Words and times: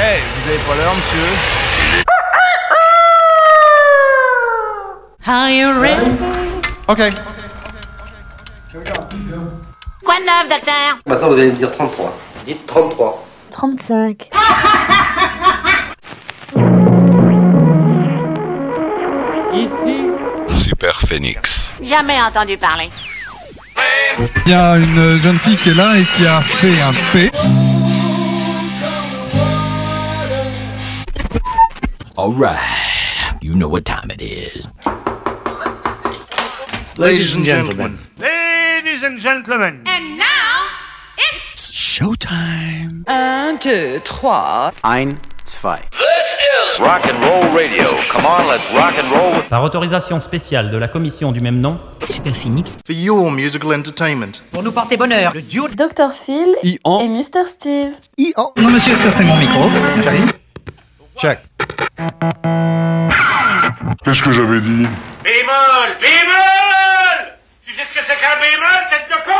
Hey, 0.00 0.20
vous 0.44 0.50
avez 0.50 0.58
pas 0.60 0.76
l'heure, 0.76 0.94
monsieur 0.94 1.26
Are 5.26 5.50
you 5.50 5.80
ready? 5.80 6.12
Ok. 6.86 7.02
Quoi 10.04 10.14
de 10.14 10.24
neuf, 10.24 10.48
docteur? 10.48 10.98
Maintenant, 11.04 11.28
vous 11.30 11.34
allez 11.34 11.50
me 11.50 11.56
dire 11.56 11.72
33. 11.72 12.14
Dites 12.46 12.64
33. 12.68 13.26
35. 13.50 14.30
Super 20.54 21.00
Phoenix. 21.00 21.72
Jamais 21.82 22.22
entendu 22.22 22.56
parler. 22.56 22.88
Il 24.46 24.52
y 24.52 24.54
a 24.54 24.76
une 24.76 25.20
jeune 25.20 25.40
fille 25.40 25.56
qui 25.56 25.70
est 25.70 25.74
là 25.74 25.98
et 25.98 26.04
qui 26.04 26.24
a 26.24 26.40
fait 26.40 26.80
un 26.80 26.92
P. 27.12 27.32
right, 32.38 33.38
you 33.42 33.54
know 33.54 33.68
what 33.68 33.84
time 33.84 34.10
it 34.10 34.22
is. 34.22 34.68
Ladies 36.96 37.34
and 37.36 37.44
gentlemen. 37.44 37.98
Ladies 38.18 39.02
and 39.04 39.18
gentlemen 39.18 39.84
And 39.86 40.18
now, 40.18 40.66
it's... 41.16 41.70
Showtime. 41.72 43.04
Un, 43.06 43.56
deux, 43.62 44.00
trois. 44.04 44.72
Ein, 44.82 45.18
zwei. 45.44 45.78
Rock 46.80 47.06
and 47.06 47.20
Roll 47.24 47.52
Radio. 47.56 47.88
Come 48.12 48.24
on, 48.26 48.46
let's 48.46 48.62
rock 48.72 48.94
and 48.98 49.10
roll. 49.10 49.42
Par 49.48 49.62
autorisation 49.64 50.20
spéciale 50.20 50.70
de 50.70 50.76
la 50.76 50.86
commission 50.86 51.32
du 51.32 51.40
même 51.40 51.60
nom, 51.60 51.78
Super 52.04 52.34
Phoenix. 52.36 52.76
For 52.86 52.94
your 52.94 53.30
musical 53.32 53.72
entertainment. 53.72 54.42
Pour 54.52 54.62
nous 54.62 54.70
porter 54.72 54.96
bonheur, 54.96 55.32
le 55.34 55.42
duo 55.42 55.66
Dr. 55.68 56.12
Phil 56.12 56.54
Ian. 56.62 57.00
et 57.00 57.08
Mr. 57.08 57.46
Steve. 57.46 57.94
Ian. 58.16 58.52
Non 58.56 58.70
monsieur, 58.70 58.94
ça 58.96 59.10
c'est 59.10 59.24
mon 59.24 59.36
micro. 59.36 59.68
Merci. 59.96 60.18
Check. 61.20 61.40
Qu'est-ce 64.04 64.22
que 64.22 64.32
j'avais 64.32 64.60
dit 64.60 64.86
Bémol 65.24 65.96
Bémol! 66.00 67.34
Tu 67.66 67.74
sais 67.74 67.82
ce 67.82 67.92
que 67.92 68.00
c'est 68.06 68.16
qu'un 68.16 68.38
bémol, 68.40 68.86
tête 68.88 69.08
de 69.08 69.16
con? 69.24 69.32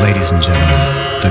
Ladies 0.00 0.32
and 0.32 0.42
gentlemen, 0.42 0.65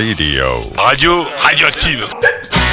Radio. 0.00 0.62
Radio 0.78 1.24
radioactive. 1.44 2.69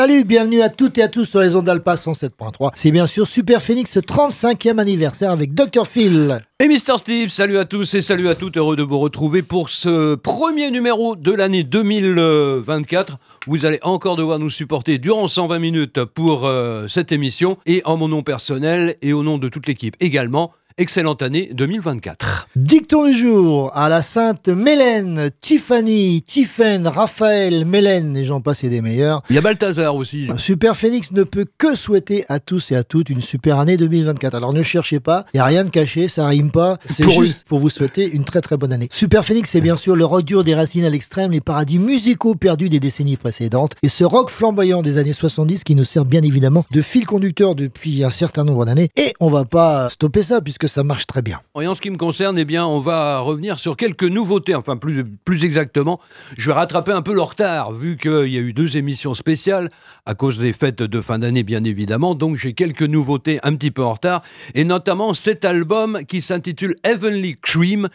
Salut, 0.00 0.24
bienvenue 0.24 0.62
à 0.62 0.70
toutes 0.70 0.96
et 0.96 1.02
à 1.02 1.08
tous 1.08 1.26
sur 1.26 1.40
les 1.40 1.54
ondes 1.54 1.66
d'Alpa 1.66 1.94
107.3. 1.94 2.70
C'est 2.74 2.90
bien 2.90 3.06
sûr 3.06 3.28
Super 3.28 3.60
Phoenix 3.60 3.98
35e 3.98 4.78
anniversaire 4.78 5.30
avec 5.30 5.52
Dr. 5.52 5.86
Phil. 5.86 6.40
Et 6.58 6.68
Mister 6.68 6.94
Steve, 6.96 7.28
salut 7.28 7.58
à 7.58 7.66
tous 7.66 7.92
et 7.92 8.00
salut 8.00 8.30
à 8.30 8.34
toutes, 8.34 8.56
heureux 8.56 8.76
de 8.76 8.82
vous 8.82 8.98
retrouver 8.98 9.42
pour 9.42 9.68
ce 9.68 10.14
premier 10.14 10.70
numéro 10.70 11.16
de 11.16 11.32
l'année 11.32 11.64
2024. 11.64 13.18
Vous 13.46 13.66
allez 13.66 13.78
encore 13.82 14.16
devoir 14.16 14.38
nous 14.38 14.48
supporter 14.48 14.96
durant 14.96 15.28
120 15.28 15.58
minutes 15.58 16.02
pour 16.04 16.46
euh, 16.46 16.88
cette 16.88 17.12
émission 17.12 17.58
et 17.66 17.82
en 17.84 17.98
mon 17.98 18.08
nom 18.08 18.22
personnel 18.22 18.96
et 19.02 19.12
au 19.12 19.22
nom 19.22 19.36
de 19.36 19.50
toute 19.50 19.66
l'équipe 19.66 19.96
également. 20.00 20.50
Excellente 20.80 21.20
année 21.20 21.50
2024. 21.52 22.48
Dicton 22.56 23.04
du 23.04 23.12
jour 23.12 23.70
à 23.74 23.90
la 23.90 24.00
sainte 24.00 24.48
Mélène, 24.48 25.28
Tiffany, 25.42 26.22
Tiffen, 26.22 26.88
Raphaël, 26.88 27.66
Mélène 27.66 28.16
et 28.16 28.24
j'en 28.24 28.40
passe 28.40 28.64
et 28.64 28.70
des 28.70 28.80
meilleurs. 28.80 29.22
Il 29.28 29.36
y 29.36 29.38
a 29.38 29.42
Balthazar 29.42 29.94
aussi. 29.94 30.28
Super 30.38 30.78
Phoenix 30.78 31.12
ne 31.12 31.22
peut 31.22 31.44
que 31.58 31.74
souhaiter 31.74 32.24
à 32.30 32.40
tous 32.40 32.72
et 32.72 32.76
à 32.76 32.82
toutes 32.82 33.10
une 33.10 33.20
super 33.20 33.58
année 33.58 33.76
2024. 33.76 34.34
Alors 34.34 34.54
ne 34.54 34.62
cherchez 34.62 35.00
pas, 35.00 35.26
il 35.34 35.36
n'y 35.36 35.40
a 35.42 35.44
rien 35.44 35.64
de 35.64 35.68
caché, 35.68 36.08
ça 36.08 36.26
rime 36.26 36.50
pas. 36.50 36.78
C'est 36.86 37.04
Pour 37.04 37.22
juste 37.22 37.44
pour 37.46 37.58
vous 37.58 37.68
souhaiter 37.68 38.10
une 38.10 38.24
très 38.24 38.40
très 38.40 38.56
bonne 38.56 38.72
année. 38.72 38.88
Super 38.90 39.26
Phoenix, 39.26 39.50
c'est 39.50 39.60
bien 39.60 39.76
sûr 39.76 39.94
le 39.94 40.06
rock 40.06 40.24
dur 40.24 40.44
des 40.44 40.54
racines 40.54 40.86
à 40.86 40.88
l'extrême, 40.88 41.32
les 41.32 41.42
paradis 41.42 41.78
musicaux 41.78 42.36
perdus 42.36 42.70
des 42.70 42.80
décennies 42.80 43.18
précédentes 43.18 43.72
et 43.82 43.90
ce 43.90 44.04
rock 44.04 44.30
flamboyant 44.30 44.80
des 44.80 44.96
années 44.96 45.12
70 45.12 45.62
qui 45.62 45.74
nous 45.74 45.84
sert 45.84 46.06
bien 46.06 46.22
évidemment 46.22 46.64
de 46.70 46.80
fil 46.80 47.04
conducteur 47.04 47.54
depuis 47.54 48.02
un 48.02 48.08
certain 48.10 48.44
nombre 48.44 48.64
d'années. 48.64 48.88
Et 48.96 49.12
on 49.20 49.28
va 49.28 49.44
pas 49.44 49.90
stopper 49.90 50.22
ça 50.22 50.40
puisque 50.40 50.69
ça 50.70 50.82
marche 50.84 51.06
très 51.06 51.20
bien. 51.22 51.40
Et 51.60 51.66
en 51.66 51.74
ce 51.74 51.80
qui 51.80 51.90
me 51.90 51.96
concerne, 51.96 52.38
eh 52.38 52.44
bien, 52.44 52.64
on 52.66 52.80
va 52.80 53.18
revenir 53.20 53.58
sur 53.58 53.76
quelques 53.76 54.04
nouveautés. 54.04 54.54
Enfin, 54.54 54.76
plus, 54.76 55.04
plus 55.04 55.44
exactement, 55.44 56.00
je 56.38 56.46
vais 56.50 56.54
rattraper 56.54 56.92
un 56.92 57.02
peu 57.02 57.12
le 57.14 57.20
retard, 57.22 57.72
vu 57.72 57.96
qu'il 57.96 58.28
y 58.28 58.38
a 58.38 58.40
eu 58.40 58.52
deux 58.52 58.76
émissions 58.76 59.14
spéciales 59.14 59.68
à 60.06 60.14
cause 60.14 60.38
des 60.38 60.52
fêtes 60.52 60.82
de 60.82 61.00
fin 61.00 61.18
d'année, 61.18 61.42
bien 61.42 61.64
évidemment. 61.64 62.14
Donc, 62.14 62.36
j'ai 62.36 62.54
quelques 62.54 62.82
nouveautés 62.82 63.38
un 63.42 63.54
petit 63.56 63.70
peu 63.70 63.84
en 63.84 63.92
retard, 63.94 64.22
et 64.54 64.64
notamment 64.64 65.12
cet 65.14 65.44
album 65.44 66.00
qui 66.08 66.22
s'intitule 66.22 66.76
Heavenly 66.84 67.36
Cream, 67.40 67.88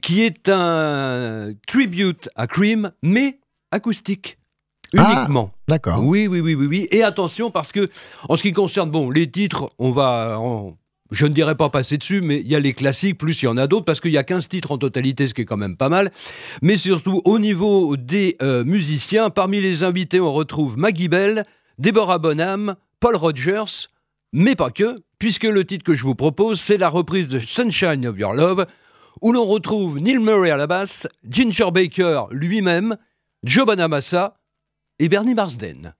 qui 0.00 0.22
est 0.22 0.48
un 0.48 1.52
tribute 1.66 2.28
à 2.36 2.46
Cream, 2.46 2.92
mais 3.02 3.40
acoustique. 3.70 4.38
Uniquement. 4.92 5.52
D'accord. 5.68 6.02
Oui, 6.04 6.26
oui, 6.26 6.40
oui, 6.40 6.54
oui, 6.54 6.66
oui. 6.66 6.88
Et 6.90 7.02
attention, 7.04 7.50
parce 7.52 7.70
que, 7.70 7.88
en 8.28 8.36
ce 8.36 8.42
qui 8.42 8.52
concerne, 8.52 8.90
bon, 8.90 9.08
les 9.10 9.30
titres, 9.30 9.68
on 9.78 9.92
va. 9.92 10.38
on- 10.40 10.76
je 11.10 11.26
ne 11.26 11.32
dirais 11.32 11.54
pas 11.54 11.68
passer 11.68 11.98
dessus, 11.98 12.20
mais 12.20 12.40
il 12.40 12.48
y 12.48 12.54
a 12.54 12.60
les 12.60 12.72
classiques, 12.72 13.18
plus 13.18 13.42
il 13.42 13.46
y 13.46 13.48
en 13.48 13.56
a 13.56 13.66
d'autres, 13.66 13.84
parce 13.84 14.00
qu'il 14.00 14.12
y 14.12 14.18
a 14.18 14.24
15 14.24 14.48
titres 14.48 14.70
en 14.72 14.78
totalité, 14.78 15.28
ce 15.28 15.34
qui 15.34 15.42
est 15.42 15.44
quand 15.44 15.56
même 15.56 15.76
pas 15.76 15.88
mal. 15.88 16.10
Mais 16.62 16.76
surtout, 16.76 17.20
au 17.24 17.38
niveau 17.38 17.96
des 17.96 18.36
euh, 18.42 18.64
musiciens, 18.64 19.30
parmi 19.30 19.60
les 19.60 19.82
invités, 19.82 20.20
on 20.20 20.32
retrouve 20.32 20.78
Maggie 20.78 21.08
Bell, 21.08 21.44
Deborah 21.78 22.18
Bonham, 22.18 22.76
Paul 23.00 23.16
Rogers, 23.16 23.88
mais 24.32 24.54
pas 24.54 24.70
que, 24.70 24.96
puisque 25.18 25.44
le 25.44 25.64
titre 25.64 25.84
que 25.84 25.96
je 25.96 26.04
vous 26.04 26.14
propose, 26.14 26.60
c'est 26.60 26.78
la 26.78 26.88
reprise 26.88 27.28
de 27.28 27.38
Sunshine 27.38 28.06
of 28.06 28.18
Your 28.18 28.34
Love, 28.34 28.66
où 29.22 29.32
l'on 29.32 29.44
retrouve 29.44 29.98
Neil 29.98 30.18
Murray 30.18 30.50
à 30.50 30.56
la 30.56 30.66
basse, 30.66 31.08
Ginger 31.28 31.70
Baker 31.72 32.24
lui-même, 32.30 32.96
Joe 33.42 33.66
Bonamassa 33.66 34.34
et 34.98 35.08
Bernie 35.08 35.34
Marsden. 35.34 35.94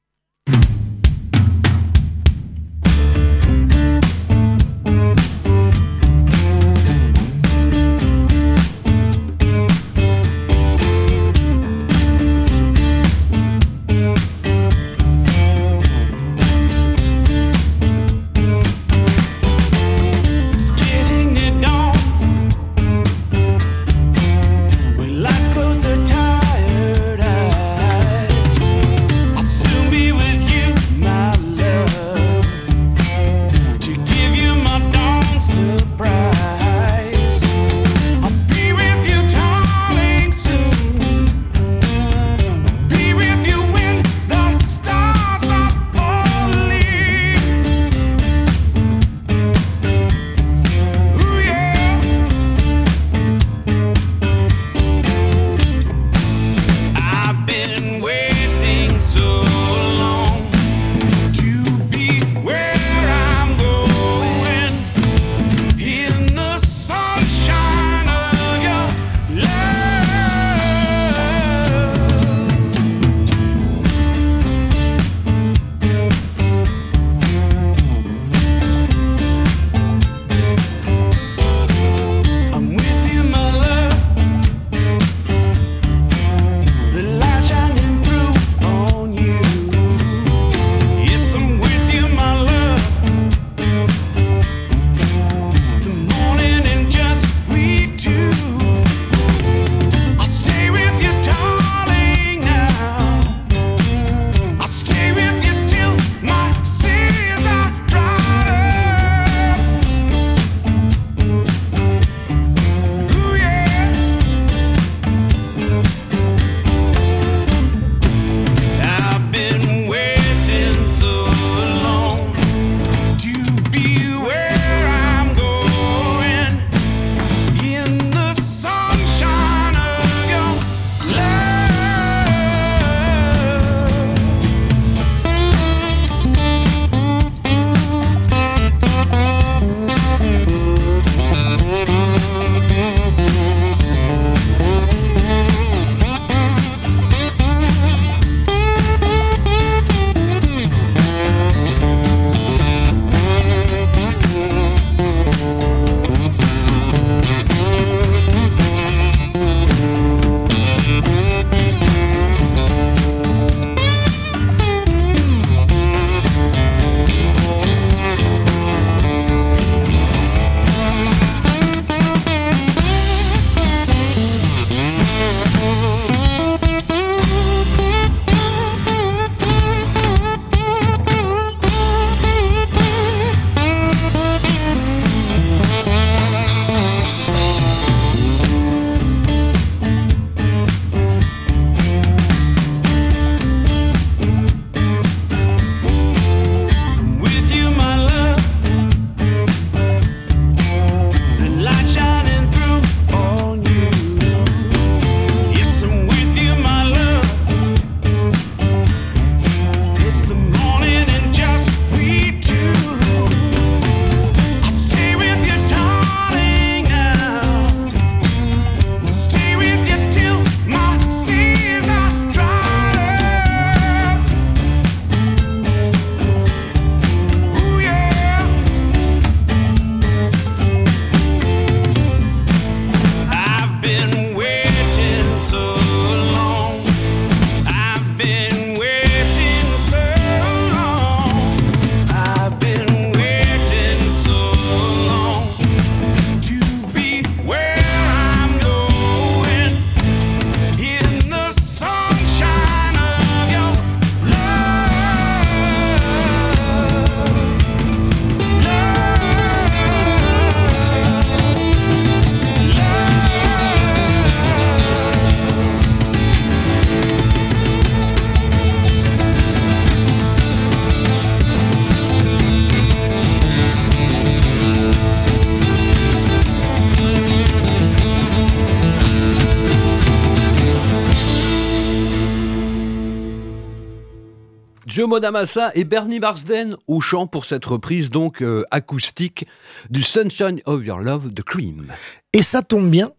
Joe 285.00 285.08
Bonamassa 285.08 285.70
et 285.74 285.84
Bernie 285.84 286.20
Marsden 286.20 286.76
au 286.86 287.00
chant 287.00 287.26
pour 287.26 287.46
cette 287.46 287.64
reprise 287.64 288.10
donc 288.10 288.42
euh, 288.42 288.64
acoustique 288.70 289.46
du 289.88 290.02
Sunshine 290.02 290.60
of 290.66 290.84
Your 290.84 290.98
Love 290.98 291.32
de 291.32 291.40
Cream. 291.40 291.86
Et 292.34 292.42
ça 292.42 292.60
tombe 292.60 292.90
bien, 292.90 293.10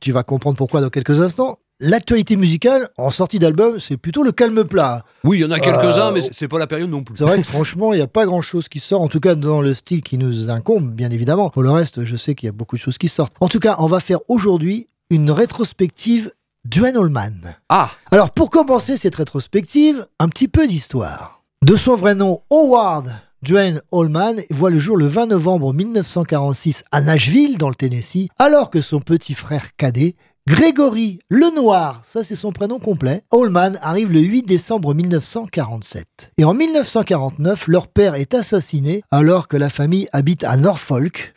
tu 0.00 0.10
vas 0.10 0.24
comprendre 0.24 0.56
pourquoi 0.56 0.80
dans 0.80 0.88
quelques 0.88 1.20
instants. 1.20 1.60
L'actualité 1.78 2.34
musicale 2.34 2.88
en 2.98 3.12
sortie 3.12 3.38
d'album, 3.38 3.78
c'est 3.78 3.96
plutôt 3.96 4.24
le 4.24 4.32
calme 4.32 4.64
plat. 4.64 5.04
Oui, 5.22 5.38
il 5.38 5.40
y 5.42 5.44
en 5.44 5.52
a 5.52 5.60
quelques-uns, 5.60 6.08
Euh, 6.08 6.12
mais 6.12 6.22
c'est 6.32 6.48
pas 6.48 6.58
la 6.58 6.66
période 6.66 6.90
non 6.90 7.04
plus. 7.04 7.16
C'est 7.16 7.22
vrai 7.22 7.36
que 7.36 7.46
franchement, 7.46 7.92
il 7.92 7.98
n'y 7.98 8.02
a 8.02 8.08
pas 8.08 8.26
grand-chose 8.26 8.68
qui 8.68 8.80
sort, 8.80 9.00
en 9.00 9.06
tout 9.06 9.20
cas 9.20 9.36
dans 9.36 9.60
le 9.60 9.74
style 9.74 10.00
qui 10.00 10.18
nous 10.18 10.50
incombe, 10.50 10.90
bien 10.90 11.12
évidemment. 11.12 11.50
Pour 11.50 11.62
le 11.62 11.70
reste, 11.70 12.04
je 12.04 12.16
sais 12.16 12.34
qu'il 12.34 12.48
y 12.48 12.50
a 12.50 12.52
beaucoup 12.52 12.74
de 12.74 12.80
choses 12.80 12.98
qui 12.98 13.06
sortent. 13.06 13.34
En 13.38 13.46
tout 13.46 13.60
cas, 13.60 13.76
on 13.78 13.86
va 13.86 14.00
faire 14.00 14.18
aujourd'hui 14.26 14.88
une 15.08 15.30
rétrospective 15.30 16.32
Duane 16.64 16.96
Allman. 16.96 17.56
Ah 17.68 17.90
Alors 18.10 18.30
pour 18.30 18.50
commencer 18.50 18.96
cette 18.96 19.14
rétrospective, 19.14 20.06
un 20.18 20.28
petit 20.28 20.48
peu 20.48 20.66
d'histoire. 20.66 21.42
De 21.62 21.76
son 21.76 21.96
vrai 21.96 22.14
nom, 22.14 22.42
Howard 22.50 23.10
Duane 23.42 23.80
Allman 23.92 24.36
voit 24.50 24.70
le 24.70 24.78
jour 24.78 24.96
le 24.96 25.06
20 25.06 25.26
novembre 25.26 25.72
1946 25.72 26.84
à 26.90 27.00
Nashville, 27.00 27.56
dans 27.56 27.68
le 27.68 27.74
Tennessee, 27.74 28.28
alors 28.38 28.68
que 28.70 28.80
son 28.80 29.00
petit 29.00 29.34
frère 29.34 29.76
cadet, 29.76 30.16
Grégory 30.48 31.20
Lenoir, 31.30 32.02
ça 32.04 32.24
c'est 32.24 32.34
son 32.34 32.52
prénom 32.52 32.78
complet, 32.78 33.22
Allman 33.32 33.78
arrive 33.80 34.10
le 34.12 34.20
8 34.20 34.42
décembre 34.42 34.94
1947. 34.94 36.32
Et 36.38 36.44
en 36.44 36.54
1949, 36.54 37.68
leur 37.68 37.86
père 37.86 38.14
est 38.14 38.34
assassiné 38.34 39.02
alors 39.10 39.46
que 39.46 39.56
la 39.56 39.70
famille 39.70 40.08
habite 40.12 40.44
à 40.44 40.56
Norfolk. 40.56 41.34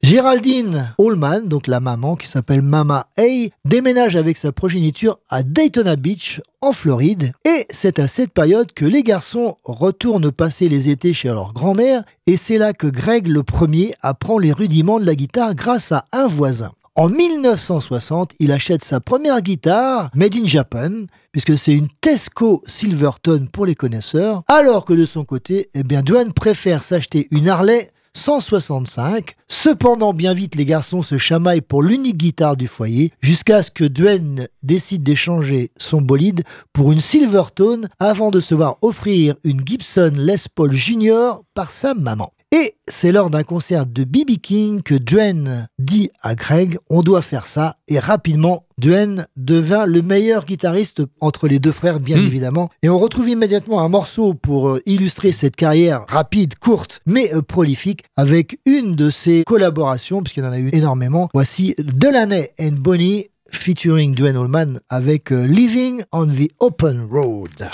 Géraldine 0.00 0.94
Allman, 1.00 1.48
donc 1.48 1.66
la 1.66 1.80
maman 1.80 2.14
qui 2.14 2.28
s'appelle 2.28 2.62
Mama 2.62 3.08
Hay, 3.16 3.50
déménage 3.64 4.14
avec 4.14 4.36
sa 4.36 4.52
progéniture 4.52 5.18
à 5.28 5.42
Daytona 5.42 5.96
Beach, 5.96 6.40
en 6.60 6.72
Floride. 6.72 7.32
Et 7.44 7.66
c'est 7.70 7.98
à 7.98 8.06
cette 8.06 8.32
période 8.32 8.70
que 8.72 8.84
les 8.84 9.02
garçons 9.02 9.56
retournent 9.64 10.30
passer 10.30 10.68
les 10.68 10.88
étés 10.88 11.12
chez 11.12 11.28
leur 11.28 11.52
grand-mère. 11.52 12.04
Et 12.28 12.36
c'est 12.36 12.58
là 12.58 12.72
que 12.72 12.86
Greg 12.86 13.26
le 13.26 13.42
premier 13.42 13.92
apprend 14.00 14.38
les 14.38 14.52
rudiments 14.52 15.00
de 15.00 15.04
la 15.04 15.16
guitare 15.16 15.56
grâce 15.56 15.90
à 15.90 16.04
un 16.12 16.28
voisin. 16.28 16.70
En 16.94 17.08
1960, 17.08 18.34
il 18.38 18.52
achète 18.52 18.84
sa 18.84 19.00
première 19.00 19.40
guitare, 19.40 20.10
Made 20.14 20.36
in 20.36 20.46
Japan, 20.46 21.06
puisque 21.32 21.58
c'est 21.58 21.74
une 21.74 21.88
Tesco 22.00 22.62
Silverton 22.68 23.48
pour 23.52 23.66
les 23.66 23.74
connaisseurs, 23.74 24.42
alors 24.46 24.84
que 24.84 24.94
de 24.94 25.04
son 25.04 25.24
côté, 25.24 25.70
eh 25.74 25.82
bien, 25.82 26.02
Duane 26.02 26.32
préfère 26.32 26.84
s'acheter 26.84 27.26
une 27.32 27.48
Harley 27.48 27.90
165. 28.18 29.34
Cependant, 29.48 30.12
bien 30.12 30.34
vite, 30.34 30.56
les 30.56 30.66
garçons 30.66 31.02
se 31.02 31.16
chamaillent 31.16 31.60
pour 31.60 31.82
l'unique 31.82 32.16
guitare 32.16 32.56
du 32.56 32.66
foyer, 32.66 33.12
jusqu'à 33.20 33.62
ce 33.62 33.70
que 33.70 33.84
Duane 33.84 34.48
décide 34.62 35.02
d'échanger 35.02 35.70
son 35.78 36.00
bolide 36.00 36.42
pour 36.72 36.92
une 36.92 37.00
Silvertone 37.00 37.88
avant 37.98 38.30
de 38.30 38.40
se 38.40 38.54
voir 38.54 38.76
offrir 38.82 39.36
une 39.44 39.66
Gibson 39.66 40.12
Les 40.16 40.36
Paul 40.54 40.72
Junior 40.72 41.44
par 41.54 41.70
sa 41.70 41.94
maman. 41.94 42.32
Et 42.50 42.76
c'est 42.86 43.12
lors 43.12 43.28
d'un 43.28 43.42
concert 43.42 43.84
de 43.84 44.04
B.B. 44.04 44.38
King 44.42 44.80
que 44.82 44.94
Duane 44.94 45.68
dit 45.78 46.10
à 46.22 46.34
Greg 46.34 46.78
on 46.88 47.02
doit 47.02 47.20
faire 47.20 47.46
ça 47.46 47.76
et 47.88 47.98
rapidement 47.98 48.64
Duane 48.78 49.26
devint 49.36 49.84
le 49.84 50.00
meilleur 50.00 50.46
guitariste 50.46 51.02
entre 51.20 51.46
les 51.46 51.58
deux 51.58 51.72
frères 51.72 52.00
bien 52.00 52.16
évidemment 52.16 52.70
et 52.82 52.88
on 52.88 52.98
retrouve 52.98 53.28
immédiatement 53.28 53.80
un 53.82 53.90
morceau 53.90 54.32
pour 54.32 54.70
euh, 54.70 54.82
illustrer 54.86 55.32
cette 55.32 55.56
carrière 55.56 56.06
rapide, 56.08 56.54
courte 56.58 57.02
mais 57.04 57.34
euh, 57.34 57.42
prolifique 57.42 58.04
avec 58.16 58.58
une 58.64 58.96
de 58.96 59.10
ses 59.10 59.44
collaborations 59.44 60.22
puisqu'il 60.22 60.44
y 60.44 60.46
en 60.46 60.52
a 60.52 60.58
eu 60.58 60.70
énormément. 60.72 61.28
Voici 61.34 61.74
Delaney 61.78 62.48
and 62.58 62.76
Bonnie 62.80 63.26
featuring 63.50 64.14
Duane 64.14 64.36
Allman 64.36 64.80
avec 64.88 65.32
euh, 65.32 65.46
Living 65.46 66.02
on 66.12 66.28
the 66.28 66.48
Open 66.60 67.06
Road. 67.10 67.68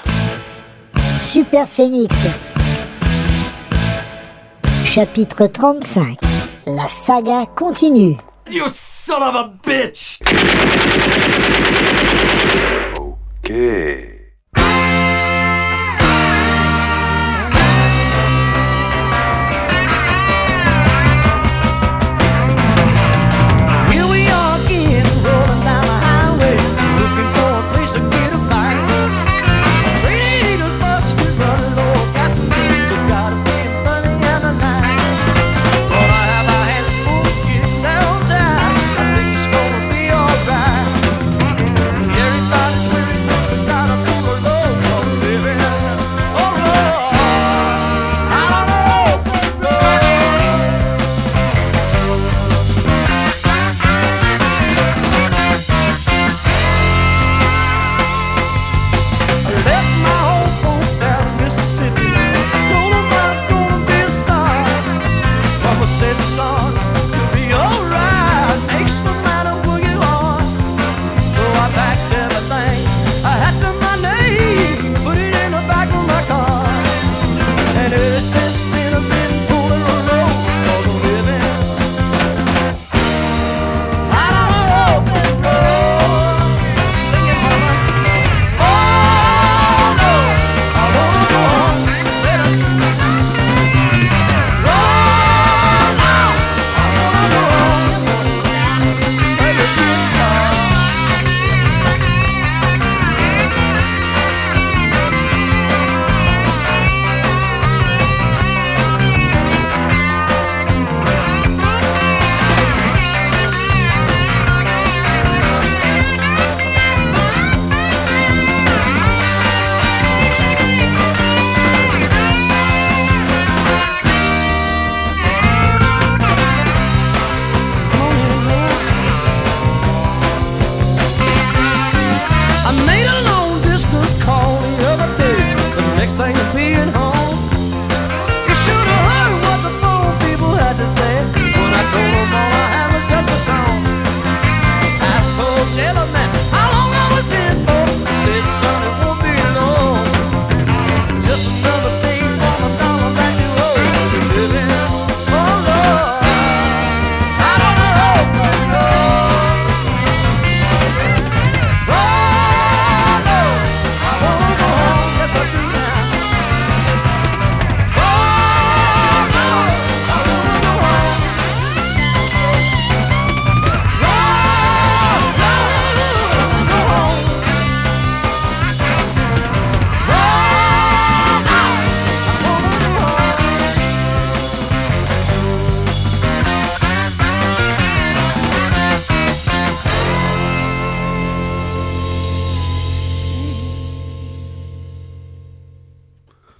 Super 1.21 1.69
Phoenix. 1.69 2.13
Chapitre 4.95 5.49
35. 5.49 6.19
La 6.67 6.87
saga 6.87 7.47
continue. 7.47 8.17
You 8.49 8.69
son 8.69 9.25
of 9.25 9.35
a 9.35 9.49
bitch! 9.61 10.21
Okay. 13.43 14.14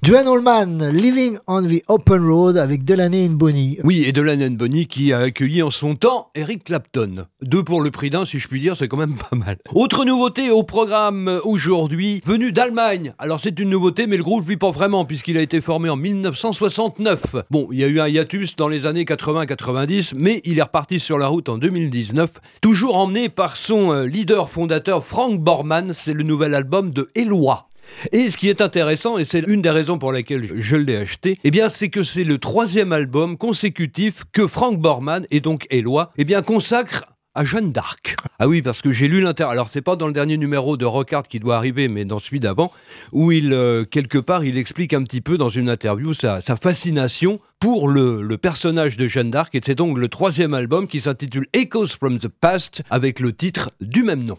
Joanne 0.05 0.29
Allman, 0.29 0.91
Living 0.91 1.39
on 1.47 1.63
the 1.63 1.83
Open 1.89 2.27
Road 2.27 2.59
avec 2.59 2.85
Delaney 2.85 3.31
Bonnie. 3.31 3.79
Oui, 3.85 4.05
et 4.07 4.13
Delaney 4.13 4.51
Bonnie 4.51 4.87
qui 4.87 5.15
a 5.15 5.21
accueilli 5.21 5.63
en 5.63 5.71
son 5.71 5.95
temps 5.95 6.29
Eric 6.35 6.65
Clapton. 6.65 7.25
Deux 7.41 7.63
pour 7.63 7.81
le 7.81 7.91
prix 7.91 8.11
d'un, 8.11 8.27
si 8.27 8.39
je 8.39 8.47
puis 8.47 8.61
dire, 8.61 8.77
c'est 8.77 8.87
quand 8.87 8.99
même 8.99 9.17
pas 9.31 9.35
mal. 9.35 9.57
Autre 9.75 10.05
nouveauté 10.05 10.51
au 10.51 10.63
programme 10.63 11.41
aujourd'hui, 11.45 12.21
venue 12.27 12.53
d'Allemagne. 12.53 13.15
Alors 13.19 13.41
c'est 13.41 13.59
une 13.59 13.71
nouveauté, 13.71 14.07
mais 14.07 14.19
le 14.19 14.23
groupe 14.23 14.47
lui 14.47 14.59
pas 14.59 14.71
vraiment, 14.71 15.07
puisqu'il 15.07 15.39
a 15.39 15.41
été 15.41 15.63
formé 15.63 15.89
en 15.89 15.97
1969. 15.97 17.37
Bon, 17.51 17.69
il 17.73 17.79
y 17.79 17.85
a 17.85 17.87
eu 17.87 17.99
un 17.99 18.09
hiatus 18.09 18.57
dans 18.57 18.69
les 18.69 18.85
années 18.85 19.05
80-90, 19.05 20.13
mais 20.19 20.43
il 20.45 20.59
est 20.59 20.63
reparti 20.63 21.01
sur 21.01 21.17
la 21.17 21.29
route 21.29 21.49
en 21.49 21.57
2019, 21.57 22.31
toujours 22.61 22.97
emmené 22.97 23.31
par 23.31 23.57
son 23.57 23.91
euh, 23.95 24.05
leader 24.05 24.51
fondateur 24.51 25.03
Frank 25.03 25.41
Borman. 25.41 25.95
C'est 25.95 26.13
le 26.13 26.25
nouvel 26.25 26.55
album 26.55 26.91
de 26.91 27.09
Eloi. 27.15 27.71
Et 28.13 28.31
ce 28.31 28.39
qui 28.39 28.49
est 28.49 28.61
intéressant, 28.61 29.19
et 29.19 29.25
c'est 29.25 29.41
une 29.41 29.63
des 29.63 29.71
raisons 29.71 29.99
pour 29.99 30.13
lesquelles 30.13 30.49
je 30.57 30.77
l'ai 30.77 30.97
acheté, 30.97 31.39
eh 31.45 31.51
bien, 31.51 31.69
c'est 31.69 31.89
que 31.89 32.03
c'est 32.03 32.25
le 32.25 32.39
troisième 32.39 32.93
album 32.93 33.37
consécutif 33.37 34.25
que 34.33 34.47
Frank 34.47 34.79
Borman 34.79 35.27
et 35.31 35.41
donc 35.41 35.67
Eloi, 35.71 36.13
eh 36.17 36.25
bien, 36.25 36.43
consacrent 36.43 37.05
à 37.35 37.45
Jeanne 37.45 37.73
d'Arc. 37.73 38.17
Ah 38.39 38.49
oui, 38.49 38.63
parce 38.63 38.81
que 38.81 38.93
j'ai 38.93 39.09
lu 39.09 39.21
l'inter. 39.21 39.45
Alors 39.45 39.69
c'est 39.69 39.83
pas 39.83 39.97
dans 39.97 40.07
le 40.07 40.13
dernier 40.13 40.37
numéro 40.37 40.77
de 40.77 40.85
Rockart 40.85 41.25
qui 41.25 41.41
doit 41.41 41.57
arriver, 41.57 41.89
mais 41.89 42.05
dans 42.05 42.19
celui 42.19 42.41
d'avant, 42.41 42.73
où 43.13 43.33
il 43.33 43.53
euh, 43.53 43.85
quelque 43.85 44.19
part 44.19 44.45
il 44.45 44.57
explique 44.57 44.95
un 44.95 45.03
petit 45.03 45.21
peu 45.21 45.37
dans 45.37 45.49
une 45.49 45.69
interview 45.69 46.15
sa, 46.15 46.41
fascination 46.41 47.41
pour 47.59 47.89
le, 47.89 48.37
personnage 48.37 48.97
de 48.97 49.09
Jeanne 49.09 49.31
d'Arc. 49.31 49.55
Et 49.55 49.61
c'est 49.65 49.75
donc 49.75 49.99
le 49.99 50.09
troisième 50.09 50.55
album 50.55 50.87
qui 50.87 51.01
s'intitule 51.01 51.47
Echoes 51.53 51.89
from 51.99 52.19
the 52.19 52.29
Past, 52.29 52.83
avec 52.91 53.21
le 53.21 53.33
titre 53.33 53.71
du 53.81 54.03
même 54.03 54.23
nom. 54.23 54.39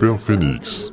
Super 0.00 0.16
Phoenix. 0.16 0.89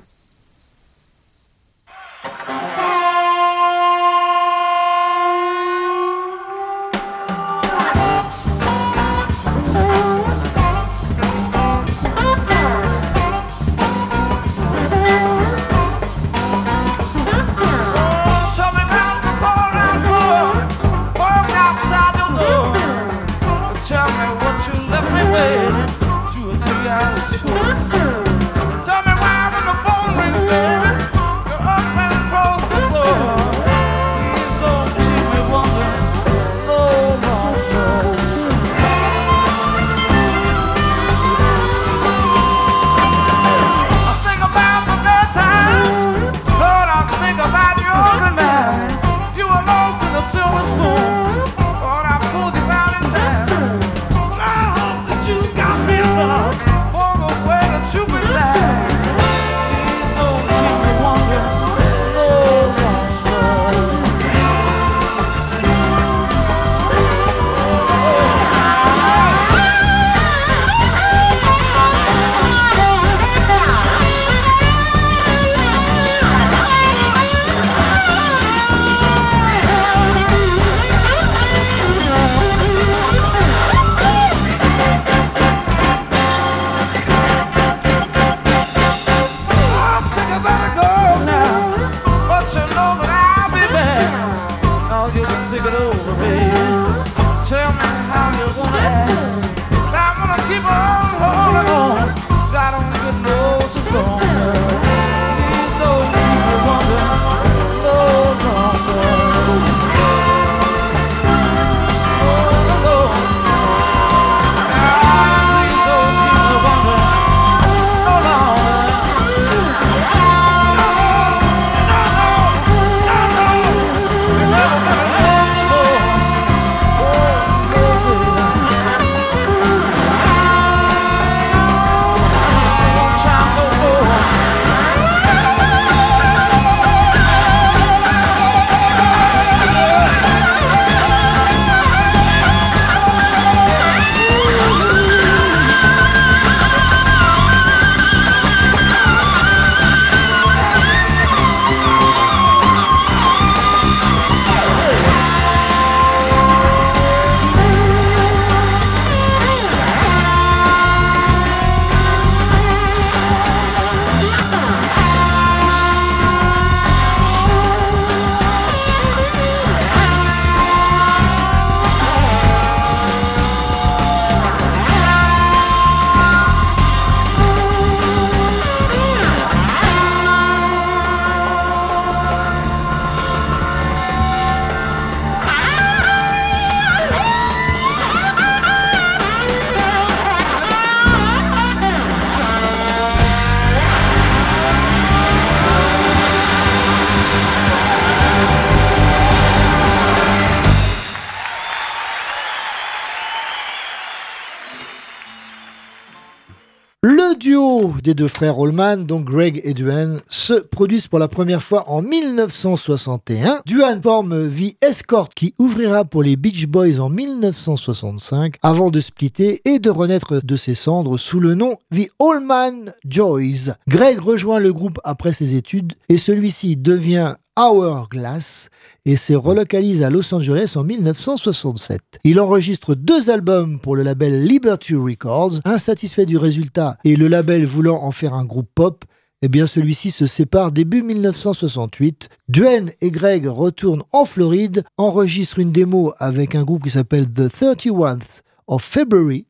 Des 208.08 208.14
deux 208.14 208.30
frères 208.30 208.58
Allman, 208.58 209.06
donc 209.06 209.26
Greg 209.26 209.60
et 209.66 209.74
Duane, 209.74 210.22
se 210.30 210.54
produisent 210.54 211.10
pour 211.10 211.20
la 211.20 211.28
première 211.28 211.62
fois 211.62 211.90
en 211.90 212.02
1961. 212.02 213.64
Duane 213.66 214.02
forme 214.02 214.50
The 214.50 214.78
Escort 214.82 215.28
qui 215.28 215.54
ouvrira 215.60 216.06
pour 216.06 216.24
les 216.24 216.38
Beach 216.38 216.68
Boys 216.68 217.02
en 217.02 217.10
1965 217.10 218.56
avant 218.64 218.92
de 218.92 219.02
splitter 219.02 219.60
et 219.66 219.80
de 219.80 219.90
renaître 219.90 220.42
de 220.42 220.56
ses 220.56 220.74
cendres 220.74 221.18
sous 221.18 221.42
le 221.42 221.54
nom 221.54 221.76
The 221.94 222.10
Allman 222.22 222.94
Joys. 223.06 223.74
Greg 223.90 224.20
rejoint 224.20 224.60
le 224.60 224.72
groupe 224.72 225.02
après 225.04 225.34
ses 225.34 225.56
études 225.56 225.92
et 226.08 226.18
celui-ci 226.18 226.78
devient 226.78 227.36
Hourglass 227.58 228.70
et 229.06 229.18
se 229.18 229.34
relocalise 229.34 230.04
à 230.04 230.10
Los 230.10 230.34
Angeles 230.34 230.74
en 230.76 230.84
1967. 230.84 232.02
Il 232.24 232.40
enregistre 232.40 232.94
deux 232.94 233.30
albums 233.30 233.80
pour 233.80 233.96
le 233.96 234.04
label 234.04 234.46
Liberty 234.46 234.96
Records. 234.96 235.60
Insatisfait 235.66 236.26
du 236.26 236.38
résultat 236.38 236.98
et 237.04 237.16
le 237.16 237.28
label 237.28 237.66
voulant 237.66 238.04
en 238.04 238.12
faire 238.12 238.34
un 238.34 238.46
groupe 238.46 238.70
pop, 238.76 239.06
eh 239.42 239.50
bien 239.50 239.68
celui-ci 239.68 240.12
se 240.12 240.26
sépare 240.26 240.72
début 240.72 241.02
1968. 241.02 242.30
Duane 242.48 242.92
et 243.02 243.12
Greg 243.12 243.48
retournent 243.48 244.04
en 244.12 244.26
Floride, 244.26 244.84
enregistrent 244.98 245.60
une 245.60 245.72
démo 245.72 246.14
avec 246.18 246.56
un 246.56 246.64
groupe 246.64 246.84
qui 246.84 246.92
s'appelle 246.92 247.28
The 247.28 247.50
31th 247.52 248.42
of 248.68 248.84
February, 248.84 249.48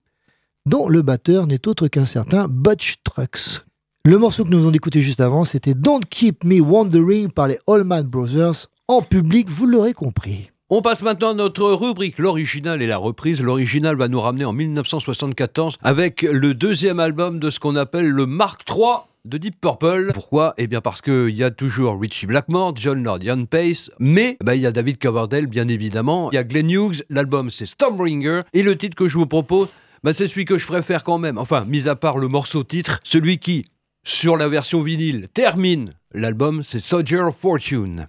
dont 0.66 0.88
le 0.88 1.02
batteur 1.02 1.48
n'est 1.48 1.68
autre 1.68 1.88
qu'un 1.88 2.06
certain 2.06 2.48
Butch 2.48 2.98
Trucks. 3.04 3.67
Le 4.08 4.18
morceau 4.18 4.46
que 4.46 4.50
nous 4.50 4.60
venons 4.60 4.72
d'écouter 4.72 5.02
juste 5.02 5.20
avant, 5.20 5.44
c'était 5.44 5.74
Don't 5.74 6.00
Keep 6.10 6.46
Me 6.46 6.62
Wondering 6.62 7.30
par 7.30 7.50
les 7.50 7.60
Allman 7.68 8.04
Brothers. 8.04 8.68
En 8.88 9.02
public, 9.02 9.50
vous 9.50 9.66
l'aurez 9.66 9.92
compris. 9.92 10.50
On 10.70 10.82
passe 10.82 11.02
maintenant 11.02 11.32
à 11.32 11.34
notre 11.34 11.70
rubrique, 11.74 12.18
l'original 12.18 12.82
et 12.82 12.88
la 12.88 12.96
reprise. 12.96 13.44
L'original 13.44 13.98
va 13.98 14.08
nous 14.08 14.22
ramener 14.22 14.46
en 14.46 14.54
1974 14.54 15.80
avec 15.84 16.22
le 16.22 16.54
deuxième 16.54 17.02
album 17.02 17.40
de 17.40 17.50
ce 17.50 17.60
qu'on 17.60 17.76
appelle 17.76 18.08
le 18.08 18.26
Mark 18.26 18.64
III 18.70 19.00
de 19.26 19.38
Deep 19.38 19.60
Purple. 19.60 20.12
Pourquoi? 20.14 20.54
Eh 20.58 20.68
bien 20.68 20.80
parce 20.80 21.02
qu'il 21.02 21.36
y 21.36 21.44
a 21.44 21.52
toujours 21.52 22.00
Richie 22.00 22.28
Blackmore, 22.28 22.78
John 22.78 23.04
Lord, 23.04 23.20
Ian 23.24 23.44
Pace, 23.44 23.92
mais 24.00 24.38
bah, 24.42 24.56
il 24.56 24.62
y 24.62 24.66
a 24.66 24.72
David 24.72 25.00
Coverdale 25.00 25.48
bien 25.48 25.68
évidemment. 25.68 26.32
Il 26.32 26.36
y 26.36 26.38
a 26.38 26.46
Glenn 26.46 26.72
Hughes, 26.72 27.04
l'album 27.10 27.52
c'est 27.52 27.66
Stormbringer, 27.66 28.44
et 28.54 28.64
le 28.64 28.78
titre 28.78 28.96
que 28.96 29.10
je 29.10 29.18
vous 29.18 29.28
propose, 29.28 29.68
bah, 30.02 30.14
c'est 30.14 30.28
celui 30.28 30.46
que 30.46 30.58
je 30.58 30.66
préfère 30.66 31.04
quand 31.04 31.18
même. 31.18 31.38
Enfin, 31.38 31.66
mis 31.66 31.90
à 31.90 31.98
part 31.98 32.18
le 32.18 32.30
morceau 32.30 32.64
titre, 32.64 33.02
celui 33.04 33.40
qui, 33.40 33.66
sur 34.08 34.38
la 34.38 34.48
version 34.48 34.82
vinyle, 34.82 35.28
termine. 35.34 35.94
L'album, 36.14 36.64
c'est 36.64 36.80
Soldier 36.80 37.20
of 37.20 37.36
Fortune. 37.36 38.08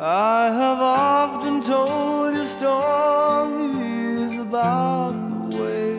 I 0.00 0.46
have 0.46 0.80
often 0.80 1.60
told 1.60 2.36
you 2.36 2.46
stories 2.46 4.38
about 4.38 5.12
the 5.50 5.56
way 5.58 5.98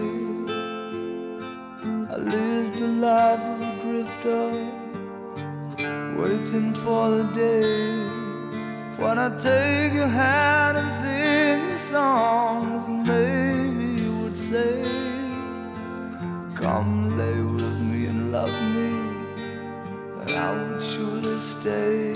I 2.10 2.15
lived 2.17 2.80
a 2.82 2.88
life 2.88 3.41
of 3.41 3.62
a 3.62 3.75
drifter, 3.84 4.78
waiting 6.21 6.73
for 6.73 7.10
the 7.12 7.23
day 7.34 8.03
when 8.97 9.17
I 9.17 9.29
take 9.38 9.93
your 9.93 10.08
hand 10.08 10.77
and 10.77 10.91
sing 10.91 11.69
you 11.69 11.77
songs. 11.77 12.82
Maybe 13.08 14.01
you 14.03 14.12
would 14.21 14.38
say, 14.38 14.84
Come 16.55 17.17
lay 17.17 17.41
with 17.41 17.79
me 17.89 18.08
and 18.08 18.32
love 18.34 18.55
me, 18.75 18.91
and 20.21 20.32
I 20.32 20.49
would 20.58 20.82
surely 20.82 21.39
stay. 21.39 22.13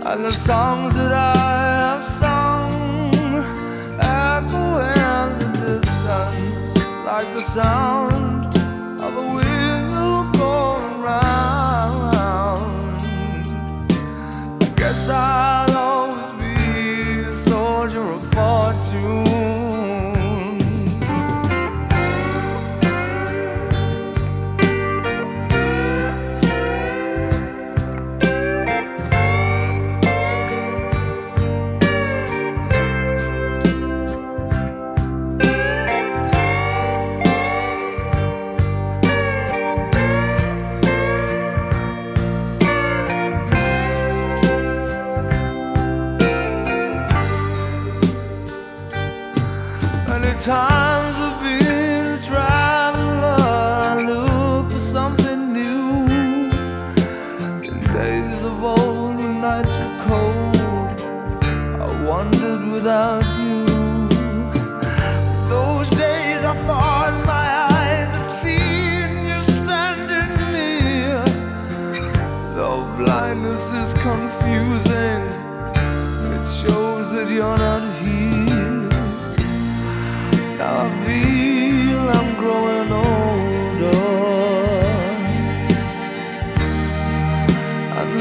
and 0.10 0.20
the 0.26 0.34
songs 0.34 0.96
that 0.96 1.14
I 1.14 1.37
coração. 7.58 7.97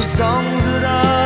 Songs 0.05 0.65
that 0.65 0.85
I 0.85 1.26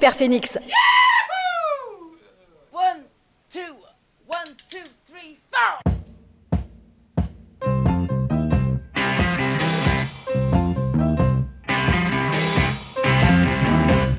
Super 0.00 0.14
Phoenix. 0.14 0.56
One, 2.70 3.04
two, 3.50 3.76
one, 4.26 4.46
two, 4.66 4.78
three, 5.04 5.36
four. 5.52 5.92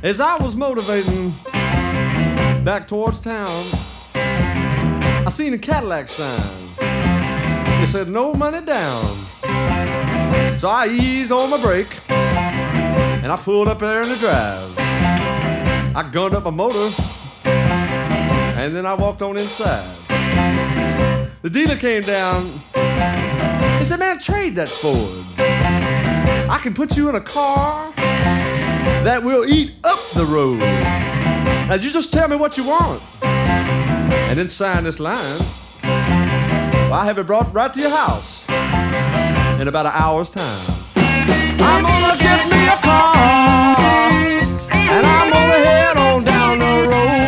As 0.03 0.19
I 0.19 0.37
was 0.39 0.55
motivating 0.55 1.33
back 2.63 2.87
towards 2.87 3.19
town, 3.19 3.47
I 4.13 5.29
seen 5.31 5.55
a 5.55 5.57
Cadillac 5.57 6.09
sign. 6.09 6.75
It 7.81 7.87
said 7.87 8.07
no 8.07 8.35
money 8.35 8.63
down. 8.63 9.17
So 10.59 10.69
I 10.69 10.89
eased 10.91 11.31
on 11.31 11.49
my 11.49 11.59
brake 11.59 11.97
and 12.07 13.31
I 13.31 13.35
pulled 13.35 13.67
up 13.67 13.79
there 13.79 14.03
in 14.03 14.09
the 14.09 14.17
drive. 14.17 14.70
I 15.93 16.09
gunned 16.09 16.35
up 16.35 16.45
my 16.45 16.51
motor 16.51 16.89
and 17.43 18.73
then 18.73 18.85
I 18.85 18.93
walked 18.93 19.21
on 19.21 19.37
inside. 19.37 19.83
The 21.41 21.49
dealer 21.49 21.75
came 21.75 22.01
down. 22.01 22.45
He 23.77 23.83
said, 23.83 23.99
Man, 23.99 24.17
trade 24.17 24.55
that 24.55 24.69
Ford. 24.69 25.25
I 25.37 26.59
can 26.63 26.73
put 26.73 26.95
you 26.95 27.09
in 27.09 27.15
a 27.15 27.21
car 27.21 27.91
that 27.95 29.21
will 29.21 29.45
eat 29.45 29.73
up 29.83 29.99
the 30.13 30.25
road. 30.25 30.59
Now 30.59 31.73
you 31.73 31.91
just 31.91 32.13
tell 32.13 32.29
me 32.29 32.37
what 32.37 32.57
you 32.57 32.65
want. 32.65 33.01
And 33.21 34.39
then 34.39 34.47
sign 34.47 34.85
this 34.85 34.99
line. 34.99 35.41
I 35.83 37.03
have 37.03 37.17
it 37.17 37.27
brought 37.27 37.53
right 37.53 37.73
to 37.73 37.79
your 37.79 37.89
house 37.89 38.47
in 39.59 39.67
about 39.67 39.87
an 39.87 39.93
hour's 39.93 40.29
time. 40.29 40.75
I'm 40.95 41.83
gonna 41.83 42.17
get 42.17 42.49
me 42.49 42.67
a 42.67 42.77
car. 42.77 43.90
I'm 45.05 45.29
gonna 45.31 45.59
head 45.65 45.97
on 45.97 46.23
down 46.23 46.59
the 46.59 46.73
road. 46.91 47.21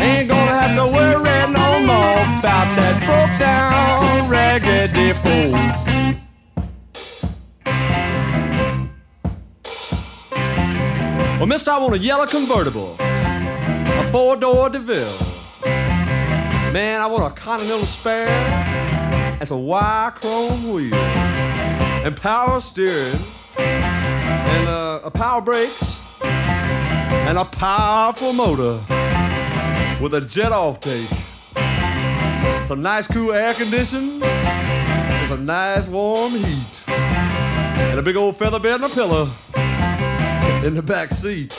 Ain't 0.00 0.28
gonna 0.28 0.56
have 0.60 0.74
to 0.76 0.84
worry 0.92 1.52
no 1.52 1.68
more 1.80 2.20
about 2.38 2.68
that 2.76 2.96
broke 3.06 3.38
down 3.38 4.30
raggedy 4.30 5.12
Ford. 5.12 5.72
Well, 11.38 11.60
I 11.68 11.78
want 11.78 11.94
a 11.94 11.98
yellow 11.98 12.26
convertible, 12.26 12.96
a 12.98 14.08
four-door 14.10 14.70
DeVille. 14.70 15.18
Man, 16.72 17.00
I 17.02 17.06
want 17.06 17.30
a 17.30 17.34
Continental 17.38 17.84
spare 17.84 18.28
and 18.28 19.46
some 19.46 19.64
wire 19.64 20.12
chrome 20.12 20.72
wheel 20.72 20.94
and 20.94 22.16
power 22.16 22.60
steering 22.60 23.18
and 24.52 24.68
a 25.04 25.10
power 25.10 25.40
brakes 25.40 25.98
and 26.22 27.38
a 27.38 27.44
powerful 27.44 28.32
motor 28.32 28.74
with 30.00 30.14
a 30.14 30.20
jet 30.20 30.52
off 30.52 30.80
tank. 30.80 31.08
Some 32.68 32.82
nice 32.82 33.06
cool 33.06 33.32
air 33.32 33.54
conditioning 33.54 34.20
with 34.20 35.28
some 35.28 35.44
nice 35.46 35.86
warm 35.86 36.32
heat 36.32 36.88
and 36.88 37.98
a 37.98 38.02
big 38.02 38.16
old 38.16 38.36
feather 38.36 38.58
bed 38.58 38.76
and 38.76 38.84
a 38.84 38.88
pillow 38.88 39.30
in 40.64 40.74
the 40.74 40.82
back 40.82 41.12
seat. 41.12 41.52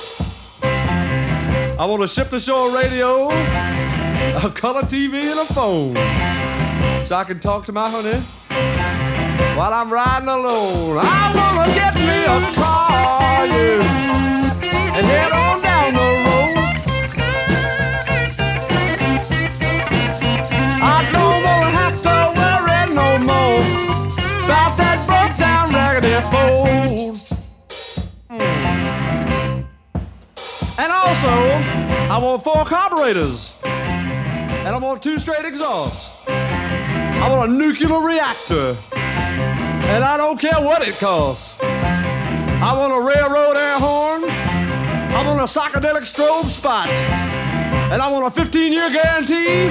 I 0.61 1.85
want 1.87 2.03
a 2.03 2.07
ship 2.07 2.29
to 2.29 2.39
shore 2.39 2.75
radio, 2.75 3.29
a 3.29 4.51
color 4.55 4.83
TV, 4.83 5.23
and 5.23 5.39
a 5.39 5.45
phone 5.53 5.95
so 7.03 7.15
I 7.15 7.23
can 7.23 7.39
talk 7.39 7.65
to 7.65 7.71
my 7.71 7.89
honey 7.89 8.23
while 9.55 9.73
I'm 9.73 9.91
riding 9.91 10.29
alone. 10.29 10.97
I 10.99 11.31
wanna 11.35 11.73
get 11.73 11.95
me 11.95 12.25
a 12.25 12.39
car, 12.53 13.45
yeah, 13.45 14.97
and 14.97 15.05
head 15.05 15.31
on 15.31 15.61
down 15.61 15.93
the 15.93 16.07
road. 16.25 16.57
I 20.81 20.97
don't 21.11 21.43
wanna 21.43 21.71
have 21.81 22.01
to 22.01 22.15
worry 22.39 22.83
no 22.95 23.09
more 23.29 23.61
about 24.43 24.73
that 24.77 24.97
broke 25.05 25.35
down 25.37 25.71
raggedy 25.71 26.17
fold. 26.31 27.17
Hmm. 28.29 28.41
And 30.79 30.91
also, 30.91 31.33
I 32.11 32.17
want 32.21 32.43
four 32.43 32.65
carburetors. 32.65 33.53
And 33.63 34.73
I 34.73 34.77
want 34.77 35.03
two 35.03 35.19
straight 35.19 35.45
exhausts. 35.45 36.11
I 36.27 37.27
want 37.29 37.51
a 37.51 37.53
nuclear 37.53 38.01
reactor. 38.01 38.77
And 39.91 40.03
I 40.03 40.17
don't 40.17 40.39
care 40.39 40.59
what 40.59 40.87
it 40.87 40.95
costs. 40.95 41.57
I 41.61 42.73
want 42.77 42.93
a 42.93 43.01
railroad 43.01 43.57
air 43.57 43.79
horn. 43.79 44.23
I 44.29 45.23
want 45.27 45.39
a 45.39 45.43
psychedelic 45.43 46.05
strobe 46.07 46.49
spot. 46.49 46.87
And 46.87 48.01
I 48.01 48.09
want 48.09 48.25
a 48.25 48.31
15 48.31 48.73
year 48.73 48.89
guarantee 48.89 49.67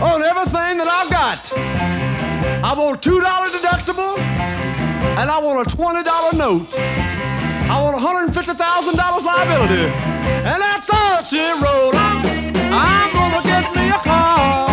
on 0.00 0.22
everything 0.22 0.76
that 0.78 0.88
I've 0.88 1.10
got. 1.10 1.52
I 2.64 2.74
want 2.74 3.04
a 3.04 3.10
$2 3.10 3.20
deductible. 3.20 4.18
And 5.18 5.30
I 5.30 5.38
want 5.38 5.66
a 5.66 5.76
$20 5.76 6.38
note. 6.38 6.74
I 6.76 7.80
want 7.80 7.96
$150,000 7.96 9.24
liability. 9.24 9.88
And 10.44 10.60
that's 10.60 10.90
all 10.90 11.22
she 11.22 11.40
wrote. 11.60 11.94
I'm, 11.94 12.26
I'm 12.72 13.12
gonna 13.12 13.42
get 13.42 13.74
me 13.74 13.88
a 13.88 13.98
car 13.98 14.68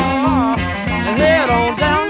and 0.57 1.19
head 1.19 1.49
on 1.49 1.79
down 1.79 2.08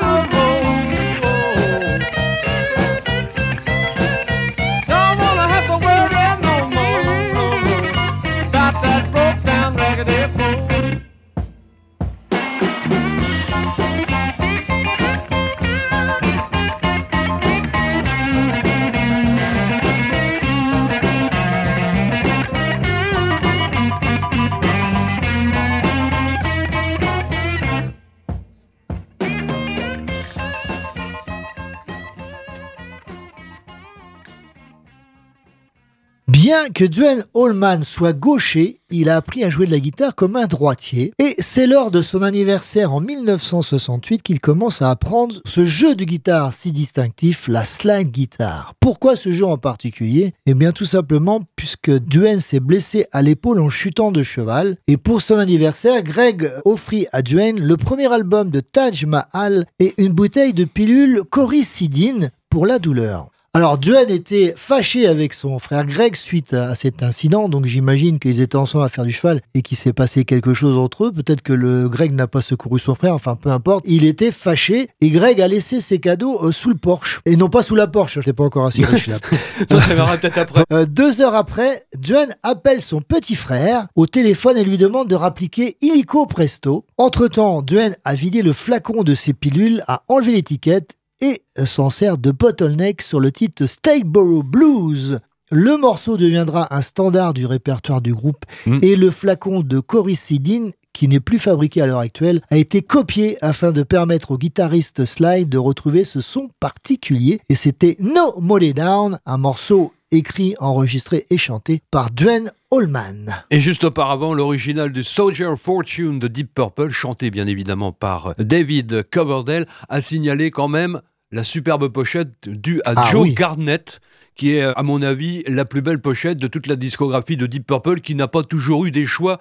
Que 36.74 36.84
Duane 36.84 37.26
Allman 37.36 37.84
soit 37.84 38.14
gaucher, 38.14 38.82
il 38.90 39.10
a 39.10 39.16
appris 39.16 39.44
à 39.44 39.50
jouer 39.50 39.66
de 39.66 39.72
la 39.72 39.80
guitare 39.80 40.14
comme 40.14 40.36
un 40.36 40.46
droitier. 40.46 41.14
Et 41.18 41.36
c'est 41.40 41.68
lors 41.68 41.90
de 41.90 42.02
son 42.02 42.22
anniversaire 42.22 42.94
en 42.94 43.00
1968 43.00 44.22
qu'il 44.22 44.40
commence 44.40 44.82
à 44.82 44.90
apprendre 44.90 45.36
ce 45.46 45.64
jeu 45.64 45.96
de 45.96 46.04
guitare 46.04 46.54
si 46.54 46.72
distinctif, 46.72 47.48
la 47.48 47.64
slide 47.64 48.12
guitar. 48.12 48.74
Pourquoi 48.80 49.16
ce 49.16 49.32
jeu 49.32 49.46
en 49.46 49.58
particulier? 49.58 50.34
Eh 50.46 50.54
bien 50.54 50.72
tout 50.72 50.86
simplement 50.86 51.42
puisque 51.56 51.92
Duane 51.92 52.42
s'est 52.42 52.60
blessé 52.60 53.06
à 53.12 53.22
l'épaule 53.22 53.62
en 53.62 53.70
chutant 53.70 54.12
de 54.12 54.24
cheval. 54.24 54.78
Et 54.88 54.98
pour 54.98 55.22
son 55.22 55.38
anniversaire, 55.38 56.04
Greg 56.04 56.52
offrit 56.66 57.08
à 57.12 57.22
Duane 57.22 57.60
le 57.60 57.78
premier 57.78 58.12
album 58.12 58.50
de 58.50 58.60
Taj 58.60 59.06
Mahal 59.06 59.66
et 59.80 59.94
une 59.98 60.14
bouteille 60.14 60.54
de 60.54 60.66
pilule 60.66 61.24
coricidine 61.30 62.32
pour 62.50 62.66
la 62.66 62.80
douleur. 62.80 63.30
Alors, 63.56 63.80
Duane 63.80 64.12
était 64.12 64.54
fâché 64.56 65.08
avec 65.08 65.34
son 65.34 65.58
frère 65.58 65.84
Greg 65.84 66.16
suite 66.16 66.54
à 66.54 66.76
cet 66.76 67.02
incident, 67.02 67.50
donc 67.50 67.66
j'imagine 67.66 68.20
qu'ils 68.20 68.42
étaient 68.42 68.56
ensemble 68.56 68.86
à 68.86 68.90
faire 68.90 69.06
du 69.06 69.12
cheval 69.12 69.42
et 69.56 69.64
qu'il 69.64 69.76
s'est 69.76 69.92
passé 69.92 70.24
quelque 70.24 70.54
chose 70.54 70.78
entre 70.78 71.06
eux. 71.06 71.12
Peut-être 71.12 71.42
que 71.42 71.54
le 71.54 71.90
Greg 71.90 72.14
n'a 72.14 72.28
pas 72.28 72.42
secouru 72.42 72.78
son 72.78 72.94
frère, 72.94 73.16
enfin 73.16 73.36
peu 73.36 73.50
importe. 73.50 73.86
Il 73.88 74.06
était 74.06 74.32
fâché 74.32 74.90
et 75.02 75.10
Greg 75.10 75.42
a 75.42 75.48
laissé 75.48 75.82
ses 75.82 75.98
cadeaux 75.98 76.46
euh, 76.46 76.52
sous 76.52 76.70
le 76.70 76.76
porche. 76.76 77.22
Et 77.26 77.36
non 77.36 77.50
pas 77.50 77.64
sous 77.64 77.74
la 77.74 77.88
Porsche, 77.88 78.14
je 78.14 78.20
n'étais 78.20 78.34
pas 78.34 78.44
encore 78.44 78.68
assuré, 78.68 78.96
je 78.96 79.02
suis 79.02 79.12
là. 79.12 79.18
Ça, 79.70 79.82
ça 79.82 79.96
verra 79.96 80.16
peut-être 80.18 80.38
après. 80.38 80.64
Euh, 80.72 80.86
deux 80.86 81.20
heures 81.22 81.36
après, 81.36 81.88
Duane 81.98 82.36
appelle 82.44 82.82
son 82.82 83.02
petit 83.02 83.36
frère 83.36 83.88
au 83.96 84.06
téléphone 84.06 84.58
et 84.58 84.64
lui 84.64 84.78
demande 84.78 85.08
de 85.08 85.16
rappliquer 85.16 85.76
illico 85.82 86.28
presto. 86.28 86.86
Entre-temps, 87.00 87.64
Duane 87.64 87.96
a 88.06 88.14
vidé 88.14 88.44
le 88.44 88.54
flacon 88.54 89.04
de 89.04 89.16
ses 89.16 89.34
pilules, 89.34 89.84
a 89.88 90.04
enlevé 90.08 90.34
l'étiquette 90.34 90.99
et 91.22 91.44
s'en 91.66 91.90
sert 91.90 92.18
de 92.18 92.32
bottleneck 92.32 93.02
sur 93.02 93.20
le 93.20 93.32
titre 93.32 93.66
Stateboro 93.66 94.44
Blues. 94.44 95.20
Le 95.52 95.78
morceau 95.78 96.16
deviendra 96.16 96.74
un 96.76 96.82
standard 96.82 97.34
du 97.34 97.46
répertoire 97.46 98.02
du 98.02 98.14
groupe 98.14 98.46
et 98.84 98.96
le 98.96 99.10
flacon 99.10 99.62
de 99.62 99.80
coricidine 99.80 100.72
qui 101.00 101.08
n'est 101.08 101.22
plus 101.22 101.40
fabriqué 101.40 101.82
à 101.82 101.88
l'heure 101.88 102.00
actuelle, 102.00 102.42
a 102.50 102.58
été 102.58 102.82
copié 102.82 103.38
afin 103.42 103.72
de 103.72 103.84
permettre 103.84 104.32
au 104.32 104.38
guitariste 104.38 105.06
Slide 105.06 105.48
de 105.48 105.58
retrouver 105.58 106.04
ce 106.04 106.20
son 106.20 106.50
particulier. 106.60 107.40
Et 107.48 107.56
c'était 107.56 107.96
No 108.02 108.38
Money 108.42 108.74
Down, 108.74 109.18
un 109.26 109.38
morceau 109.38 109.94
écrit, 110.12 110.56
enregistré 110.60 111.26
et 111.30 111.38
chanté 111.38 111.82
par 111.90 112.12
Duane 112.12 112.52
Allman. 112.72 113.46
Et 113.50 113.60
juste 113.60 113.86
auparavant, 113.86 114.34
l'original 114.34 114.92
du 114.92 115.04
Soldier 115.04 115.56
Fortune 115.56 116.20
de 116.20 116.28
Deep 116.28 116.54
Purple, 116.54 116.90
chanté 116.90 117.32
bien 117.32 117.48
évidemment 117.48 117.92
par 117.92 118.34
David 118.38 119.04
Coverdale, 119.10 119.68
a 119.88 120.02
signalé 120.02 120.52
quand 120.52 120.68
même 120.68 121.02
la 121.32 121.44
superbe 121.44 121.88
pochette 121.90 122.48
due 122.48 122.82
à 122.86 122.94
Ah 122.96 123.12
Joe 123.12 123.24
oui. 123.24 123.34
Garnett, 123.34 124.00
qui 124.36 124.56
est, 124.56 124.62
à 124.62 124.84
mon 124.84 125.02
avis, 125.02 125.44
la 125.48 125.66
plus 125.66 125.82
belle 125.82 126.00
pochette 126.00 126.38
de 126.38 126.48
toute 126.48 126.68
la 126.68 126.76
discographie 126.76 127.38
de 127.38 127.46
Deep 127.46 127.68
Purple, 127.68 128.00
qui 128.02 128.16
n'a 128.16 128.28
pas 128.28 128.44
toujours 128.44 128.86
eu 128.86 128.92
des 128.92 129.06
choix 129.06 129.40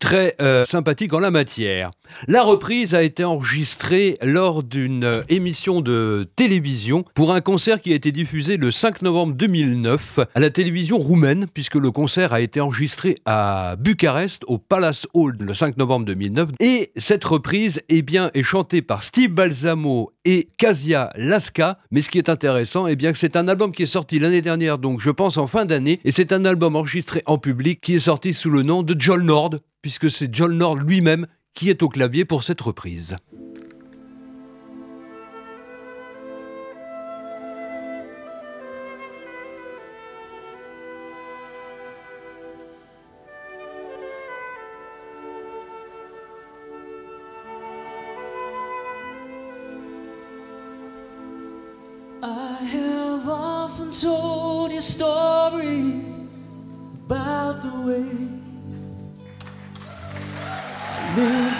très 0.00 0.34
euh, 0.40 0.66
sympathiques 0.66 1.12
en 1.12 1.20
la 1.20 1.30
matière. 1.30 1.92
La 2.28 2.42
reprise 2.42 2.94
a 2.94 3.02
été 3.02 3.24
enregistrée 3.24 4.18
lors 4.22 4.62
d'une 4.62 5.04
euh, 5.04 5.22
émission 5.28 5.80
de 5.80 6.28
télévision 6.36 7.04
pour 7.14 7.32
un 7.32 7.40
concert 7.40 7.80
qui 7.80 7.92
a 7.92 7.94
été 7.94 8.12
diffusé 8.12 8.56
le 8.56 8.70
5 8.70 9.02
novembre 9.02 9.34
2009 9.34 10.20
à 10.34 10.40
la 10.40 10.50
télévision 10.50 10.98
roumaine, 10.98 11.46
puisque 11.52 11.76
le 11.76 11.90
concert 11.90 12.32
a 12.32 12.40
été 12.40 12.60
enregistré 12.60 13.16
à 13.24 13.76
Bucarest, 13.78 14.42
au 14.46 14.58
Palace 14.58 15.06
Hall, 15.14 15.36
le 15.40 15.54
5 15.54 15.76
novembre 15.76 16.06
2009. 16.06 16.50
Et 16.60 16.90
cette 16.96 17.24
reprise 17.24 17.80
eh 17.88 18.02
bien, 18.02 18.30
est 18.34 18.42
chantée 18.42 18.82
par 18.82 19.02
Steve 19.02 19.30
Balsamo 19.30 20.12
et 20.24 20.48
Kasia 20.58 21.10
Laska. 21.16 21.78
Mais 21.90 22.02
ce 22.02 22.10
qui 22.10 22.18
est 22.18 22.28
intéressant, 22.28 22.86
eh 22.86 22.96
bien, 22.96 23.12
c'est 23.14 23.36
un 23.36 23.48
album 23.48 23.72
qui 23.72 23.84
est 23.84 23.86
sorti 23.86 24.18
l'année 24.18 24.42
dernière, 24.42 24.78
donc 24.78 25.00
je 25.00 25.10
pense 25.10 25.36
en 25.36 25.46
fin 25.46 25.64
d'année, 25.64 26.00
et 26.04 26.12
c'est 26.12 26.32
un 26.32 26.44
album 26.44 26.76
enregistré 26.76 27.22
en 27.26 27.38
public 27.38 27.80
qui 27.80 27.94
est 27.94 28.00
sorti 28.00 28.34
sous 28.34 28.50
le 28.50 28.62
nom 28.62 28.82
de 28.82 28.94
John 28.98 29.24
Nord, 29.24 29.56
puisque 29.82 30.10
c'est 30.10 30.34
John 30.34 30.56
Nord 30.56 30.76
lui-même 30.76 31.26
qui 31.54 31.70
est 31.70 31.82
au 31.82 31.88
clavier 31.88 32.24
pour 32.24 32.42
cette 32.42 32.60
reprise. 32.60 33.16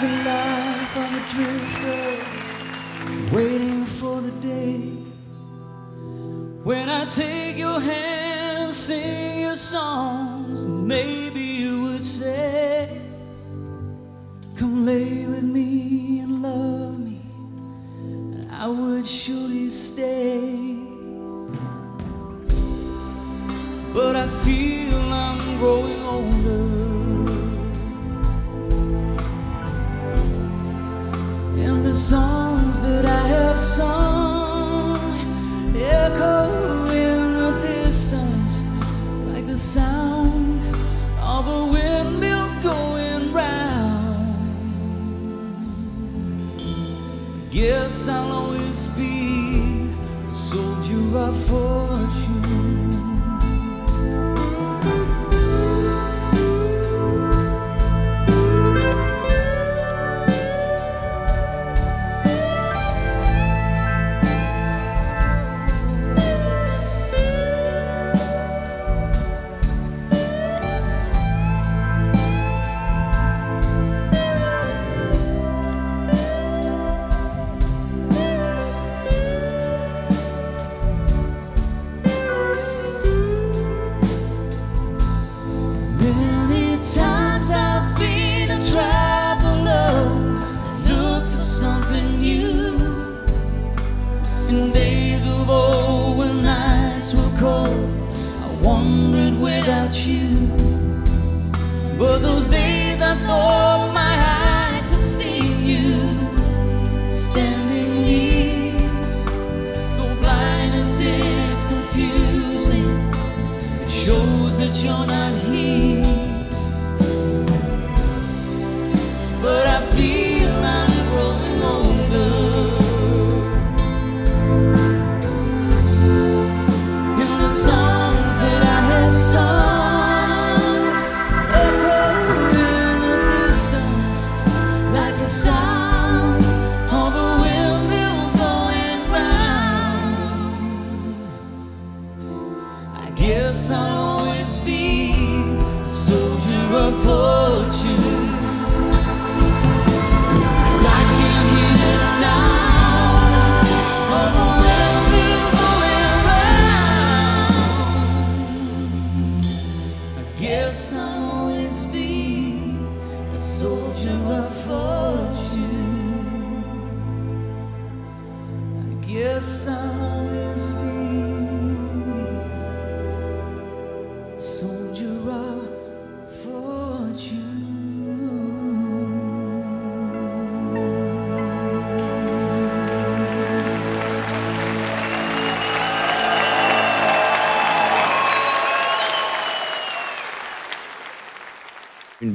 The 0.01 0.07
life 0.07 0.97
of 0.97 1.09
a 1.13 1.23
drifter, 1.31 2.25
waiting 3.35 3.85
for 3.85 4.19
the 4.19 4.31
day 4.41 4.79
when 6.63 6.89
I 6.89 7.05
take 7.05 7.55
your 7.55 7.79
hand 7.79 8.63
and 8.63 8.73
sing 8.73 9.41
your 9.41 9.55
songs. 9.55 10.63
Maybe 10.63 11.41
you 11.41 11.83
would 11.83 12.03
say, 12.03 12.99
Come 14.55 14.87
lay 14.87 15.27
with 15.27 15.43
me 15.43 16.21
and 16.21 16.41
love 16.41 16.99
me. 16.99 17.21
and 17.99 18.51
I 18.51 18.65
would 18.65 19.05
surely 19.05 19.69
stay. 19.69 20.79
But 23.93 24.15
I 24.15 24.27
feel 24.27 24.97
I'm 24.97 25.59
growing 25.59 26.01
older. 26.05 26.80
I'll 47.91 48.31
always 48.31 48.87
be 48.87 49.89
a 50.29 50.33
soldier 50.33 50.95
I 51.17 51.33
fought. 51.33 51.90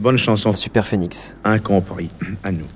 bonne 0.07 0.19
chanson. 0.19 0.55
Super 0.55 0.87
Phoenix. 0.87 1.37
Incompris, 1.43 2.11
à 2.45 2.53
nous. 2.53 2.69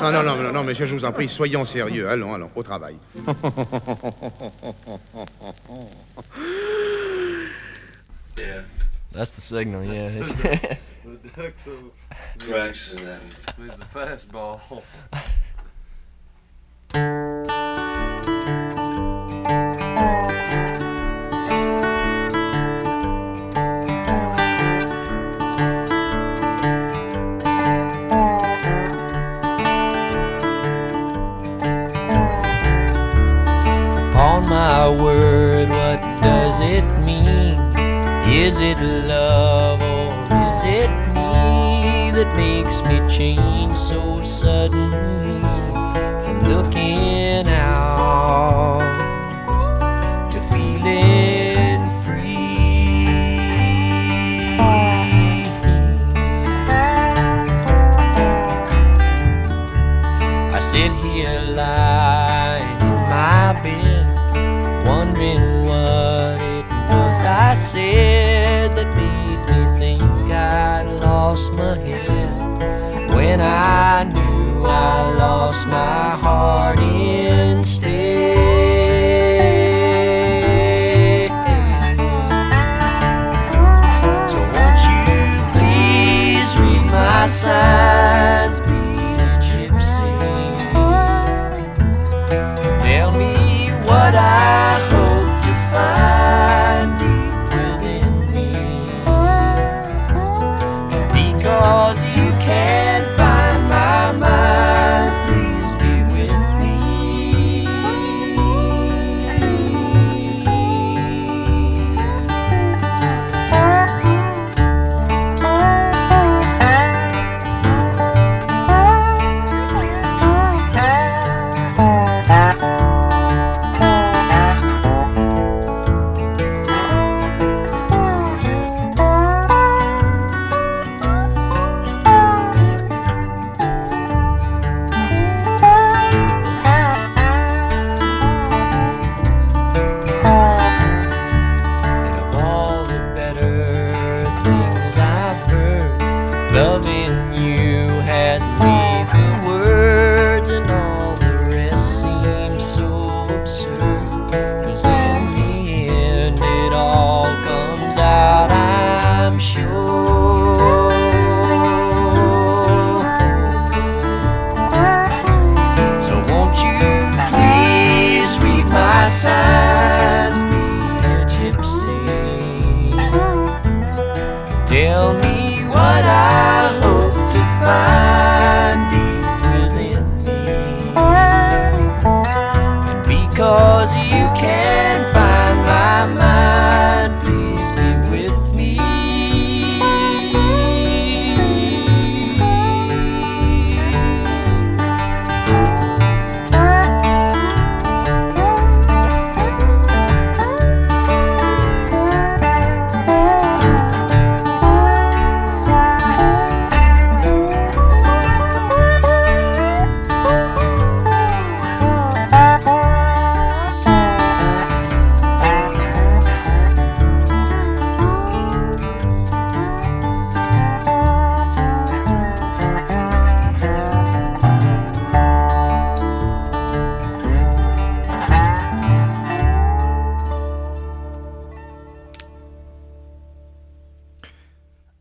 Non, 0.00 0.10
non, 0.10 0.22
non, 0.22 0.52
non, 0.54 0.64
monsieur, 0.64 0.86
je 0.86 0.96
vous 0.96 1.04
en 1.04 1.12
prie, 1.12 1.28
soyons 1.28 1.66
sérieux. 1.66 2.08
Allons, 2.08 2.32
allons, 2.32 2.50
au 2.56 2.62
travail. 2.62 2.96
Yeah. 8.38 8.62
That's 9.12 9.32
the 9.32 9.42
signal, 9.42 9.84
yeah. 9.84 10.08
That's 10.08 10.32
the, 10.36 10.48
the, 11.04 11.52
the, 12.38 12.54
the, 13.58 13.76
the 13.76 13.84
fastball. 13.92 14.60
it 38.62 38.78
love 39.08 39.80
or 39.80 40.12
is 40.50 40.62
it 40.64 40.90
me 41.14 42.10
that 42.12 42.30
makes 42.36 42.82
me 42.82 43.00
change 43.08 43.76
so 43.76 44.22
suddenly 44.22 45.40
from 46.22 46.40
looking 46.46 47.48
out 47.48 48.80
to 50.30 50.40
feeling 50.42 51.88
free? 52.04 53.06
I 60.52 60.60
sit 60.60 60.92
here 61.00 61.40
lying 61.56 62.80
in 62.80 62.96
my 63.08 63.58
bed, 63.62 64.86
wondering 64.86 65.64
what 65.64 66.38
it 66.42 66.66
was 66.90 67.24
I 67.24 67.54
said. 67.54 68.09
lost 71.30 71.52
my 71.52 71.76
head. 71.76 73.14
When 73.14 73.40
I 73.40 74.02
knew 74.02 74.64
I 74.64 75.14
lost 75.14 75.64
my 75.68 76.19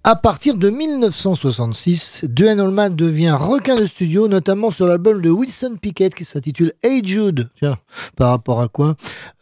À 0.10 0.16
partir 0.16 0.56
de 0.56 0.72
1966, 0.72 2.22
Duane 2.24 2.60
Allman 2.60 2.96
devient 2.96 3.38
requin 3.40 3.76
de 3.76 3.86
studio, 3.86 4.28
notamment 4.28 4.72
sur 4.72 4.88
l'album 4.88 5.22
de 5.22 5.30
Wilson 5.30 5.76
Pickett 5.80 6.16
qui 6.16 6.26
s'intitule 6.26 6.74
Hey 6.82 7.06
Jude. 7.06 7.52
Tiens, 7.60 7.78
par 8.18 8.32
rapport 8.32 8.60
à 8.60 8.70
quoi? 8.70 8.96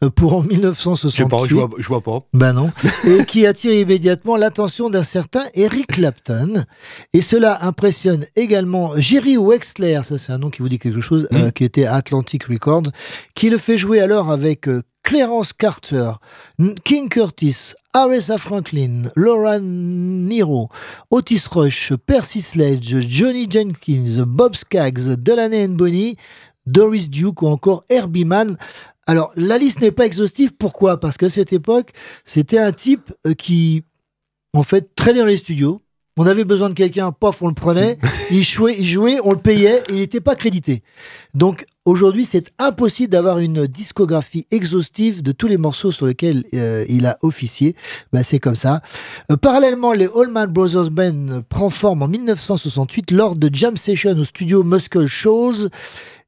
Euh, 0.04 0.10
Pour 0.10 0.34
en 0.34 0.44
1968. 0.44 1.18
Je 1.18 1.24
sais 1.24 1.30
pas, 1.30 1.48
je 1.48 1.56
vois, 1.56 1.70
je 1.78 1.88
vois 1.88 2.02
pas. 2.02 2.20
Ben 2.34 2.52
non. 2.52 2.70
Et 3.08 3.24
qui 3.24 3.48
attire 3.48 3.72
immédiatement 3.72 4.36
l'attention 4.36 4.90
d'un 4.90 5.04
certain 5.04 5.46
Eric 5.54 5.88
Clapton. 5.88 6.66
Et 7.14 7.22
cela 7.22 7.64
impressionne 7.64 8.26
également 8.36 8.92
Jerry 8.98 9.38
Wexler, 9.38 10.02
ça 10.04 10.18
c'est 10.18 10.34
un 10.34 10.38
nom 10.38 10.50
qui 10.50 10.62
vous 10.62 10.68
dit 10.68 10.80
quelque 10.80 11.00
chose, 11.00 11.30
euh, 11.32 11.50
qui 11.50 11.64
était 11.64 11.86
Atlantic 11.86 12.44
Records, 12.44 12.92
qui 13.36 13.50
le 13.50 13.58
fait 13.58 13.78
jouer 13.78 14.02
alors 14.02 14.32
avec 14.32 14.68
euh, 14.68 14.82
Clarence 15.08 15.54
Carter, 15.54 16.20
King 16.84 17.08
Curtis, 17.08 17.74
Aretha 17.94 18.38
Franklin, 18.38 19.10
Laura 19.16 19.58
Niro, 19.58 20.68
Otis 21.10 21.48
Rush, 21.50 21.94
Percy 22.06 22.42
Sledge, 22.42 23.00
Johnny 23.08 23.48
Jenkins, 23.50 24.26
Bob 24.26 24.58
Skaggs, 24.58 25.16
Delaney 25.16 25.64
and 25.64 25.78
Bonnie, 25.78 26.18
Doris 26.66 27.10
Duke 27.10 27.42
ou 27.42 27.48
encore 27.48 27.86
Herbie 27.90 28.26
Mann. 28.26 28.58
Alors, 29.06 29.32
la 29.38 29.58
liste 29.58 29.80
n'est 29.80 29.94
pas 29.94 30.06
exhaustive. 30.06 30.52
Pourquoi? 30.60 31.00
Parce 31.00 31.16
que 31.16 31.28
à 31.28 31.30
cette 31.30 31.54
époque, 31.54 31.94
c'était 32.26 32.60
un 32.60 32.74
type 32.74 33.14
euh, 33.26 33.34
qui, 33.34 33.86
en 34.54 34.64
fait, 34.64 34.94
traînait 34.94 35.20
dans 35.20 35.26
les 35.26 35.38
studios. 35.38 35.82
On 36.18 36.26
avait 36.26 36.46
besoin 36.46 36.70
de 36.70 36.74
quelqu'un, 36.74 37.12
paf, 37.12 37.42
on 37.42 37.48
le 37.48 37.54
prenait. 37.54 37.98
il, 38.32 38.44
jouait, 38.44 38.76
il 38.78 38.86
jouait, 38.86 39.20
on 39.24 39.32
le 39.32 39.38
payait 39.38 39.84
et 39.90 39.94
il 39.94 40.00
n'était 40.00 40.20
pas 40.20 40.36
crédité. 40.36 40.82
Donc, 41.36 41.66
aujourd'hui, 41.86 42.26
c'est 42.26 42.52
impossible 42.58 43.12
d'avoir 43.12 43.38
une 43.38 43.68
discographie 43.68 44.48
exhaustive 44.50 45.22
de 45.22 45.32
tous 45.32 45.48
les 45.48 45.58
morceaux 45.58 45.92
sur 45.92 46.08
lesquels 46.08 46.44
euh, 46.56 46.84
il 46.90 47.06
a 47.06 47.18
officié. 47.22 47.76
Ben, 48.12 48.24
c'est 48.24 48.40
comme 48.40 48.56
ça. 48.56 48.82
Euh, 49.32 49.38
parallèlement, 49.38 49.94
les 49.94 50.10
Allman 50.16 50.48
Brothers 50.48 50.90
Band 50.90 51.44
prend 51.50 51.70
forme 51.70 52.02
en 52.02 52.08
1968 52.08 53.12
lors 53.12 53.36
de 53.36 53.50
jam 53.54 53.78
sessions 53.78 54.18
au 54.18 54.24
studio 54.24 54.64
Muscle 54.64 55.06
Shoals 55.06 55.70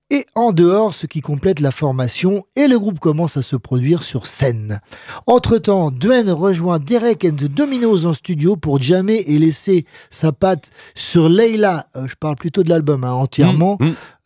et 0.10 0.26
en 0.36 0.52
dehors, 0.52 0.94
ce 0.94 1.06
qui 1.06 1.22
complète 1.22 1.60
la 1.60 1.72
formation, 1.72 2.46
et 2.56 2.68
le 2.68 2.80
groupe 2.80 3.00
commence 3.00 3.38
à 3.38 3.42
se 3.42 3.56
produire 3.56 4.04
sur 4.04 4.28
scène. 4.28 4.82
Entre-temps, 5.28 5.92
Dwayne 5.92 6.32
rejoint 6.32 6.80
Derek 6.80 7.26
and 7.26 7.36
the 7.36 7.46
Dominos 7.46 8.06
en 8.06 8.14
studio 8.14 8.56
pour 8.56 8.82
jammer 8.82 9.24
et 9.28 9.38
laisser 9.38 9.86
sa 10.10 10.32
patte 10.32 10.72
sur 10.96 11.30
Leila, 11.30 11.88
euh, 11.96 12.08
je 12.08 12.16
parle 12.16 12.36
plutôt 12.36 12.64
de 12.64 12.70
l'album 12.70 13.04
hein, 13.04 13.12
entièrement, 13.12 13.78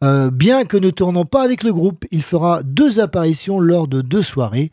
Euh, 0.04 0.30
bien 0.32 0.66
que 0.66 0.76
ne 0.76 0.89
tournant 0.89 1.24
pas 1.24 1.43
avec 1.43 1.64
le 1.64 1.72
groupe, 1.72 2.04
il 2.12 2.22
fera 2.22 2.62
deux 2.62 2.99
apparitions 2.99 3.60
lors 3.60 3.88
de 3.88 4.01
deux 4.01 4.22
soirées. 4.22 4.70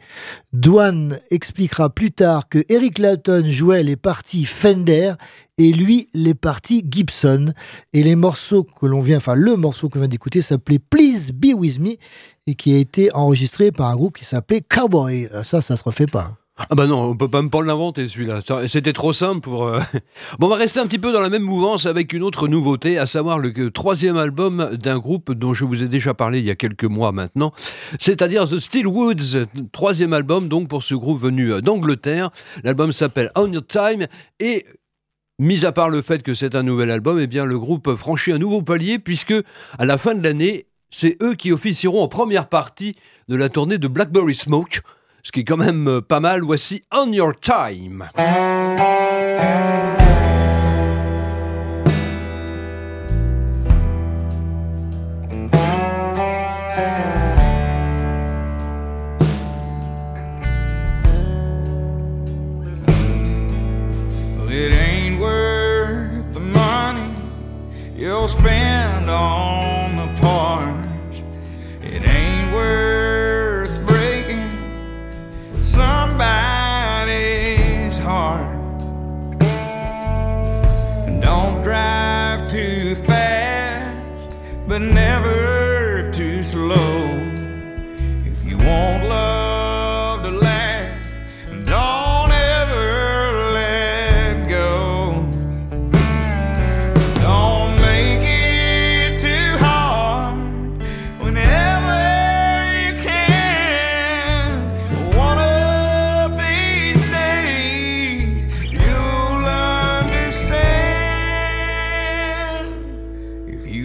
Dwan 0.53 1.21
expliquera 1.31 1.89
plus 1.89 2.11
tard 2.11 2.49
que 2.49 2.65
Eric 2.69 2.95
Clapton 2.95 3.45
jouait 3.49 3.85
les 3.85 3.97
parties 3.97 4.45
Fender 4.45 5.13
et 5.57 5.73
lui 5.73 6.09
les 6.15 6.35
parties 6.35 6.85
Gibson. 6.91 7.53
Et 7.93 8.03
les 8.03 8.17
morceaux 8.17 8.65
que 8.65 8.87
l'on 8.87 9.03
vient, 9.03 9.19
enfin 9.19 9.35
le 9.35 9.55
morceau 9.57 9.89
qu'on 9.89 10.01
vient 10.01 10.09
d'écouter 10.09 10.43
s'appelait 10.43 10.81
Please 10.81 11.33
Be 11.33 11.55
With 11.55 11.79
Me 11.79 11.97
et 12.49 12.55
qui 12.57 12.75
a 12.75 12.79
été 12.79 13.15
enregistré 13.15 13.71
par 13.71 13.89
un 13.89 13.97
groupe 13.97 14.19
qui 14.19 14.25
s'appelait 14.25 14.63
Cowboy. 14.63 15.29
Euh, 15.33 15.45
Ça, 15.45 15.63
ça 15.63 15.77
se 15.77 15.85
refait 15.85 16.09
pas. 16.09 16.40
Ah 16.69 16.75
bah 16.75 16.87
non, 16.87 17.03
on 17.03 17.17
peut 17.17 17.29
pas 17.29 17.41
me 17.43 17.49
pas 17.49 17.63
l'inventer 17.63 18.07
celui-là. 18.07 18.41
C'était 18.69 18.93
trop 18.93 19.13
simple 19.13 19.41
pour. 19.41 19.67
euh, 19.67 19.81
Bon, 20.39 20.47
on 20.47 20.51
va 20.51 20.57
rester 20.57 20.79
un 20.81 20.87
petit 20.87 20.99
peu 20.99 21.13
dans 21.13 21.21
la 21.21 21.31
même 21.31 21.43
mouvance 21.43 21.87
avec 21.87 22.13
une 22.13 22.23
autre 22.23 22.49
nouveauté, 22.49 22.99
à 22.99 23.07
savoir 23.07 23.39
le 23.39 23.71
troisième 23.71 24.17
album 24.17 24.77
d'un 24.77 24.99
groupe 24.99 25.33
dont 25.33 25.55
je 25.55 25.65
vous 25.65 25.83
ai 25.83 25.89
déjà 25.89 26.13
parlé 26.13 26.41
il 26.41 26.45
y 26.45 26.51
a 26.51 26.55
quelques 26.55 26.85
mois 26.85 27.13
maintenant, 27.13 27.53
c'est-à-dire 27.99 28.49
The 28.49 28.59
Steel 28.59 28.87
Woods. 28.87 29.47
Troisième 29.73 30.13
album 30.13 30.49
donc 30.49 30.69
pour 30.69 30.83
ce 30.83 30.95
groupe 30.95 31.21
venu 31.21 31.53
euh, 31.53 31.61
d'Angleterre. 31.61 32.31
L'album 32.63 32.93
s'appelle 32.93 33.31
On 33.37 33.51
Your 33.51 33.67
Time 33.67 34.07
et 34.39 34.67
Mis 35.39 35.65
à 35.65 35.73
part 35.73 35.89
le 35.89 36.03
fait 36.03 36.23
que 36.23 36.35
c'est 36.35 36.55
un 36.55 36.63
nouvel 36.63 36.91
album, 36.91 37.19
eh 37.19 37.27
bien 37.27 37.47
le 37.47 37.59
groupe 37.59 37.95
franchit 37.97 38.31
un 38.33 38.37
nouveau 38.37 38.61
palier 38.61 38.99
puisque 38.99 39.33
à 39.79 39.87
la 39.87 39.97
fin 39.97 40.15
de 40.15 40.23
l'année, 40.23 40.67
c'est 40.91 41.17
eux 41.23 41.33
qui 41.33 41.51
officieront 41.51 42.03
en 42.03 42.09
première 42.09 42.47
partie 42.47 42.95
de 43.29 43.37
la 43.37 43.49
tournée 43.49 43.79
de 43.79 43.89
Blackberry 43.89 44.35
Smoke, 44.35 44.83
ce 45.23 45.33
qui 45.33 45.41
est 45.41 45.45
quand 45.45 45.57
même 45.57 45.89
euh, 45.89 46.01
pas 46.01 46.21
mal. 46.21 46.43
Voici 46.43 46.83
On 46.93 47.13
Your 47.13 47.35
Time. 47.35 48.09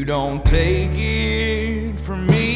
Don't 0.06 0.46
take 0.46 0.92
it 0.94 2.00
from 2.00 2.28
me, 2.28 2.55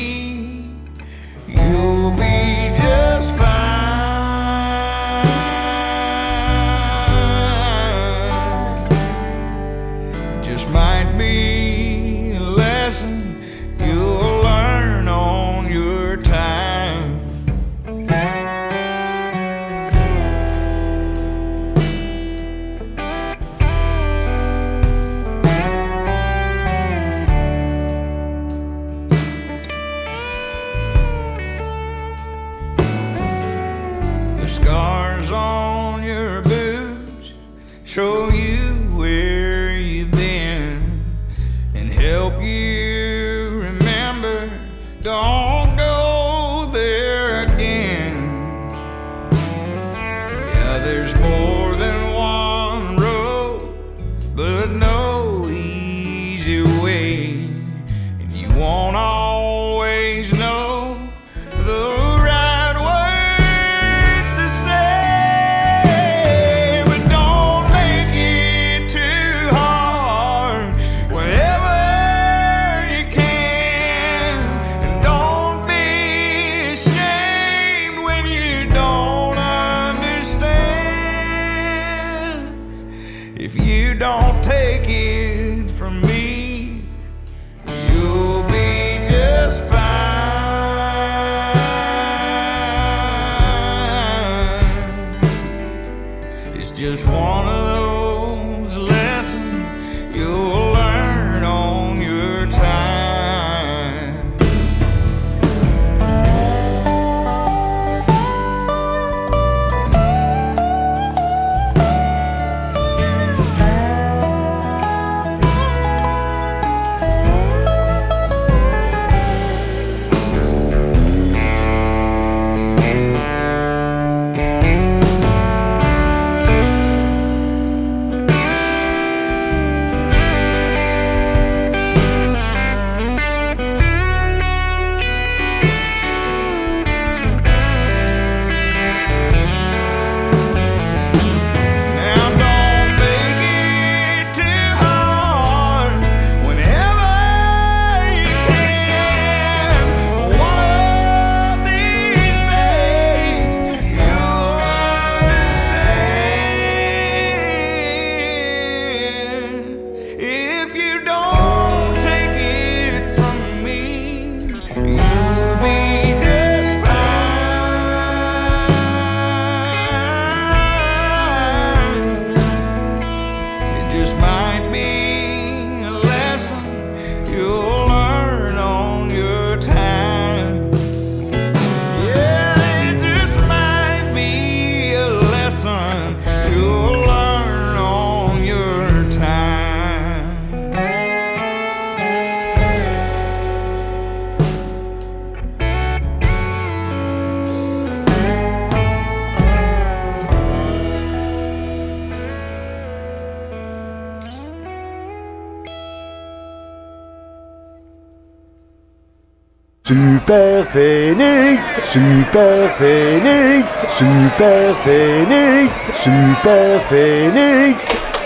Super 209.90 210.64
Phoenix, 210.66 211.80
Super 211.92 212.70
Phoenix, 212.78 213.86
Super 213.98 214.76
Phoenix, 214.84 215.90
Super 216.04 216.80
Phoenix. 216.88 218.19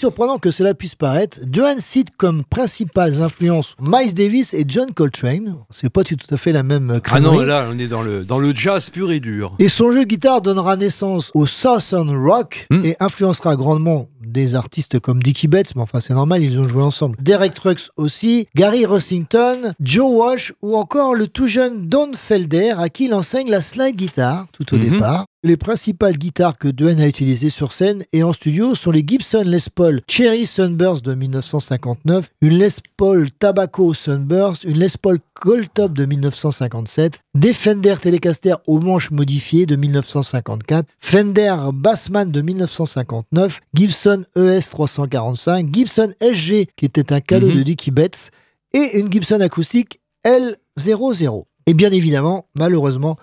Surprenant 0.00 0.38
que 0.38 0.50
cela 0.50 0.74
puisse 0.74 0.94
paraître, 0.94 1.38
Johan 1.52 1.76
cite 1.78 2.08
comme 2.16 2.42
principales 2.44 3.20
influences 3.22 3.74
Miles 3.80 4.14
Davis 4.14 4.54
et 4.54 4.64
John 4.66 4.92
Coltrane. 4.94 5.56
C'est 5.70 5.90
pas 5.90 6.02
tout 6.04 6.16
à 6.30 6.36
fait 6.36 6.52
la 6.52 6.62
même 6.62 6.90
Ah 6.96 7.00
crânerie. 7.00 7.36
non, 7.38 7.42
là, 7.44 7.66
on 7.70 7.78
est 7.78 7.86
dans 7.86 8.02
le, 8.02 8.24
dans 8.24 8.38
le 8.38 8.54
jazz 8.54 8.88
pur 8.90 9.12
et 9.12 9.20
dur. 9.20 9.54
Et 9.58 9.68
son 9.68 9.92
jeu 9.92 10.00
de 10.00 10.08
guitare 10.08 10.40
donnera 10.40 10.76
naissance 10.76 11.30
au 11.34 11.46
Southern 11.46 12.10
Rock 12.16 12.66
Hmm. 12.70 12.84
et 12.84 12.96
influencera 13.00 13.56
grandement 13.56 14.08
des 14.22 14.54
artistes 14.54 14.98
comme 15.00 15.22
Dickie 15.22 15.48
Betts, 15.48 15.74
mais 15.76 15.82
enfin 15.82 16.00
c'est 16.00 16.14
normal, 16.14 16.42
ils 16.42 16.58
ont 16.60 16.68
joué 16.68 16.82
ensemble. 16.82 17.16
Derek 17.20 17.52
Trucks 17.54 17.88
aussi, 17.96 18.46
Gary 18.54 18.86
Rossington, 18.86 19.74
Joe 19.80 20.10
Walsh 20.10 20.52
ou 20.62 20.76
encore 20.76 21.14
le 21.14 21.26
tout 21.26 21.46
jeune 21.46 21.86
Don 21.88 22.12
Felder 22.16 22.74
à 22.78 22.88
qui 22.88 23.06
il 23.06 23.14
enseigne 23.14 23.50
la 23.50 23.60
slide 23.60 23.96
guitare 23.96 24.46
tout 24.52 24.74
au 24.74 24.78
Mhm. 24.78 24.90
départ. 24.90 25.24
Les 25.42 25.56
principales 25.56 26.18
guitares 26.18 26.58
que 26.58 26.68
Duane 26.68 27.00
a 27.00 27.08
utilisées 27.08 27.48
sur 27.48 27.72
scène 27.72 28.04
et 28.12 28.22
en 28.22 28.34
studio 28.34 28.74
sont 28.74 28.90
les 28.90 29.02
Gibson 29.06 29.42
Les 29.46 29.70
Paul 29.74 30.02
Cherry 30.06 30.44
Sunburst 30.44 31.02
de 31.02 31.14
1959, 31.14 32.28
une 32.42 32.58
Les 32.58 32.68
Paul 32.98 33.30
Tobacco 33.32 33.94
Sunburst, 33.94 34.64
une 34.64 34.76
Les 34.78 34.90
Paul 35.00 35.18
Goldtop 35.42 35.94
de 35.94 36.04
1957, 36.04 37.14
des 37.34 37.54
Fender 37.54 37.94
Telecaster 37.98 38.52
aux 38.66 38.80
manches 38.80 39.10
modifiées 39.10 39.64
de 39.64 39.76
1954, 39.76 40.86
Fender 41.00 41.56
Bassman 41.72 42.30
de 42.30 42.42
1959, 42.42 43.60
Gibson 43.74 44.24
ES 44.36 44.68
345, 44.70 45.74
Gibson 45.74 46.12
SG 46.20 46.68
qui 46.76 46.84
était 46.84 47.14
un 47.14 47.22
cadeau 47.22 47.46
Mhm. 47.48 47.56
de 47.56 47.62
Dickie 47.62 47.90
Betts 47.92 48.30
et 48.74 48.98
une 48.98 49.10
Gibson 49.10 49.40
acoustique 49.40 50.00
L00. 50.22 51.46
Et 51.66 51.72
bien 51.74 51.92
évidemment, 51.92 52.46
malheureusement, 52.58 53.16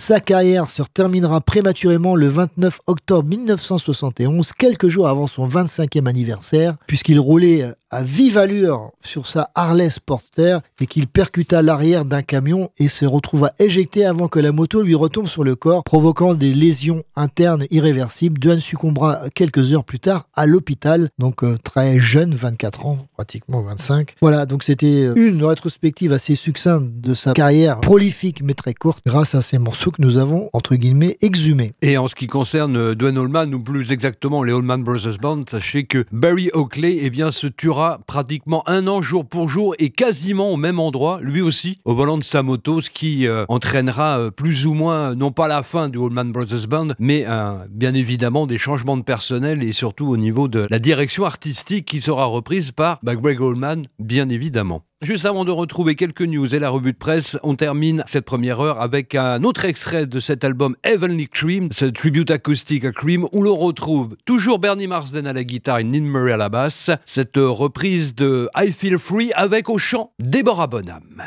Sa 0.00 0.20
carrière 0.20 0.70
se 0.70 0.84
terminera 0.94 1.40
prématurément 1.40 2.14
le 2.14 2.28
29 2.28 2.78
octobre 2.86 3.28
1971, 3.28 4.52
quelques 4.52 4.86
jours 4.86 5.08
avant 5.08 5.26
son 5.26 5.48
25e 5.48 6.06
anniversaire, 6.06 6.76
puisqu'il 6.86 7.18
roulait 7.18 7.74
à 7.90 8.02
vive 8.02 8.38
allure 8.38 8.92
sur 9.02 9.26
sa 9.26 9.50
Harley 9.54 9.90
Sportster 9.90 10.58
et 10.80 10.86
qu'il 10.86 11.08
percuta 11.08 11.62
l'arrière 11.62 12.04
d'un 12.04 12.22
camion 12.22 12.68
et 12.78 12.86
se 12.86 13.06
retrouva 13.06 13.52
éjecté 13.58 14.04
avant 14.04 14.28
que 14.28 14.38
la 14.38 14.52
moto 14.52 14.82
lui 14.82 14.94
retombe 14.94 15.26
sur 15.26 15.42
le 15.42 15.56
corps, 15.56 15.82
provoquant 15.82 16.34
des 16.34 16.54
lésions 16.54 17.02
internes 17.16 17.66
irréversibles. 17.70 18.38
Duane 18.38 18.60
succombera 18.60 19.30
quelques 19.34 19.72
heures 19.72 19.84
plus 19.84 19.98
tard 19.98 20.28
à 20.34 20.46
l'hôpital, 20.46 21.08
donc 21.18 21.42
euh, 21.42 21.56
très 21.64 21.98
jeune, 21.98 22.34
24 22.34 22.86
ans, 22.86 22.98
pratiquement 23.14 23.62
25. 23.62 24.14
Voilà, 24.20 24.46
donc 24.46 24.62
c'était 24.62 25.06
euh, 25.06 25.14
une 25.16 25.42
rétrospective 25.44 26.12
assez 26.12 26.36
succincte 26.36 27.00
de 27.00 27.14
sa 27.14 27.32
carrière 27.32 27.80
prolifique 27.80 28.42
mais 28.44 28.54
très 28.54 28.74
courte 28.74 29.02
grâce 29.06 29.34
à 29.34 29.42
ces 29.42 29.58
morceaux 29.58 29.87
que 29.90 30.02
nous 30.02 30.18
avons, 30.18 30.50
entre 30.52 30.76
guillemets, 30.76 31.16
exhumés. 31.20 31.72
Et 31.82 31.98
en 31.98 32.08
ce 32.08 32.14
qui 32.14 32.26
concerne 32.26 32.76
euh, 32.76 32.94
Duane 32.94 33.18
Allman, 33.18 33.52
ou 33.54 33.60
plus 33.60 33.92
exactement 33.92 34.42
les 34.42 34.52
Allman 34.52 34.78
Brothers 34.78 35.18
Band, 35.18 35.42
sachez 35.48 35.84
que 35.84 36.04
Barry 36.12 36.50
Oakley 36.54 36.98
eh 37.02 37.10
bien, 37.10 37.30
se 37.30 37.46
tuera 37.46 38.00
pratiquement 38.06 38.68
un 38.68 38.86
an 38.86 39.02
jour 39.02 39.24
pour 39.24 39.48
jour 39.48 39.74
et 39.78 39.90
quasiment 39.90 40.50
au 40.50 40.56
même 40.56 40.80
endroit, 40.80 41.20
lui 41.22 41.40
aussi, 41.40 41.78
au 41.84 41.94
volant 41.94 42.18
de 42.18 42.24
sa 42.24 42.42
moto, 42.42 42.80
ce 42.80 42.90
qui 42.90 43.26
euh, 43.26 43.44
entraînera 43.48 44.18
euh, 44.18 44.30
plus 44.30 44.66
ou 44.66 44.74
moins, 44.74 45.14
non 45.14 45.30
pas 45.30 45.48
la 45.48 45.62
fin 45.62 45.88
du 45.88 45.98
Allman 45.98 46.32
Brothers 46.32 46.66
Band, 46.68 46.88
mais 46.98 47.26
bien 47.70 47.94
évidemment 47.94 48.46
des 48.46 48.58
changements 48.58 48.96
de 48.96 49.02
personnel 49.02 49.62
et 49.62 49.72
surtout 49.72 50.06
au 50.06 50.16
niveau 50.16 50.48
de 50.48 50.66
la 50.70 50.78
direction 50.78 51.24
artistique 51.24 51.86
qui 51.86 52.00
sera 52.00 52.24
reprise 52.24 52.72
par 52.72 52.98
bah, 53.02 53.14
Greg 53.14 53.40
Allman, 53.40 53.82
bien 53.98 54.28
évidemment. 54.28 54.82
Juste 55.00 55.26
avant 55.26 55.44
de 55.44 55.52
retrouver 55.52 55.94
quelques 55.94 56.22
news 56.22 56.52
et 56.56 56.58
la 56.58 56.70
revue 56.70 56.92
de 56.92 56.98
presse, 56.98 57.38
on 57.44 57.54
termine 57.54 58.02
cette 58.08 58.24
première 58.24 58.58
heure 58.58 58.80
avec 58.80 59.14
un 59.14 59.44
autre 59.44 59.64
extrait 59.64 60.06
de 60.06 60.18
cet 60.18 60.42
album 60.42 60.74
Heavenly 60.82 61.28
Cream, 61.28 61.68
ce 61.70 61.84
tribute 61.84 62.32
acoustique 62.32 62.84
à 62.84 62.90
Cream, 62.90 63.24
où 63.32 63.42
l'on 63.44 63.54
retrouve 63.54 64.16
toujours 64.24 64.58
Bernie 64.58 64.88
Marsden 64.88 65.28
à 65.28 65.32
la 65.32 65.44
guitare 65.44 65.78
et 65.78 65.84
Neil 65.84 66.00
Murray 66.00 66.32
à 66.32 66.36
la 66.36 66.48
basse, 66.48 66.90
cette 67.06 67.36
reprise 67.36 68.16
de 68.16 68.48
I 68.56 68.72
Feel 68.72 68.98
Free 68.98 69.30
avec 69.34 69.68
au 69.68 69.78
chant 69.78 70.10
Deborah 70.18 70.66
Bonham. 70.66 71.22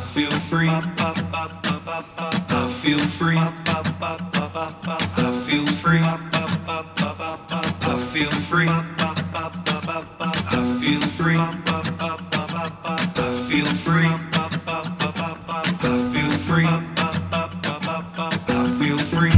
I 0.00 0.02
feel 0.02 0.30
free. 0.30 0.66
I 0.66 0.72
feel 2.68 2.98
free. 3.00 3.36
I 3.36 3.44
feel 5.44 5.66
free. 5.66 6.00
I 7.82 8.00
feel 8.00 8.30
free. 8.30 8.68
I 10.48 10.64
feel 10.80 11.02
free. 11.02 11.36
I 11.36 13.34
feel 13.44 13.66
free. 13.76 14.06
I 15.82 15.98
feel 16.14 16.30
free. 16.30 16.66
I 18.48 18.64
feel 18.78 18.98
free. 18.98 19.29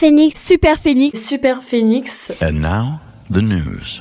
Phoenix. 0.00 0.42
Super 0.42 0.78
Phoenix. 0.78 1.20
Super 1.20 1.62
Phoenix. 1.62 2.42
And 2.42 2.62
now, 2.62 3.00
the 3.30 3.42
news. 3.42 4.00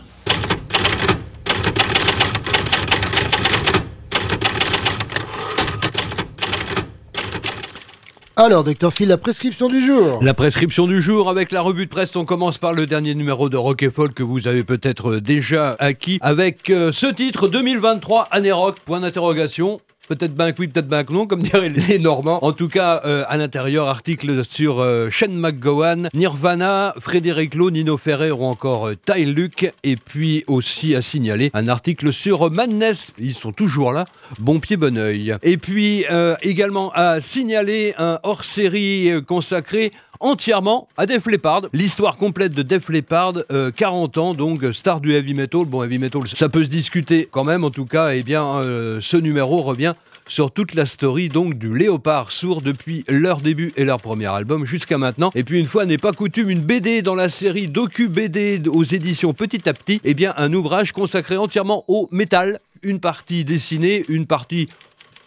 Alors, 8.38 8.64
docteur 8.64 8.94
Phil, 8.94 9.10
la 9.10 9.18
prescription 9.18 9.68
du 9.68 9.82
jour. 9.86 10.24
La 10.24 10.34
prescription 10.34 10.88
du 10.88 11.02
jour 11.02 11.30
avec 11.30 11.52
la 11.52 11.60
revue 11.60 11.86
de 11.86 11.90
presse, 11.90 12.16
on 12.16 12.24
commence 12.24 12.58
par 12.58 12.72
le 12.72 12.86
dernier 12.86 13.14
numéro 13.14 13.50
de 13.50 13.58
Rock 13.58 13.84
et 13.84 13.90
Folk 13.90 14.14
que 14.14 14.24
vous 14.24 14.48
avez 14.48 14.64
peut-être 14.64 15.18
déjà 15.18 15.76
acquis 15.80 16.18
avec 16.22 16.70
euh, 16.70 16.94
ce 16.94 17.08
titre 17.08 17.50
2023 17.50 18.30
année 18.32 18.54
rock 18.54 18.80
point 18.86 19.02
d'interrogation. 19.02 19.82
Peut-être 20.10 20.34
ben 20.34 20.52
oui, 20.58 20.68
peut-être 20.68 20.88
ben 20.88 21.06
non, 21.12 21.28
comme 21.28 21.44
diraient 21.44 21.70
les 21.70 22.00
Normands. 22.00 22.44
En 22.44 22.52
tout 22.52 22.68
cas, 22.68 23.02
euh, 23.06 23.24
à 23.30 23.38
l'intérieur, 23.38 23.88
article 23.88 24.44
sur 24.44 24.80
euh, 24.80 25.10
Shane 25.10 25.36
McGowan, 25.36 26.10
Nirvana, 26.14 26.94
Frédéric 27.00 27.54
Lowe, 27.54 27.70
Nino 27.70 27.96
Ferrer 27.96 28.32
ou 28.32 28.44
encore 28.44 28.90
euh, 28.90 28.96
Ty 28.96 29.24
Luke. 29.26 29.72
Et 29.84 29.96
puis 29.96 30.44
aussi 30.48 30.96
à 30.96 31.02
signaler 31.02 31.52
un 31.54 31.68
article 31.68 32.12
sur 32.12 32.50
Madness. 32.52 33.14
Ils 33.20 33.36
sont 33.36 33.52
toujours 33.52 33.92
là. 33.94 34.06
Bon 34.40 34.60
pied, 34.60 34.78
bon 34.78 34.98
oeil. 34.98 35.36
Et 35.44 35.58
puis 35.58 36.06
euh, 36.10 36.36
également 36.42 36.92
à 36.96 37.22
signaler 37.22 37.94
un 37.98 38.20
hors-série 38.24 39.12
euh, 39.12 39.22
consacré 39.22 39.92
entièrement 40.20 40.88
à 40.98 41.06
Def 41.06 41.26
Leppard. 41.26 41.64
L'histoire 41.74 42.18
complète 42.18 42.54
de 42.54 42.62
Def 42.62 42.90
Leppard, 42.90 43.34
euh, 43.52 43.72
40 43.72 44.18
ans, 44.18 44.34
donc 44.34 44.64
star 44.74 45.02
du 45.02 45.14
heavy 45.14 45.34
metal. 45.34 45.66
Bon, 45.66 45.84
heavy 45.84 46.00
metal, 46.00 46.22
ça 46.28 46.50
peut 46.50 46.64
se 46.64 46.70
discuter 46.70 47.28
quand 47.30 47.44
même. 47.44 47.64
En 47.64 47.72
tout 47.72 47.86
cas, 47.86 48.14
eh 48.14 48.24
bien, 48.24 48.46
euh, 48.46 49.00
ce 49.02 49.18
numéro 49.18 49.62
revient 49.62 49.94
sur 50.28 50.52
toute 50.52 50.76
la 50.76 50.86
story 50.86 51.28
donc 51.28 51.56
du 51.56 51.76
Léopard 51.76 52.32
sourd 52.32 52.62
depuis 52.62 53.04
leur 53.10 53.42
début 53.42 53.72
et 53.76 53.84
leur 53.84 54.00
premier 54.00 54.28
album 54.28 54.64
jusqu'à 54.64 54.98
maintenant. 54.98 55.32
Et 55.36 55.44
puis 55.44 55.60
une 55.60 55.66
fois 55.66 55.86
n'est 55.86 55.98
pas 55.98 56.14
coutume, 56.14 56.50
une 56.50 56.62
BD 56.62 57.02
dans 57.02 57.16
la 57.16 57.30
série 57.30 57.68
Docu 57.68 58.08
BD 58.08 58.62
aux 58.70 58.84
éditions 58.84 59.34
Petit 59.34 59.68
à 59.68 59.74
Petit, 59.74 60.00
eh 60.04 60.14
bien 60.14 60.34
un 60.38 60.54
ouvrage 60.54 60.92
consacré 60.92 61.36
entièrement 61.36 61.84
au 61.88 62.08
métal. 62.12 62.60
Une 62.84 63.00
partie 63.00 63.44
dessinée, 63.44 64.06
une 64.08 64.26
partie 64.26 64.70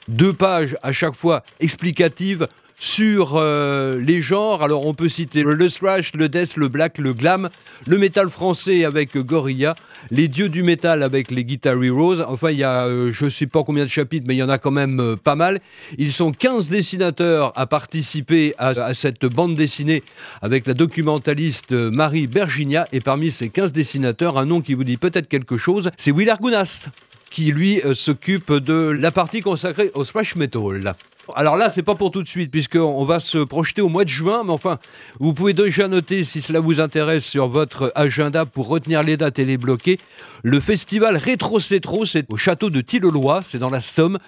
deux 0.09 0.33
pages 0.33 0.77
à 0.83 0.93
chaque 0.93 1.15
fois 1.15 1.43
explicatives 1.61 2.47
sur 2.83 3.37
euh, 3.37 3.97
les 4.01 4.23
genres. 4.23 4.65
Alors 4.65 4.87
on 4.87 4.93
peut 4.93 5.09
citer 5.09 5.45
le 5.45 5.71
thrash, 5.71 6.11
le 6.17 6.29
death, 6.29 6.57
le 6.57 6.67
black, 6.67 6.99
le 6.99 7.15
glam, 7.15 7.49
le 7.87 7.97
métal 7.97 8.29
français 8.29 8.85
avec 8.85 9.17
Gorilla, 9.17 9.77
les 10.11 10.27
dieux 10.27 10.49
du 10.49 10.65
métal 10.65 11.05
avec 11.05 11.31
les 11.31 11.45
Guitar 11.45 11.81
Heroes. 11.81 12.23
Enfin, 12.27 12.51
il 12.51 12.59
y 12.59 12.65
a 12.65 12.87
euh, 12.87 13.13
je 13.13 13.29
sais 13.29 13.47
pas 13.47 13.63
combien 13.63 13.85
de 13.85 13.89
chapitres, 13.89 14.25
mais 14.27 14.35
il 14.35 14.39
y 14.39 14.43
en 14.43 14.49
a 14.49 14.59
quand 14.59 14.73
même 14.73 14.99
euh, 14.99 15.15
pas 15.15 15.37
mal. 15.37 15.61
Ils 15.97 16.13
sont 16.13 16.33
15 16.33 16.71
dessinateurs 16.71 17.53
à 17.55 17.67
participer 17.69 18.53
à, 18.59 18.93
cette 18.95 19.27
bande 19.27 19.55
dessinée 19.55 20.03
avec 20.43 20.67
la 20.67 20.75
documentaliste 20.75 21.71
Marie 21.71 22.27
Berginia. 22.27 22.87
Et 22.93 22.99
parmi 22.99 23.31
ces 23.31 23.49
15 23.49 23.73
dessinateurs, 23.73 24.39
un 24.39 24.45
nom 24.45 24.61
qui 24.61 24.75
vous 24.75 24.83
dit 24.83 24.97
peut-être 24.97 25.29
quelque 25.29 25.57
chose, 25.57 25.93
c'est 25.97 26.11
Will 26.11 26.31
Argunas 26.31 26.89
qui 27.31 27.53
lui 27.53 27.81
s'occupe 27.95 28.53
de 28.53 28.91
la 28.91 29.11
partie 29.11 29.41
consacrée 29.41 29.91
au 29.95 30.05
thrash 30.05 30.37
metal. 30.37 30.95
Alors 31.37 31.57
là, 31.57 31.71
c'est 31.71 31.83
pas 31.83 31.95
pour 31.95 32.11
tout 32.11 32.23
de 32.23 32.29
suite, 32.29 32.51
puisqu'on 32.51 33.05
va 33.05 33.21
se 33.21 33.39
projeter 33.39 33.81
au 33.81 33.89
mois 33.89 34.05
de 34.05 34.09
juin, 34.09 34.43
mais 34.45 34.53
enfin, 34.53 34.79
vous 35.21 35.33
pouvez 35.33 35.53
déjà 35.53 35.87
noter, 35.87 36.25
si 36.25 36.43
cela 36.43 36.59
vous 36.61 36.81
intéresse, 36.81 37.25
sur 37.25 37.49
votre 37.49 37.93
agenda 37.95 38.45
pour 38.45 38.67
retenir 38.69 39.03
les 39.03 39.17
dates 39.17 39.39
et 39.39 39.45
les 39.45 39.57
bloquer, 39.57 39.99
le 40.43 40.59
festival 40.59 41.17
Rétro 41.17 41.61
Cétro, 41.61 42.07
c'est 42.07 42.27
au 42.31 42.37
château 42.37 42.71
de 42.71 42.81
Tilleloy, 42.81 43.41
c'est 43.47 43.59
dans 43.59 43.71
la 43.71 43.81
Somme, 43.81 44.19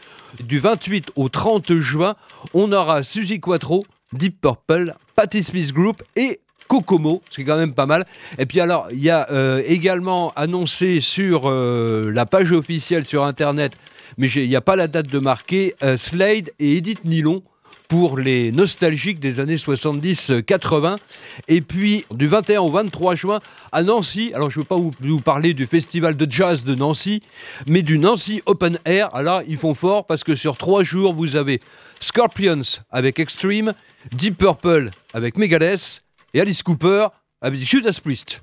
du 0.43 0.61
28 0.61 1.11
au 1.17 1.29
30 1.29 1.75
juin, 1.75 2.15
on 2.55 2.73
aura 2.73 3.03
Suzy 3.03 3.41
Quattro, 3.41 3.85
Deep 4.13 4.41
Purple, 4.41 4.95
Patti 5.17 5.43
Smith 5.43 5.73
Group 5.73 6.03
et 6.15 6.41
Kokomo, 6.69 7.23
ce 7.29 7.37
qui 7.37 7.43
est 7.43 7.45
quand 7.45 7.57
même 7.57 7.75
pas 7.75 7.87
mal. 7.87 8.07
Et 8.39 8.47
puis 8.47 8.61
alors, 8.61 8.89
il 8.91 9.01
y 9.01 9.11
a 9.11 9.29
euh, 9.31 9.63
également 9.67 10.33
annoncé 10.37 11.01
sur 11.01 11.43
euh, 11.45 12.11
la 12.13 12.27
page 12.27 12.53
officielle 12.53 13.05
sur 13.05 13.25
Internet, 13.25 13.77
mais 14.19 14.29
il 14.29 14.49
n'y 14.49 14.57
a 14.57 14.61
pas 14.61 14.77
la 14.77 14.89
date 14.89 15.09
de 15.09 15.19
marquer, 15.19 15.75
euh, 15.83 15.97
Slade 15.97 16.51
et 16.59 16.77
Edith 16.77 17.05
Nylon 17.05 17.43
pour 17.89 18.19
les 18.19 18.51
nostalgiques 18.53 19.21
des 19.21 19.41
années 19.41 19.57
70-80. 19.57 20.97
Et 21.49 21.61
puis, 21.61 22.05
du 22.12 22.27
21 22.27 22.61
au 22.62 22.71
23 22.71 23.15
juin, 23.15 23.41
à 23.73 23.83
Nancy, 23.83 24.33
alors 24.35 24.51
je 24.51 24.59
ne 24.59 24.62
veux 24.62 24.67
pas 24.67 24.77
vous, 24.77 25.21
parler 25.21 25.55
du 25.55 25.67
festival 25.67 26.17
de 26.17 26.31
jazz 26.31 26.65
de 26.65 26.75
Nancy, 26.75 27.23
mais 27.69 27.83
du 27.83 27.99
Nancy 27.99 28.43
Open 28.47 28.79
Air. 28.85 29.15
Alors 29.15 29.41
là, 29.41 29.45
ils 29.47 29.59
font 29.59 29.75
fort 29.75 30.07
parce 30.07 30.25
que 30.25 30.35
sur 30.35 30.57
trois 30.57 30.83
jours, 30.83 31.15
vous 31.15 31.37
avez 31.37 31.61
Scorpions 32.01 32.81
avec 32.91 33.19
Extreme, 33.19 33.75
Deep 34.12 34.39
Purple 34.39 34.91
avec 35.12 35.37
Megadeth 35.37 36.03
et 36.33 36.41
Alice 36.41 36.62
Cooper 36.62 37.09
avec 37.41 37.61
Judas 37.61 37.99
Priest. 38.03 38.43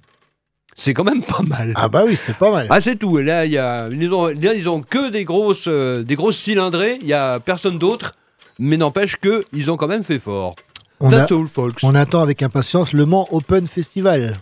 C'est 0.83 0.95
quand 0.95 1.03
même 1.03 1.21
pas 1.21 1.43
mal. 1.43 1.73
Ah 1.75 1.87
bah 1.89 2.01
oui, 2.07 2.17
c'est 2.25 2.35
pas 2.35 2.49
mal. 2.49 2.65
Ah 2.71 2.81
c'est 2.81 2.95
tout. 2.95 3.19
Et 3.19 3.23
Là, 3.23 3.45
il 3.45 3.51
y 3.51 3.59
a, 3.59 3.87
ils 3.91 4.11
ont, 4.11 4.25
là, 4.29 4.53
ils 4.55 4.67
ont 4.67 4.81
que 4.81 5.11
des 5.11 5.23
grosses, 5.25 5.65
euh, 5.67 6.01
des 6.01 6.15
grosses 6.15 6.37
cylindrées. 6.39 6.97
Il 7.01 7.07
y 7.07 7.13
a 7.13 7.39
personne 7.39 7.77
d'autre. 7.77 8.15
Mais 8.57 8.77
n'empêche 8.77 9.17
que 9.17 9.43
ils 9.53 9.69
ont 9.69 9.77
quand 9.77 9.87
même 9.87 10.03
fait 10.03 10.17
fort. 10.17 10.55
On, 10.99 11.09
That's 11.11 11.31
a- 11.31 11.35
all, 11.35 11.47
folks. 11.47 11.77
on 11.83 11.93
attend 11.93 12.21
avec 12.21 12.41
impatience 12.41 12.93
le 12.93 13.05
Mans 13.05 13.27
Open 13.29 13.67
Festival. 13.67 14.33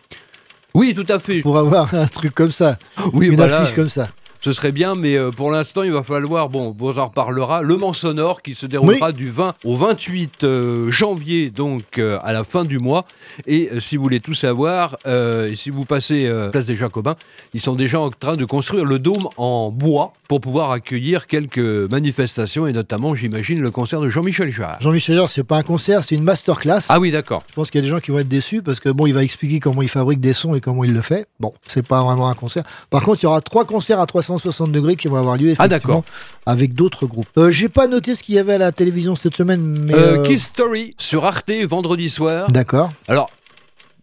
Oui, 0.73 0.93
tout 0.93 1.05
à 1.09 1.19
fait. 1.19 1.41
Pour 1.41 1.57
avoir 1.57 1.93
un 1.93 2.05
truc 2.07 2.33
comme 2.33 2.51
ça. 2.53 2.77
Oui, 3.11 3.27
Une 3.27 3.41
affiche 3.41 3.75
comme 3.75 3.89
ça. 3.89 4.07
Ce 4.41 4.53
serait 4.53 4.71
bien, 4.71 4.95
mais 4.95 5.17
euh, 5.17 5.31
pour 5.31 5.51
l'instant, 5.51 5.83
il 5.83 5.91
va 5.91 6.01
falloir, 6.01 6.47
bon, 6.47 6.73
on 6.79 6.97
en 6.97 7.05
reparlera, 7.07 7.61
Le 7.61 7.75
Mans 7.75 7.91
Sonore 7.91 8.41
qui 8.41 8.55
se 8.55 8.65
déroulera 8.65 9.11
du 9.11 9.29
20 9.29 9.53
au 9.65 9.75
28 9.75 10.43
euh, 10.45 10.89
janvier, 10.89 11.49
donc 11.49 11.97
euh, 11.97 12.17
à 12.23 12.31
la 12.31 12.45
fin 12.45 12.63
du 12.63 12.79
mois. 12.79 13.05
Et 13.47 13.69
si 13.81 13.97
vous 13.97 14.03
voulez 14.03 14.21
tout 14.21 14.33
savoir, 14.33 14.97
euh, 15.05 15.53
si 15.55 15.69
vous 15.69 15.83
passez 15.83 16.25
euh, 16.25 16.51
Place 16.51 16.65
des 16.67 16.75
Jacobins, 16.75 17.15
ils 17.53 17.59
sont 17.59 17.75
déjà 17.75 17.99
en 17.99 18.11
train 18.11 18.37
de 18.37 18.45
construire 18.45 18.85
le 18.85 18.97
dôme 18.97 19.27
en 19.35 19.71
bois 19.71 20.13
pour 20.29 20.39
pouvoir 20.39 20.71
accueillir 20.71 21.27
quelques 21.27 21.59
manifestations, 21.59 22.65
et 22.65 22.71
notamment, 22.71 23.15
j'imagine, 23.15 23.59
le 23.59 23.71
concert 23.71 23.99
de 23.99 24.09
Jean-Michel 24.09 24.51
Jarre. 24.53 24.77
Jean-Michel 24.79 25.15
Jarre, 25.17 25.29
c'est 25.29 25.43
pas 25.43 25.57
un 25.57 25.63
concert, 25.63 26.05
c'est 26.05 26.15
une 26.15 26.23
masterclass. 26.23 26.83
Ah 26.87 26.99
oui, 27.01 27.11
d'accord. 27.11 27.43
Je 27.49 27.55
pense 27.55 27.69
qu'il 27.69 27.81
y 27.81 27.83
a 27.83 27.85
des 27.85 27.91
gens 27.91 27.99
qui 27.99 28.11
vont 28.11 28.19
être 28.19 28.29
déçus 28.29 28.61
parce 28.61 28.79
que 28.79 28.87
bon, 28.87 29.05
il 29.05 29.13
va 29.13 29.23
expliquer 29.23 29.59
comment 29.59 29.81
il 29.81 29.89
fabrique 29.89 30.21
des 30.21 30.33
sons 30.33 30.55
et 30.55 30.61
comment 30.61 30.85
il 30.85 30.93
le 30.93 31.01
fait. 31.01 31.27
Bon, 31.41 31.53
c'est 31.67 31.85
pas 31.85 32.01
vraiment 32.03 32.29
un 32.29 32.35
concert. 32.35 32.63
Par 32.89 33.03
contre, 33.03 33.19
il 33.21 33.23
y 33.23 33.27
aura 33.27 33.41
trois 33.41 33.65
concerts 33.65 33.99
à 33.99 34.05
360 34.29 34.71
degrés 34.71 34.95
qui 34.95 35.07
vont 35.07 35.17
avoir 35.17 35.37
lieu 35.37 35.55
Ah, 35.57 35.65
effectivement 35.65 36.03
avec 36.45 36.73
d'autres 36.73 37.05
groupes. 37.07 37.27
Euh, 37.37 37.49
J'ai 37.51 37.67
pas 37.69 37.87
noté 37.87 38.13
ce 38.15 38.21
qu'il 38.23 38.35
y 38.35 38.39
avait 38.39 38.53
à 38.53 38.57
la 38.59 38.71
télévision 38.71 39.15
cette 39.15 39.35
semaine, 39.35 39.61
mais 39.85 39.93
Euh, 39.93 40.17
euh, 40.19 40.23
Kiss 40.23 40.43
Story 40.43 40.93
sur 40.97 41.25
Arte 41.25 41.51
vendredi 41.67 42.09
soir. 42.11 42.47
d'accord. 42.51 42.91
Alors, 43.07 43.29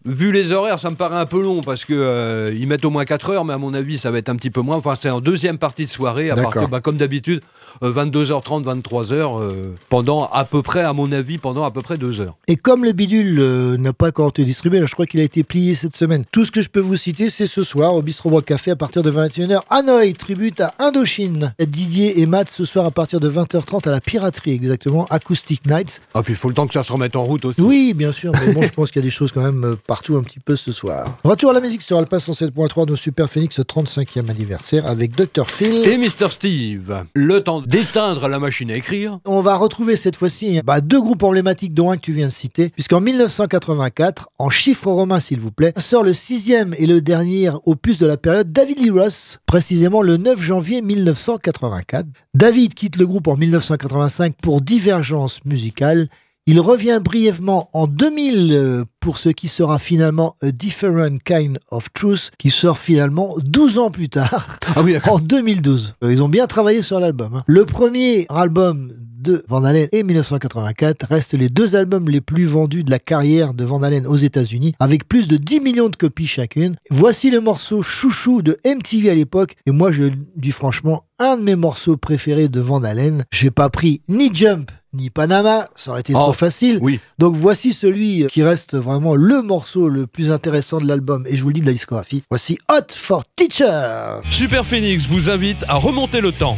vu 0.05 0.33
les 0.33 0.51
horaires, 0.53 0.81
ça 0.81 0.91
me 0.91 0.97
paraît 0.97 1.17
un 1.19 1.27
peu 1.27 1.41
long 1.43 1.61
parce 1.63 1.85
que 1.85 1.93
euh, 1.95 2.53
ils 2.55 2.67
mettent 2.67 2.85
au 2.85 2.91
moins 2.91 3.05
4 3.05 3.31
heures, 3.31 3.45
mais 3.45 3.55
à 3.55 3.59
mon 3.59 3.73
avis, 3.73 3.99
ça 3.99 4.11
va 4.11 4.19
être 4.19 4.29
un 4.29 4.37
petit 4.37 4.51
peu 4.51 4.61
moins. 4.63 4.77
Enfin, 4.77 4.95
c'est 4.97 5.11
en 5.11 5.21
deuxième 5.21 5.59
partie 5.59 5.85
de 5.85 5.91
soirée, 5.91 6.31
à 6.31 6.35
partir, 6.37 6.69
bah, 6.69 6.81
comme 6.81 6.97
d'habitude, 6.97 7.41
22h30, 7.83 8.65
23h, 8.65 9.13
euh, 9.13 9.75
pendant 9.89 10.27
à 10.27 10.45
peu 10.45 10.63
près, 10.63 10.83
à 10.83 10.93
mon 10.93 11.11
avis, 11.13 11.39
pendant 11.39 11.65
à 11.65 11.71
peu 11.71 11.81
près 11.81 11.97
2 11.97 12.21
heures. 12.21 12.37
Et 12.49 12.57
comme 12.57 12.85
le 12.85 12.93
bidule 12.93 13.39
euh, 13.39 13.77
n'a 13.77 13.93
pas 13.93 14.09
encore 14.09 14.29
été 14.29 14.45
distribué, 14.45 14.85
je 14.87 14.93
crois 14.93 15.07
qu'il 15.07 15.21
a 15.21 15.25
été 15.25 15.43
plié 15.43 15.75
cette 15.75 15.97
semaine. 15.97 16.25
Tout 16.33 16.45
ce 16.45 16.53
que 16.53 16.61
je 16.61 16.69
peux 16.69 16.81
vous 16.81 16.97
citer, 16.97 17.31
c'est 17.31 17.47
ce 17.47 17.63
soir 17.63 17.95
au 17.95 18.03
Bistro 18.03 18.31
Bois 18.31 18.43
Café 18.43 18.71
à 18.71 18.77
partir 18.77 19.03
de 19.03 19.11
21h. 19.11 19.61
Hanoï, 19.71 20.13
tribute 20.15 20.61
à 20.61 20.75
Indochine. 20.79 21.55
Didier 21.59 22.21
et 22.21 22.27
Matt 22.27 22.49
ce 22.49 22.65
soir 22.65 22.87
à 22.87 22.91
partir 22.91 23.21
de 23.21 23.31
20h30 23.31 23.89
à 23.89 23.93
la 23.93 24.01
piraterie, 24.01 24.53
exactement, 24.53 25.07
Acoustic 25.11 25.67
Nights. 25.67 26.01
Ah, 26.15 26.23
puis 26.23 26.33
il 26.33 26.37
faut 26.37 26.49
le 26.49 26.55
temps 26.55 26.67
que 26.67 26.75
ça 26.75 26.83
se 26.83 26.93
remette 26.93 27.17
en 27.17 27.25
route 27.25 27.45
aussi. 27.45 27.61
Oui, 27.61 27.93
bien 27.95 28.13
sûr, 28.13 28.33
mais 28.33 28.53
bon, 28.53 28.63
je 28.63 28.73
pense 28.73 28.91
qu'il 28.91 29.03
y 29.03 29.05
a 29.05 29.07
des 29.07 29.11
choses 29.11 29.33
quand 29.33 29.43
même 29.43 29.65
euh, 29.65 29.77
partout 29.87 30.17
un 30.17 30.23
petit 30.23 30.41
peu 30.41 30.57
ce 30.57 30.73
soir. 30.73 31.07
Retour 31.25 31.51
à 31.51 31.53
la 31.53 31.61
musique 31.61 31.83
sur 31.83 31.99
Alpha 31.99 32.19
107.3 32.19 32.87
de 32.87 32.97
Super 32.97 33.29
Phoenix 33.29 33.59
35e 33.59 34.31
anniversaire 34.31 34.87
avec 34.87 35.15
Dr. 35.15 35.49
Phil. 35.49 35.87
Et 35.87 35.99
Mr. 35.99 36.31
Steve, 36.31 37.05
le 37.15 37.43
temps 37.43 37.61
d'éteindre 37.67 38.29
la 38.29 38.39
machine 38.39 38.71
à 38.71 38.77
écrire. 38.77 39.19
On 39.25 39.41
va 39.41 39.57
retrouver 39.57 39.97
cette 39.97 40.17
fois-ci 40.17 40.61
bah, 40.65 40.81
deux 40.81 41.01
groupes 41.01 41.25
emblématiques, 41.25 41.75
dont 41.75 41.91
un 41.91 41.97
que 41.97 42.03
tu 42.03 42.13
viens 42.13 42.29
de 42.29 42.33
citer, 42.33 42.71
puisqu'en 42.71 43.01
1984, 43.01 44.31
en 44.39 44.49
chiffres 44.49 44.91
romains 44.91 45.21
s'il 45.21 45.41
vous 45.41 45.51
plaît, 45.51 45.73
sort 45.77 46.05
le 46.05 46.15
sixième 46.15 46.75
et 46.79 46.87
le 46.87 47.01
dernier 47.01 47.51
opus 47.65 47.99
de 47.99 48.07
la 48.07 48.17
période 48.17 48.53
David 48.53 48.79
Lee 48.79 48.91
Ross, 48.91 49.39
précisément 49.47 50.03
le 50.03 50.17
9 50.17 50.41
janvier 50.41 50.81
1984. 50.81 52.07
David 52.35 52.75
quitte 52.75 52.97
le 52.97 53.07
groupe 53.07 53.27
en 53.27 53.37
1985 53.37 54.37
pour 54.41 54.61
divergence 54.61 55.45
musicale. 55.45 56.09
Il 56.49 56.61
revient 56.61 57.01
brièvement 57.03 57.69
en 57.73 57.89
2000 57.89 58.53
euh, 58.53 58.85
pour 59.01 59.19
ce 59.19 59.31
qui 59.31 59.49
sera 59.49 59.81
finalement 59.81 60.37
A 60.43 60.53
Different 60.53 61.19
Kind 61.25 61.59
of 61.73 61.89
Truth, 61.93 62.31
qui 62.39 62.51
sort 62.51 62.79
finalement 62.79 63.35
12 63.45 63.79
ans 63.79 63.91
plus 63.91 64.09
tard, 64.09 64.57
en 65.09 65.19
2012. 65.19 65.95
Euh, 66.05 66.13
Ils 66.13 66.23
ont 66.23 66.29
bien 66.29 66.47
travaillé 66.47 66.83
sur 66.83 67.01
l'album. 67.01 67.35
hein. 67.35 67.43
Le 67.49 67.65
premier 67.65 68.27
album 68.29 68.93
de 69.19 69.45
Van 69.49 69.65
Halen 69.65 69.89
et 69.91 70.05
1984 70.05 71.07
restent 71.09 71.35
les 71.35 71.49
deux 71.49 71.75
albums 71.75 72.09
les 72.09 72.21
plus 72.21 72.45
vendus 72.45 72.85
de 72.85 72.93
la 72.93 73.01
carrière 73.01 73.53
de 73.53 73.65
Van 73.65 73.83
Halen 73.83 74.07
aux 74.07 74.15
États-Unis, 74.17 74.75
avec 74.79 75.09
plus 75.09 75.27
de 75.27 75.37
10 75.39 75.59
millions 75.61 75.89
de 75.89 75.97
copies 75.97 76.29
chacune. 76.29 76.77
Voici 76.91 77.33
le 77.33 77.41
morceau 77.41 77.83
Chouchou 77.83 78.43
de 78.43 78.57
MTV 78.65 79.11
à 79.11 79.15
l'époque, 79.17 79.57
et 79.67 79.73
moi 79.73 79.91
je 79.91 80.05
dis 80.37 80.53
franchement, 80.53 81.03
un 81.19 81.37
de 81.39 81.43
mes 81.43 81.57
morceaux 81.57 81.97
préférés 81.97 82.49
de 82.49 82.61
Van 82.61 82.85
Halen. 82.85 83.25
J'ai 83.33 83.51
pas 83.51 83.69
pris 83.69 84.01
ni 84.09 84.33
Jump 84.33 84.71
ni 84.97 85.11
Panama, 85.11 85.69
ça 85.77 85.91
aurait 85.93 86.01
été 86.01 86.13
Oh, 86.15 86.19
trop 86.19 86.33
facile. 86.33 86.79
oui. 86.83 87.01
Donc 87.19 87.37
voici 87.37 87.73
celui 87.73 88.27
qui 88.27 88.43
reste 88.43 88.75
vraiment 88.77 89.15
le 89.15 89.43
morceau 89.43 89.89
le 89.89 90.07
plus 90.07 90.31
intéressant 90.33 90.79
de 90.81 90.87
l'album, 90.89 91.25
et 91.29 91.37
je 91.37 91.43
vous 91.43 91.49
le 91.49 91.55
dis 91.55 91.61
de 91.61 91.67
la 91.67 91.73
discographie. 91.73 92.23
Voici 92.31 92.59
Hot 92.71 92.93
for 92.95 93.23
Teacher. 93.37 94.21
Super 94.31 94.65
Phoenix 94.65 95.07
vous 95.07 95.31
invite 95.31 95.59
à 95.69 95.75
remonter 95.77 96.21
le 96.21 96.33
temps. 96.33 96.57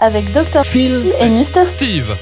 Avec 0.00 0.30
Dr. 0.32 0.64
Phil 0.64 0.92
et 1.20 1.28
Mr. 1.28 1.66
Steve. 1.66 2.14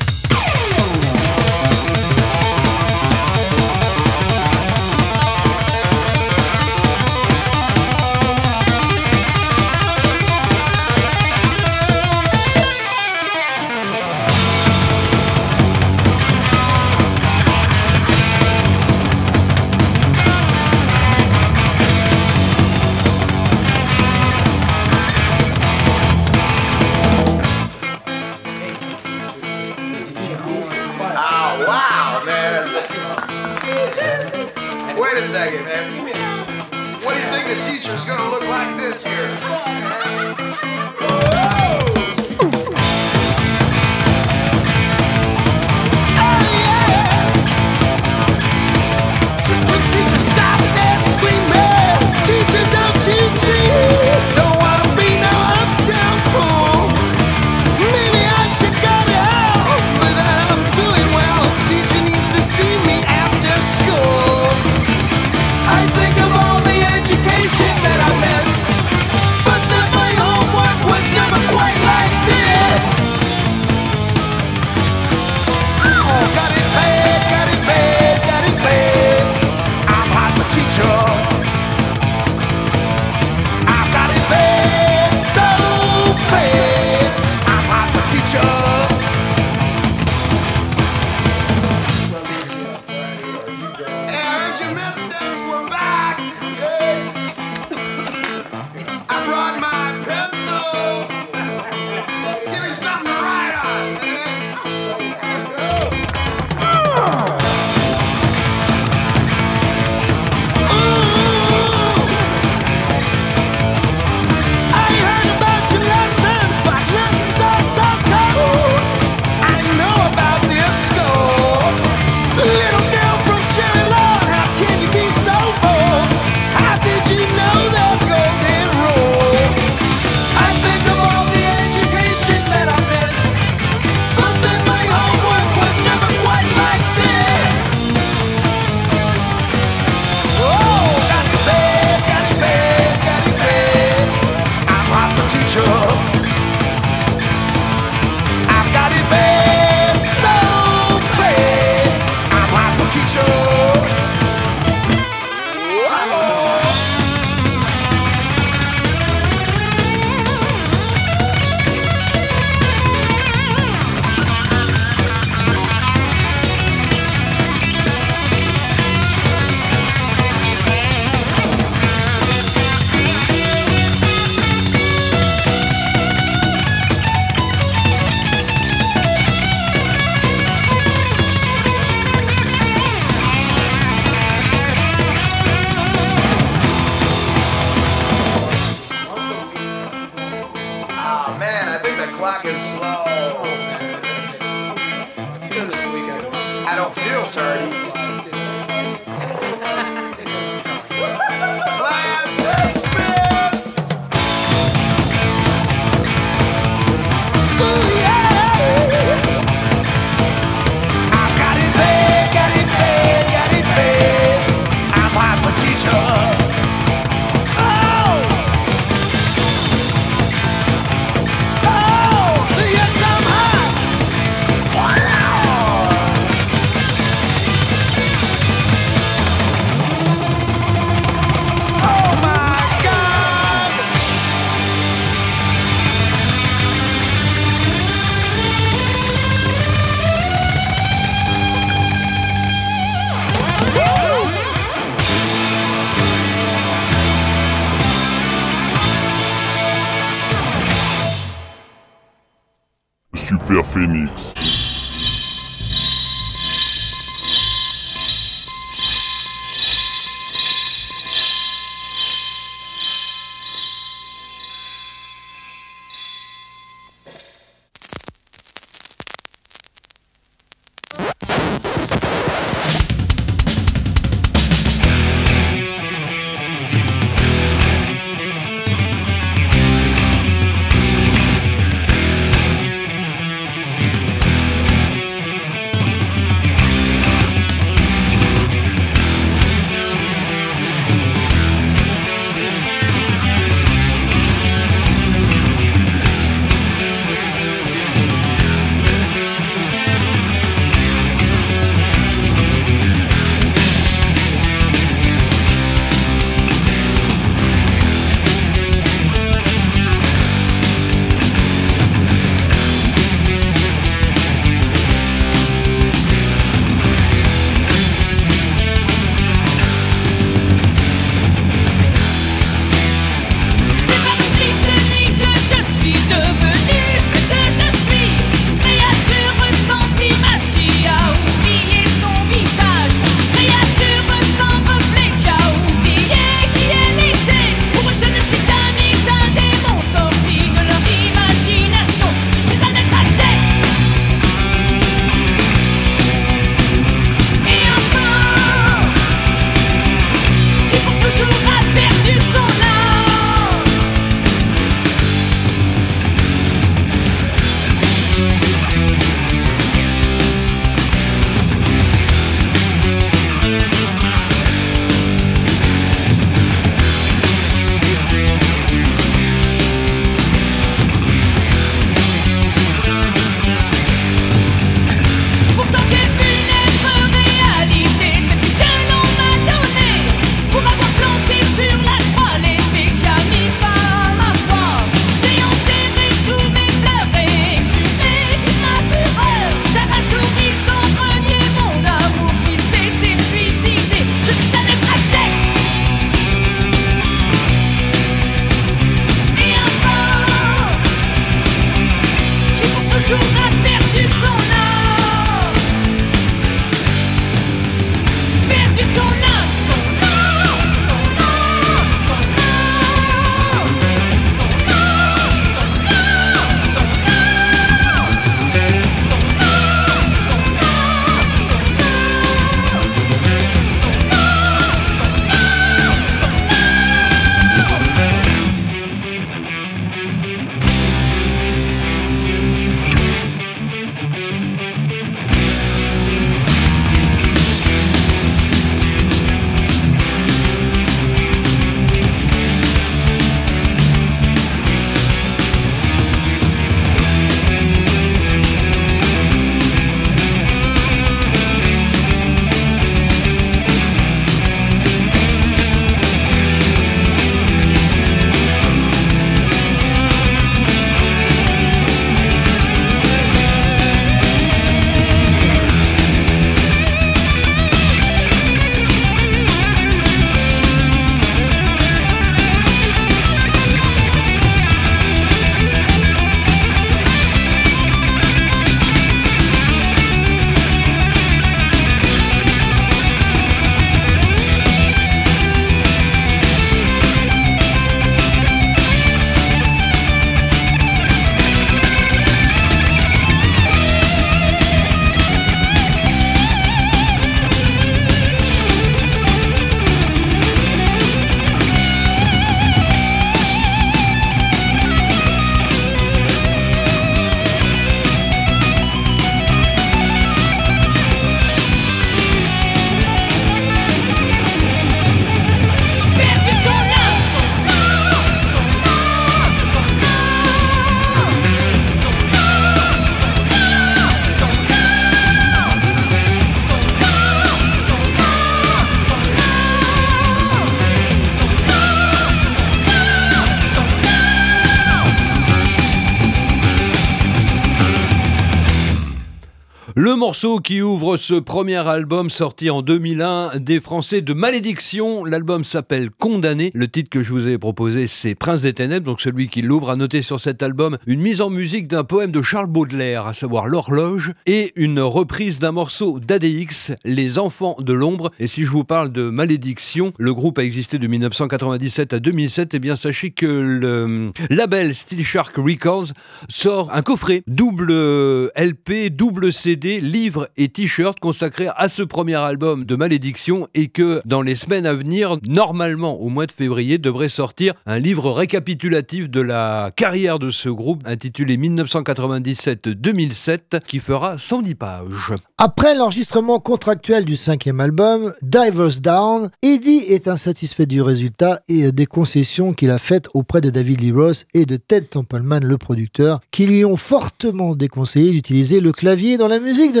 Morceau 540.36 540.60
qui 540.60 540.82
ouvre 540.82 541.16
ce 541.16 541.32
premier 541.32 541.88
album 541.88 542.28
sorti 542.28 542.68
en 542.68 542.82
2001 542.82 543.52
des 543.58 543.80
Français 543.80 544.20
de 544.20 544.34
Malédiction. 544.34 545.24
L'album 545.24 545.64
s'appelle 545.64 546.10
Condamné. 546.10 546.72
Le 546.74 546.88
titre 546.88 547.08
que 547.08 547.22
je 547.22 547.32
vous 547.32 547.48
ai 547.48 547.56
proposé, 547.56 548.06
c'est 548.06 548.34
Prince 548.34 548.60
des 548.60 548.74
Ténèbres. 548.74 549.06
Donc 549.06 549.22
celui 549.22 549.48
qui 549.48 549.62
l'ouvre 549.62 549.88
a 549.88 549.96
noté 549.96 550.20
sur 550.20 550.38
cet 550.38 550.62
album 550.62 550.98
une 551.06 551.22
mise 551.22 551.40
en 551.40 551.48
musique 551.48 551.88
d'un 551.88 552.04
poème 552.04 552.32
de 552.32 552.42
Charles 552.42 552.66
Baudelaire, 552.66 553.26
à 553.26 553.32
savoir 553.32 553.66
L'horloge, 553.66 554.34
et 554.44 554.74
une 554.76 555.00
reprise 555.00 555.58
d'un 555.58 555.72
morceau 555.72 556.20
d'ADX, 556.20 556.92
Les 557.06 557.38
enfants 557.38 557.76
de 557.78 557.94
l'ombre. 557.94 558.30
Et 558.38 558.46
si 558.46 558.64
je 558.64 558.70
vous 558.70 558.84
parle 558.84 559.12
de 559.12 559.30
Malédiction, 559.30 560.12
le 560.18 560.34
groupe 560.34 560.58
a 560.58 560.64
existé 560.64 560.98
de 560.98 561.06
1997 561.06 562.12
à 562.12 562.18
2007. 562.18 562.74
Et 562.74 562.78
bien 562.78 562.96
sachez 562.96 563.30
que 563.30 563.46
le 563.46 564.32
label 564.50 564.94
Steel 564.94 565.24
Shark 565.24 565.56
Records 565.56 566.08
sort 566.50 566.92
un 566.92 567.00
coffret 567.00 567.42
double 567.46 568.50
LP, 568.54 569.08
double 569.08 569.50
CD, 569.50 569.98
livre 569.98 570.25
et 570.56 570.68
t-shirt 570.68 571.20
consacré 571.20 571.68
à 571.76 571.88
ce 571.88 572.02
premier 572.02 572.34
album 572.34 572.84
de 572.84 572.96
Malédiction 572.96 573.68
et 573.74 573.88
que 573.88 574.20
dans 574.24 574.42
les 574.42 574.56
semaines 574.56 574.86
à 574.86 574.94
venir, 574.94 575.36
normalement 575.46 576.20
au 576.20 576.28
mois 576.28 576.46
de 576.46 576.52
février, 576.52 576.98
devrait 576.98 577.28
sortir 577.28 577.74
un 577.86 577.98
livre 577.98 578.30
récapitulatif 578.32 579.30
de 579.30 579.40
la 579.40 579.90
carrière 579.94 580.38
de 580.38 580.50
ce 580.50 580.68
groupe 580.68 581.02
intitulé 581.06 581.56
1997-2007 581.56 583.80
qui 583.86 584.00
fera 584.00 584.38
110 584.38 584.74
pages. 584.74 585.32
Après 585.58 585.94
l'enregistrement 585.94 586.58
contractuel 586.58 587.24
du 587.24 587.36
cinquième 587.36 587.80
album, 587.80 588.34
Divers 588.42 589.00
Down, 589.00 589.50
Eddie 589.62 590.04
est 590.08 590.28
insatisfait 590.28 590.86
du 590.86 591.02
résultat 591.02 591.60
et 591.68 591.92
des 591.92 592.06
concessions 592.06 592.72
qu'il 592.72 592.90
a 592.90 592.98
faites 592.98 593.28
auprès 593.34 593.60
de 593.60 593.70
David 593.70 594.00
Lee 594.00 594.12
Roth 594.12 594.46
et 594.54 594.66
de 594.66 594.76
Ted 594.76 595.06
Templeman, 595.06 595.64
le 595.64 595.78
producteur, 595.78 596.40
qui 596.50 596.66
lui 596.66 596.84
ont 596.84 596.96
fortement 596.96 597.74
déconseillé 597.74 598.32
d'utiliser 598.32 598.80
le 598.80 598.92
clavier 598.92 599.38
dans 599.38 599.48
la 599.48 599.60
musique 599.60 599.92
de 599.92 600.00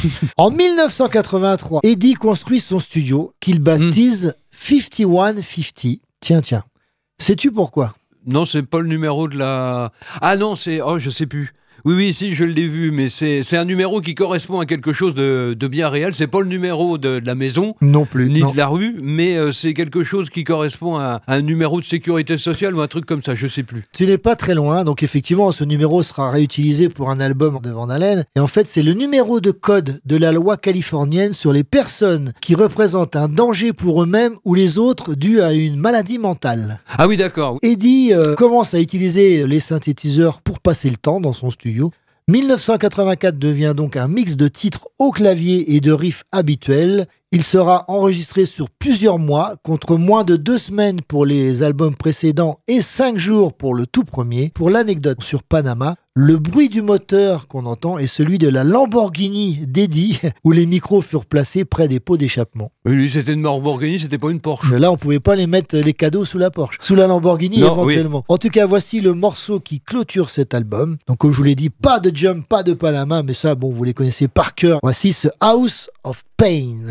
En 0.36 0.50
1983, 0.50 1.80
Eddie 1.82 2.14
construit 2.14 2.60
son 2.60 2.80
studio 2.80 3.32
qu'il 3.40 3.60
baptise 3.60 4.34
5150. 4.52 6.00
Tiens, 6.20 6.40
tiens. 6.40 6.64
Sais-tu 7.18 7.52
pourquoi? 7.52 7.94
Non, 8.26 8.44
c'est 8.44 8.62
pas 8.62 8.80
le 8.80 8.88
numéro 8.88 9.28
de 9.28 9.38
la. 9.38 9.92
Ah 10.20 10.36
non, 10.36 10.54
c'est. 10.54 10.80
Oh, 10.80 10.98
je 10.98 11.10
sais 11.10 11.26
plus. 11.26 11.52
Oui, 11.84 11.94
oui, 11.94 12.14
si, 12.14 12.34
je 12.34 12.44
l'ai 12.44 12.66
vu, 12.66 12.90
mais 12.90 13.08
c'est 13.08 13.56
un 13.56 13.64
numéro 13.64 14.00
qui 14.00 14.14
correspond 14.14 14.60
à 14.60 14.66
quelque 14.66 14.92
chose 14.92 15.14
de, 15.14 15.54
de 15.58 15.66
bien 15.68 15.88
réel. 15.88 16.12
C'est 16.14 16.26
pas 16.26 16.40
le 16.40 16.46
numéro 16.48 16.98
de, 16.98 17.20
de 17.20 17.26
la 17.26 17.34
maison, 17.34 17.74
Non 17.80 18.04
plus. 18.04 18.28
ni 18.28 18.40
non. 18.40 18.50
de 18.52 18.56
la 18.56 18.66
rue, 18.66 18.96
mais 19.00 19.36
euh, 19.36 19.52
c'est 19.52 19.74
quelque 19.74 20.04
chose 20.04 20.30
qui 20.30 20.44
correspond 20.44 20.96
à, 20.96 21.22
à 21.26 21.34
un 21.36 21.40
numéro 21.42 21.80
de 21.80 21.86
sécurité 21.86 22.36
sociale 22.38 22.74
ou 22.74 22.80
un 22.80 22.88
truc 22.88 23.06
comme 23.06 23.22
ça, 23.22 23.34
je 23.34 23.46
sais 23.46 23.62
plus. 23.62 23.84
Tu 23.92 24.06
n'es 24.06 24.18
pas 24.18 24.36
très 24.36 24.54
loin, 24.54 24.84
donc 24.84 25.02
effectivement, 25.02 25.52
ce 25.52 25.64
numéro 25.64 26.02
sera 26.02 26.30
réutilisé 26.30 26.88
pour 26.88 27.10
un 27.10 27.20
album 27.20 27.58
de 27.62 27.70
Van 27.70 27.88
Halen. 27.88 28.24
Et 28.36 28.40
en 28.40 28.46
fait, 28.48 28.66
c'est 28.66 28.82
le 28.82 28.92
numéro 28.94 29.40
de 29.40 29.50
code 29.50 30.00
de 30.04 30.16
la 30.16 30.32
loi 30.32 30.56
californienne 30.56 31.32
sur 31.32 31.52
les 31.52 31.64
personnes 31.64 32.32
qui 32.40 32.54
représentent 32.54 33.16
un 33.16 33.28
danger 33.28 33.72
pour 33.72 34.02
eux-mêmes 34.02 34.34
ou 34.44 34.54
les 34.54 34.78
autres 34.78 35.14
dû 35.14 35.40
à 35.40 35.52
une 35.52 35.76
maladie 35.76 36.18
mentale. 36.18 36.80
Ah 36.96 37.06
oui, 37.06 37.16
d'accord. 37.16 37.58
Eddie 37.62 38.12
euh, 38.12 38.34
commence 38.34 38.74
à 38.74 38.80
utiliser 38.80 39.46
les 39.46 39.60
synthétiseurs 39.60 40.40
pour 40.40 40.60
passer 40.60 40.90
le 40.90 40.96
temps 40.96 41.20
dans 41.20 41.32
son 41.32 41.50
studio. 41.50 41.67
1984 42.28 43.38
devient 43.38 43.72
donc 43.74 43.96
un 43.96 44.06
mix 44.06 44.36
de 44.36 44.48
titres 44.48 44.88
au 44.98 45.10
clavier 45.10 45.74
et 45.74 45.80
de 45.80 45.92
riffs 45.92 46.24
habituels. 46.30 47.06
Il 47.30 47.42
sera 47.42 47.84
enregistré 47.88 48.46
sur 48.46 48.70
plusieurs 48.70 49.18
mois, 49.18 49.56
contre 49.62 49.98
moins 49.98 50.24
de 50.24 50.36
deux 50.36 50.56
semaines 50.56 51.02
pour 51.02 51.26
les 51.26 51.62
albums 51.62 51.94
précédents 51.94 52.60
et 52.68 52.80
cinq 52.80 53.18
jours 53.18 53.52
pour 53.52 53.74
le 53.74 53.84
tout 53.84 54.04
premier. 54.04 54.50
Pour 54.54 54.70
l'anecdote 54.70 55.22
sur 55.22 55.42
Panama, 55.42 55.96
le 56.14 56.38
bruit 56.38 56.70
du 56.70 56.80
moteur 56.80 57.46
qu'on 57.46 57.66
entend 57.66 57.98
est 57.98 58.06
celui 58.06 58.38
de 58.38 58.48
la 58.48 58.64
Lamborghini 58.64 59.66
d'Eddie, 59.66 60.18
où 60.44 60.52
les 60.52 60.64
micros 60.64 61.02
furent 61.02 61.26
placés 61.26 61.66
près 61.66 61.86
des 61.86 62.00
pots 62.00 62.16
d'échappement. 62.16 62.72
Oui, 62.86 62.94
lui, 62.94 63.10
c'était 63.10 63.34
une 63.34 63.42
Lamborghini, 63.42 64.00
c'était 64.00 64.16
pas 64.16 64.30
une 64.30 64.40
Porsche. 64.40 64.70
Mais 64.72 64.78
là, 64.78 64.90
on 64.90 64.96
pouvait 64.96 65.20
pas 65.20 65.36
les 65.36 65.46
mettre 65.46 65.76
les 65.76 65.92
cadeaux 65.92 66.24
sous 66.24 66.38
la 66.38 66.50
Porsche, 66.50 66.78
sous 66.80 66.94
la 66.94 67.06
Lamborghini 67.06 67.60
Non, 67.60 67.74
éventuellement. 67.74 68.24
En 68.28 68.38
tout 68.38 68.48
cas, 68.48 68.64
voici 68.64 69.02
le 69.02 69.12
morceau 69.12 69.60
qui 69.60 69.80
clôture 69.80 70.30
cet 70.30 70.54
album. 70.54 70.96
Donc, 71.06 71.18
comme 71.18 71.30
je 71.30 71.36
vous 71.36 71.44
l'ai 71.44 71.54
dit, 71.54 71.68
pas 71.68 72.00
de 72.00 72.10
Jump, 72.12 72.48
pas 72.48 72.62
de 72.62 72.72
Panama, 72.72 73.22
mais 73.22 73.34
ça, 73.34 73.54
bon, 73.54 73.70
vous 73.70 73.84
les 73.84 73.92
connaissez 73.92 74.28
par 74.28 74.54
cœur. 74.54 74.80
Voici 74.82 75.12
ce 75.12 75.28
House 75.40 75.90
of 76.04 76.24
Pain. 76.38 76.86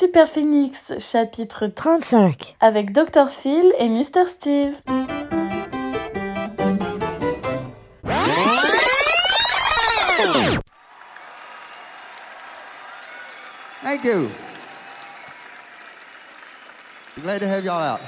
Super 0.00 0.26
Phoenix, 0.26 0.94
chapitre 0.98 1.66
35. 1.66 2.56
avec 2.58 2.90
Dr. 2.90 3.28
Phil 3.28 3.70
et 3.78 3.90
Mr. 3.90 4.26
Steve. 4.26 4.72
Thank 13.82 14.04
you. 14.04 14.30
Glad 17.20 17.42
to 17.42 17.46
have 17.46 17.66
y'all 17.66 17.82
out. 17.82 18.00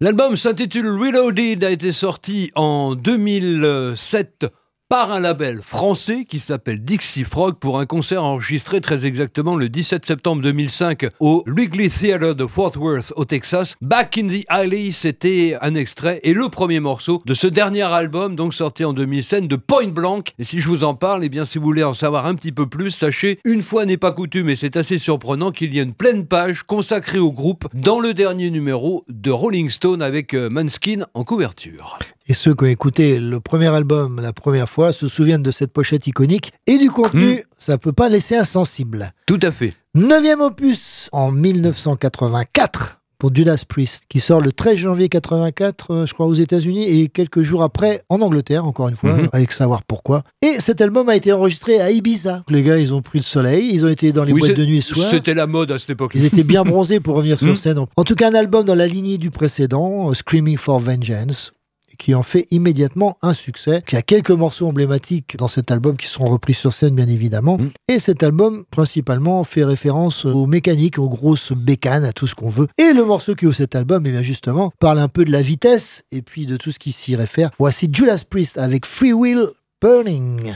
L'album 0.00 0.36
s'intitule 0.36 0.86
Reloaded, 0.90 1.64
a 1.64 1.70
été 1.70 1.90
sorti 1.90 2.52
en 2.54 2.94
2007 2.94 4.46
par 4.88 5.12
un 5.12 5.20
label 5.20 5.60
français 5.60 6.24
qui 6.24 6.38
s'appelle 6.38 6.82
Dixie 6.82 7.24
Frog 7.24 7.56
pour 7.60 7.78
un 7.78 7.84
concert 7.84 8.24
enregistré 8.24 8.80
très 8.80 9.04
exactement 9.04 9.54
le 9.54 9.68
17 9.68 10.06
septembre 10.06 10.40
2005 10.40 11.08
au 11.20 11.44
Wrigley 11.46 11.90
Theatre 11.90 12.34
de 12.34 12.46
Fort 12.46 12.72
Worth 12.78 13.12
au 13.16 13.26
Texas. 13.26 13.74
Back 13.82 14.16
in 14.16 14.28
the 14.28 14.46
Alley, 14.48 14.90
c'était 14.92 15.58
un 15.60 15.74
extrait 15.74 16.20
et 16.22 16.32
le 16.32 16.48
premier 16.48 16.80
morceau 16.80 17.22
de 17.26 17.34
ce 17.34 17.46
dernier 17.46 17.82
album, 17.82 18.34
donc 18.34 18.54
sorti 18.54 18.82
en 18.82 18.94
2007 18.94 19.46
de 19.46 19.56
Point 19.56 19.88
Blank. 19.88 20.32
Et 20.38 20.44
si 20.44 20.60
je 20.60 20.68
vous 20.68 20.84
en 20.84 20.94
parle, 20.94 21.22
eh 21.22 21.28
bien 21.28 21.44
si 21.44 21.58
vous 21.58 21.64
voulez 21.64 21.84
en 21.84 21.94
savoir 21.94 22.24
un 22.24 22.34
petit 22.34 22.52
peu 22.52 22.66
plus, 22.66 22.90
sachez, 22.90 23.40
une 23.44 23.62
fois 23.62 23.84
n'est 23.84 23.98
pas 23.98 24.12
coutume 24.12 24.48
et 24.48 24.56
c'est 24.56 24.78
assez 24.78 24.98
surprenant 24.98 25.50
qu'il 25.50 25.74
y 25.74 25.80
ait 25.80 25.82
une 25.82 25.92
pleine 25.92 26.26
page 26.26 26.62
consacrée 26.62 27.18
au 27.18 27.32
groupe 27.32 27.68
dans 27.74 28.00
le 28.00 28.14
dernier 28.14 28.50
numéro 28.50 29.04
de 29.08 29.30
Rolling 29.30 29.68
Stone 29.68 30.00
avec 30.00 30.32
euh, 30.32 30.48
Manskin 30.48 31.04
en 31.12 31.24
couverture. 31.24 31.98
Et 32.28 32.34
ceux 32.34 32.54
qui 32.54 32.64
ont 32.64 32.68
écouté 32.68 33.18
le 33.18 33.40
premier 33.40 33.68
album 33.68 34.20
la 34.20 34.32
première 34.32 34.68
fois 34.68 34.92
se 34.92 35.08
souviennent 35.08 35.42
de 35.42 35.50
cette 35.50 35.72
pochette 35.72 36.06
iconique 36.06 36.52
et 36.66 36.76
du 36.78 36.90
contenu, 36.90 37.36
Mm. 37.36 37.40
ça 37.58 37.78
peut 37.78 37.92
pas 37.92 38.08
laisser 38.08 38.36
insensible. 38.36 39.12
Tout 39.26 39.40
à 39.42 39.50
fait. 39.50 39.74
Neuvième 39.94 40.40
opus 40.42 41.08
en 41.12 41.30
1984 41.32 43.00
pour 43.18 43.34
Judas 43.34 43.60
Priest, 43.66 44.04
qui 44.08 44.20
sort 44.20 44.40
le 44.40 44.52
13 44.52 44.76
janvier 44.78 45.08
84, 45.08 45.90
euh, 45.90 46.06
je 46.06 46.14
crois, 46.14 46.26
aux 46.26 46.34
États-Unis, 46.34 46.84
et 47.00 47.08
quelques 47.08 47.40
jours 47.40 47.64
après 47.64 48.02
en 48.08 48.20
Angleterre, 48.20 48.64
encore 48.64 48.88
une 48.88 48.94
fois, 48.96 49.12
Mhm. 49.14 49.28
avec 49.32 49.50
savoir 49.50 49.82
pourquoi. 49.82 50.22
Et 50.40 50.60
cet 50.60 50.80
album 50.80 51.08
a 51.08 51.16
été 51.16 51.32
enregistré 51.32 51.80
à 51.80 51.90
Ibiza. 51.90 52.44
Les 52.48 52.62
gars, 52.62 52.78
ils 52.78 52.94
ont 52.94 53.02
pris 53.02 53.18
le 53.18 53.24
soleil, 53.24 53.70
ils 53.72 53.84
ont 53.84 53.88
été 53.88 54.12
dans 54.12 54.22
les 54.22 54.32
Oui, 54.32 54.38
boîtes 54.40 54.54
de 54.56 54.64
nuit 54.64 54.82
soir. 54.82 55.08
C'était 55.10 55.34
la 55.34 55.48
mode 55.48 55.72
à 55.72 55.80
cette 55.80 55.90
époque. 55.90 56.12
Ils 56.14 56.26
étaient 56.26 56.44
bien 56.44 56.62
bronzés 56.62 57.00
pour 57.00 57.16
revenir 57.16 57.38
sur 57.40 57.48
Mm. 57.54 57.56
scène. 57.56 57.78
En 57.96 58.04
tout 58.04 58.14
cas, 58.14 58.30
un 58.30 58.34
album 58.36 58.64
dans 58.64 58.76
la 58.76 58.86
lignée 58.86 59.18
du 59.18 59.30
précédent, 59.32 60.10
euh, 60.10 60.14
Screaming 60.14 60.56
for 60.56 60.78
Vengeance, 60.78 61.50
qui 61.98 62.14
en 62.14 62.22
fait 62.22 62.46
immédiatement 62.50 63.18
un 63.22 63.34
succès. 63.34 63.82
Il 63.90 63.94
y 63.94 63.98
a 63.98 64.02
quelques 64.02 64.30
morceaux 64.30 64.66
emblématiques 64.66 65.36
dans 65.36 65.48
cet 65.48 65.70
album 65.70 65.96
qui 65.96 66.06
seront 66.06 66.26
repris 66.30 66.54
sur 66.54 66.72
scène, 66.72 66.94
bien 66.94 67.08
évidemment. 67.08 67.58
Mm. 67.58 67.70
Et 67.88 68.00
cet 68.00 68.22
album, 68.22 68.64
principalement, 68.70 69.44
fait 69.44 69.64
référence 69.64 70.24
aux 70.24 70.46
mécaniques, 70.46 70.98
aux 70.98 71.08
grosses 71.08 71.52
bécanes, 71.52 72.04
à 72.04 72.12
tout 72.12 72.26
ce 72.26 72.34
qu'on 72.34 72.50
veut. 72.50 72.68
Et 72.78 72.92
le 72.92 73.04
morceau 73.04 73.34
qui 73.34 73.46
ouvre 73.46 73.56
cet 73.56 73.74
album, 73.74 74.06
eh 74.06 74.10
bien 74.10 74.22
justement, 74.22 74.72
parle 74.80 74.98
un 74.98 75.08
peu 75.08 75.24
de 75.24 75.32
la 75.32 75.42
vitesse 75.42 76.04
et 76.12 76.22
puis 76.22 76.46
de 76.46 76.56
tout 76.56 76.70
ce 76.70 76.78
qui 76.78 76.92
s'y 76.92 77.16
réfère. 77.16 77.50
Voici 77.58 77.88
Judas 77.92 78.22
Priest 78.28 78.56
avec 78.58 78.86
Free 78.86 79.12
Will 79.12 79.48
Burning. 79.80 80.54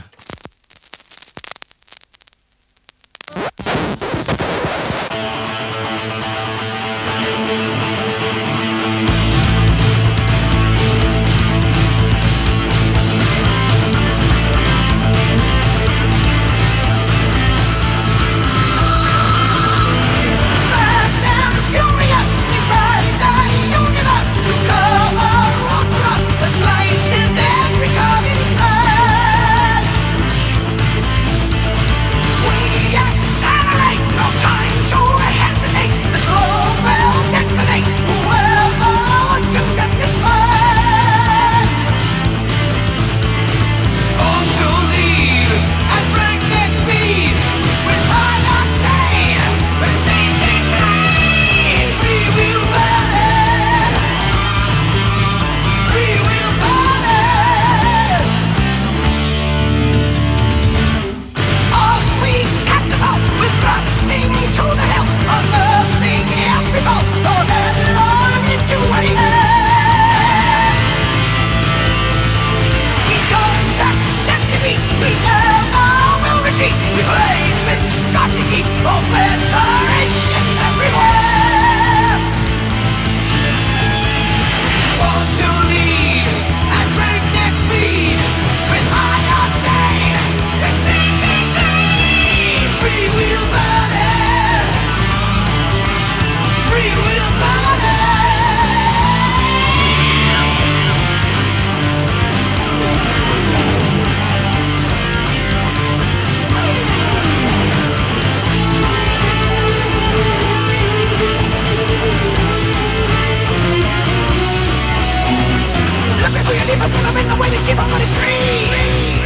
never 116.83 116.91
to 116.91 117.13
the 117.15 117.23
the 117.29 117.35
way 117.39 117.49
we 117.49 117.57
keep 117.65 117.79
on 117.79 117.89
the 117.89 118.07
screen 118.11 119.23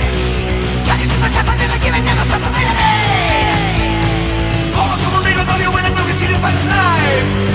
Chasing 0.85 1.09
to 1.09 1.17
the 1.25 1.29
temple, 1.33 1.53
and 1.53 1.59
never 1.59 1.79
giving, 1.81 2.05
never 2.05 2.23
stops 2.29 2.45
the 2.45 2.51
melody 2.53 3.97
All 4.77 4.93
of 4.93 4.99
them 5.01 5.11
will 5.13 5.23
need 5.25 5.37
a 5.41 5.45
audio 5.49 5.71
when 5.73 5.85
I 5.85 5.89
know 5.89 6.05
it's 6.05 6.21
in 6.21 6.29
his 6.29 6.41
life 6.41 7.46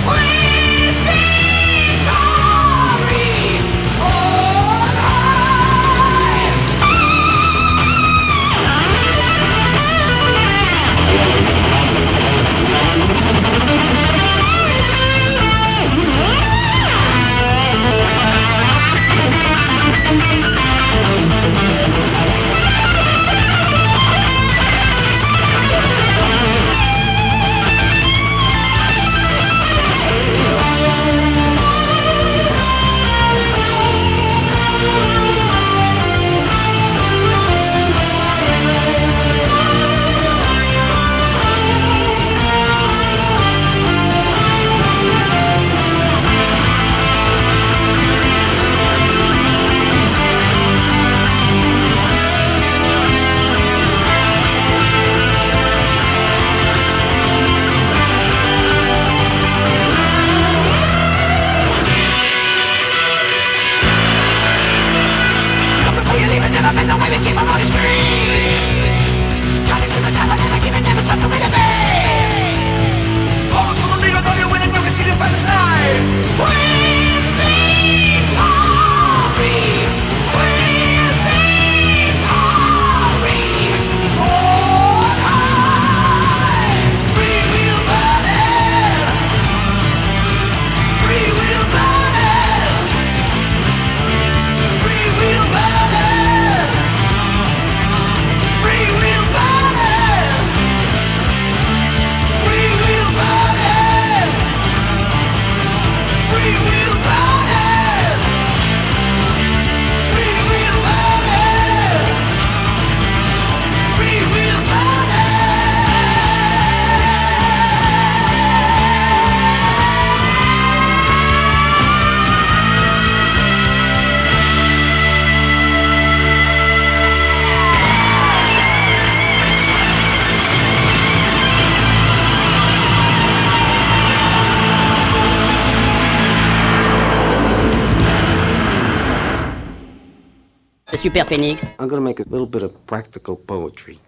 Super 141.13 141.27
Phoenix 141.27 141.69
I'm 141.79 141.89
gonna 141.89 142.01
make 142.01 142.21
a 142.21 142.29
little 142.31 142.47
bit 142.47 142.63
of 142.63 142.73
practical 142.87 143.37
poetry. 143.37 143.99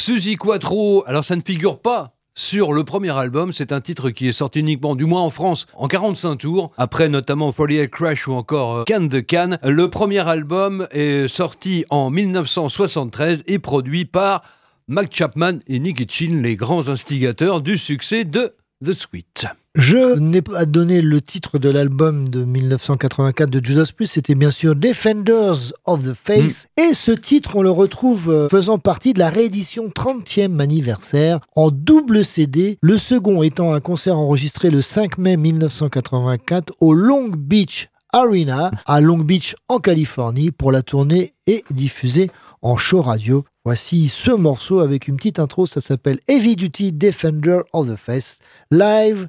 Suzy 0.00 0.36
Quattro. 0.36 1.04
Alors 1.06 1.24
ça 1.24 1.36
ne 1.36 1.42
figure 1.42 1.78
pas 1.78 2.14
sur 2.34 2.72
le 2.72 2.84
premier 2.84 3.10
album, 3.10 3.52
c'est 3.52 3.70
un 3.70 3.82
titre 3.82 4.08
qui 4.08 4.28
est 4.28 4.32
sorti 4.32 4.60
uniquement, 4.60 4.94
du 4.94 5.04
moins 5.04 5.20
en 5.20 5.28
France, 5.28 5.66
en 5.74 5.88
45 5.88 6.36
tours, 6.36 6.72
après 6.78 7.10
notamment 7.10 7.52
Folly 7.52 7.86
Crash 7.90 8.26
ou 8.26 8.32
encore 8.32 8.76
euh, 8.76 8.84
Can 8.88 9.02
de 9.02 9.20
Can. 9.20 9.58
Le 9.62 9.90
premier 9.90 10.26
album 10.26 10.88
est 10.90 11.28
sorti 11.28 11.84
en 11.90 12.08
1973 12.08 13.42
et 13.46 13.58
produit 13.58 14.06
par 14.06 14.42
Mac 14.88 15.14
Chapman 15.14 15.58
et 15.66 15.78
Nicky 15.78 16.06
Chin, 16.08 16.40
les 16.42 16.54
grands 16.54 16.88
instigateurs 16.88 17.60
du 17.60 17.76
succès 17.76 18.24
de 18.24 18.54
The 18.82 18.94
Sweet. 18.94 19.46
Je 19.74 20.18
n'ai 20.18 20.40
pas 20.40 20.64
donné 20.64 21.02
le 21.02 21.20
titre 21.20 21.58
de 21.58 21.68
l'album 21.68 22.30
de 22.30 22.44
1984 22.44 23.50
de 23.50 23.64
Judas 23.64 23.90
Priest, 23.94 24.14
c'était 24.14 24.34
bien 24.34 24.50
sûr 24.50 24.74
Defenders 24.74 25.72
of 25.84 26.04
the 26.04 26.14
Faith. 26.14 26.66
Et 26.78 26.94
ce 26.94 27.10
titre, 27.12 27.56
on 27.56 27.62
le 27.62 27.70
retrouve 27.70 28.30
euh, 28.30 28.48
faisant 28.48 28.78
partie 28.78 29.12
de 29.12 29.18
la 29.18 29.28
réédition 29.28 29.88
30e 29.88 30.60
anniversaire 30.60 31.40
en 31.54 31.70
double 31.70 32.24
CD, 32.24 32.78
le 32.80 32.96
second 32.96 33.42
étant 33.42 33.74
un 33.74 33.80
concert 33.80 34.18
enregistré 34.18 34.70
le 34.70 34.80
5 34.80 35.18
mai 35.18 35.36
1984 35.36 36.72
au 36.80 36.94
Long 36.94 37.28
Beach 37.28 37.90
Arena 38.12 38.70
à 38.86 39.00
Long 39.00 39.18
Beach 39.18 39.54
en 39.68 39.78
Californie 39.78 40.50
pour 40.50 40.72
la 40.72 40.82
tournée 40.82 41.34
et 41.46 41.64
diffusé 41.70 42.30
en 42.62 42.76
show 42.76 43.02
radio. 43.02 43.44
Voici 43.64 44.08
ce 44.08 44.30
morceau 44.30 44.80
avec 44.80 45.08
une 45.08 45.16
petite 45.16 45.38
intro, 45.38 45.66
ça 45.66 45.80
s'appelle 45.80 46.20
Heavy 46.28 46.56
Duty 46.56 46.92
Defender 46.92 47.60
of 47.72 47.88
the 47.88 47.96
Faith 47.96 48.38
live. 48.70 49.28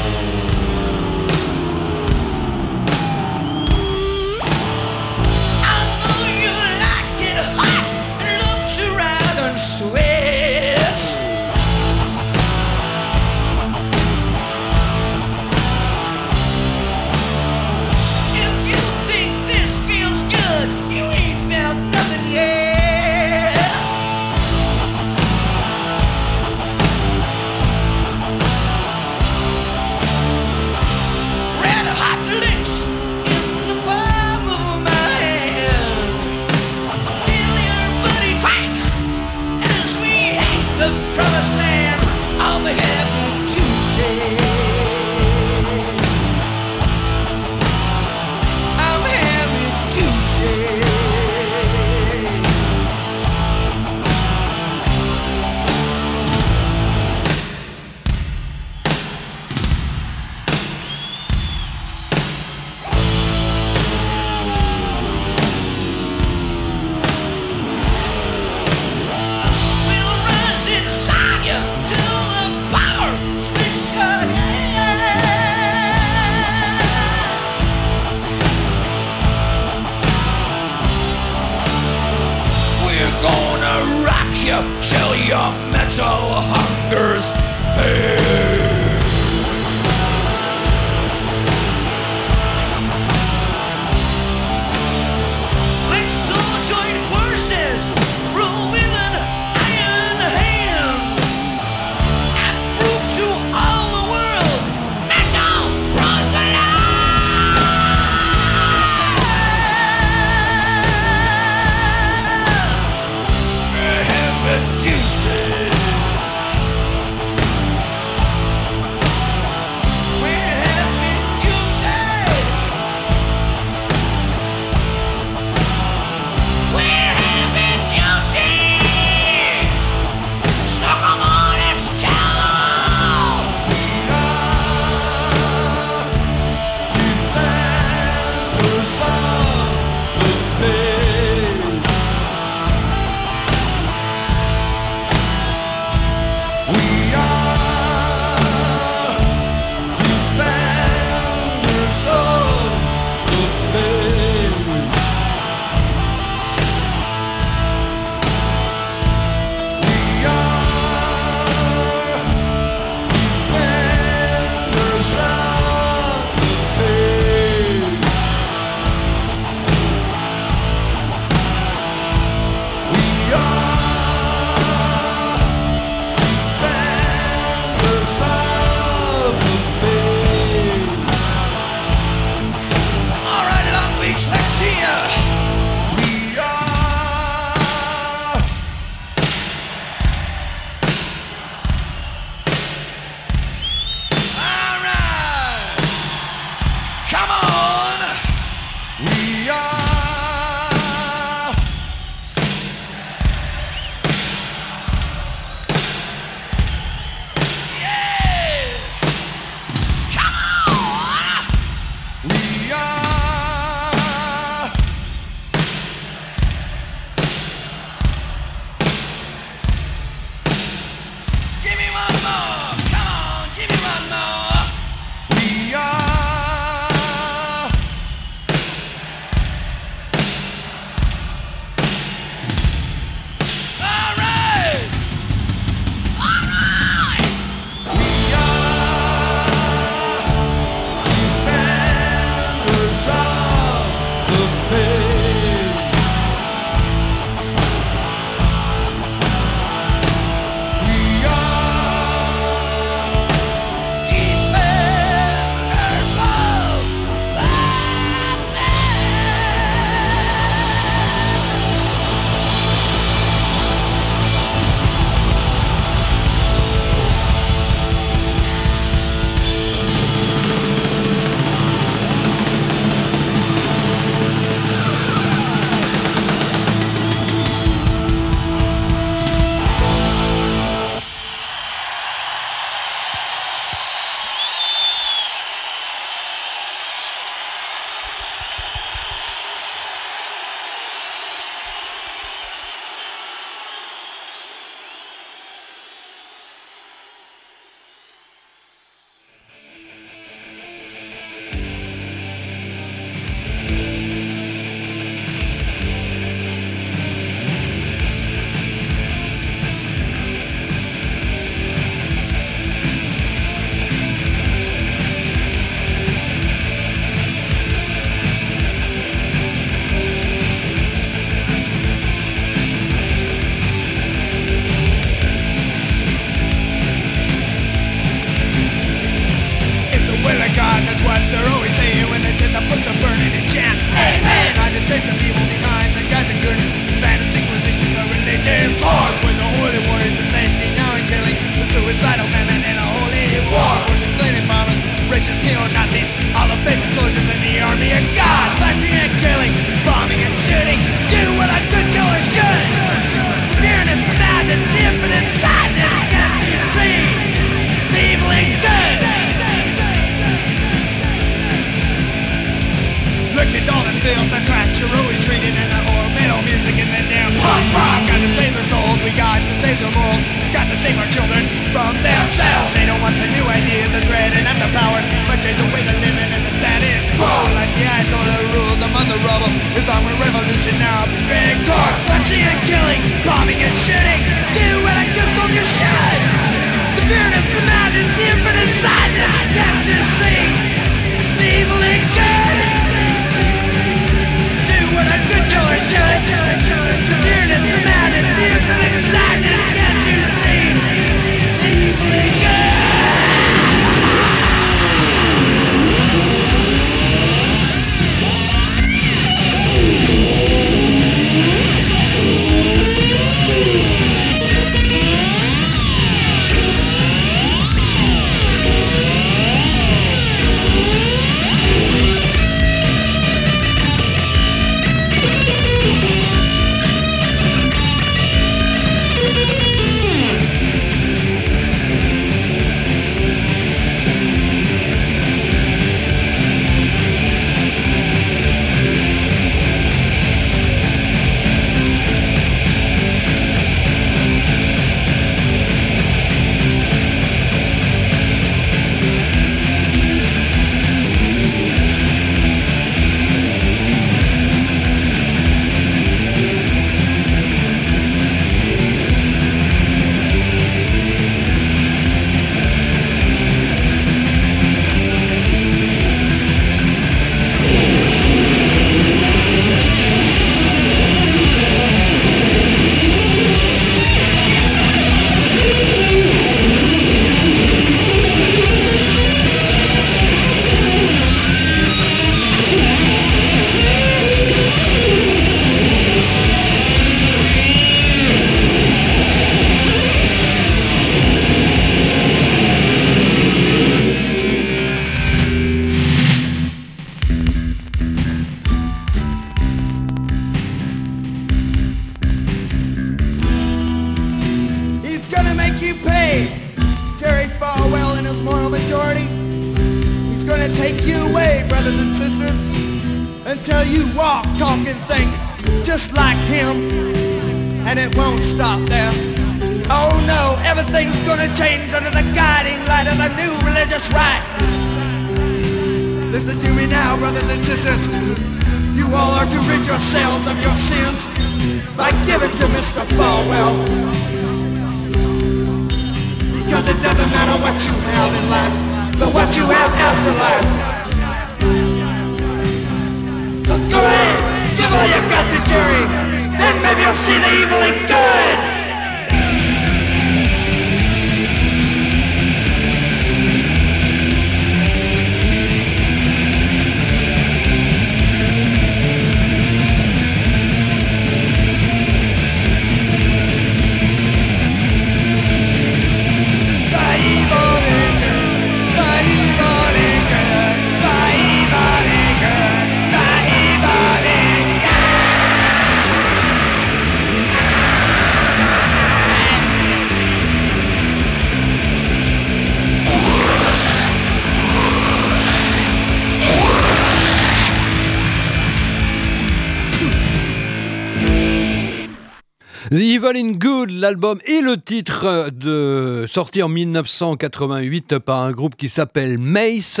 Evil 593.26 593.38
in 593.38 593.52
Good, 593.52 593.90
l'album 593.90 594.40
et 594.44 594.60
le 594.60 594.76
titre 594.76 595.24
euh, 595.24 595.50
de 595.50 596.26
sorti 596.28 596.62
en 596.62 596.68
1988 596.68 598.18
par 598.18 598.42
un 598.42 598.52
groupe 598.52 598.76
qui 598.76 598.88
s'appelle 598.88 599.38
Mace 599.38 600.00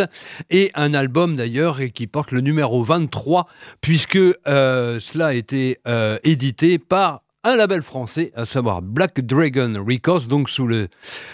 et 0.50 0.70
un 0.74 0.94
album 0.94 1.34
d'ailleurs 1.34 1.80
et 1.80 1.90
qui 1.90 2.06
porte 2.06 2.30
le 2.30 2.40
numéro 2.40 2.82
23 2.84 3.48
puisque 3.80 4.16
euh, 4.16 5.00
cela 5.00 5.28
a 5.28 5.32
été 5.32 5.78
euh, 5.88 6.18
édité 6.24 6.78
par 6.78 7.22
un 7.42 7.56
label 7.56 7.82
français, 7.82 8.32
à 8.34 8.44
savoir 8.44 8.82
Black 8.82 9.20
Dragon 9.20 9.72
Records, 9.86 10.26
donc 10.28 10.50
sous 10.50 10.66
le, 10.66 10.88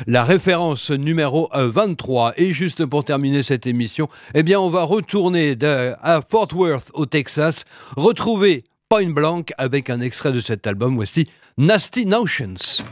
la 0.06 0.24
référence 0.24 0.90
numéro 0.90 1.48
23. 1.55 2.35
Et 2.36 2.52
juste 2.52 2.85
pour 2.85 3.05
terminer 3.05 3.43
cette 3.43 3.66
émission, 3.66 4.09
eh 4.35 4.43
bien, 4.43 4.60
on 4.60 4.69
va 4.69 4.82
retourner 4.82 5.56
à 5.62 6.20
Fort 6.20 6.48
Worth, 6.55 6.90
au 6.93 7.06
Texas, 7.06 7.64
retrouver 7.97 8.64
Point 8.90 9.10
Blank 9.10 9.55
avec 9.56 9.89
un 9.89 10.01
extrait 10.01 10.32
de 10.32 10.40
cet 10.40 10.66
album. 10.66 10.97
Voici 10.97 11.27
Nasty 11.59 12.07
Notions. 12.07 12.83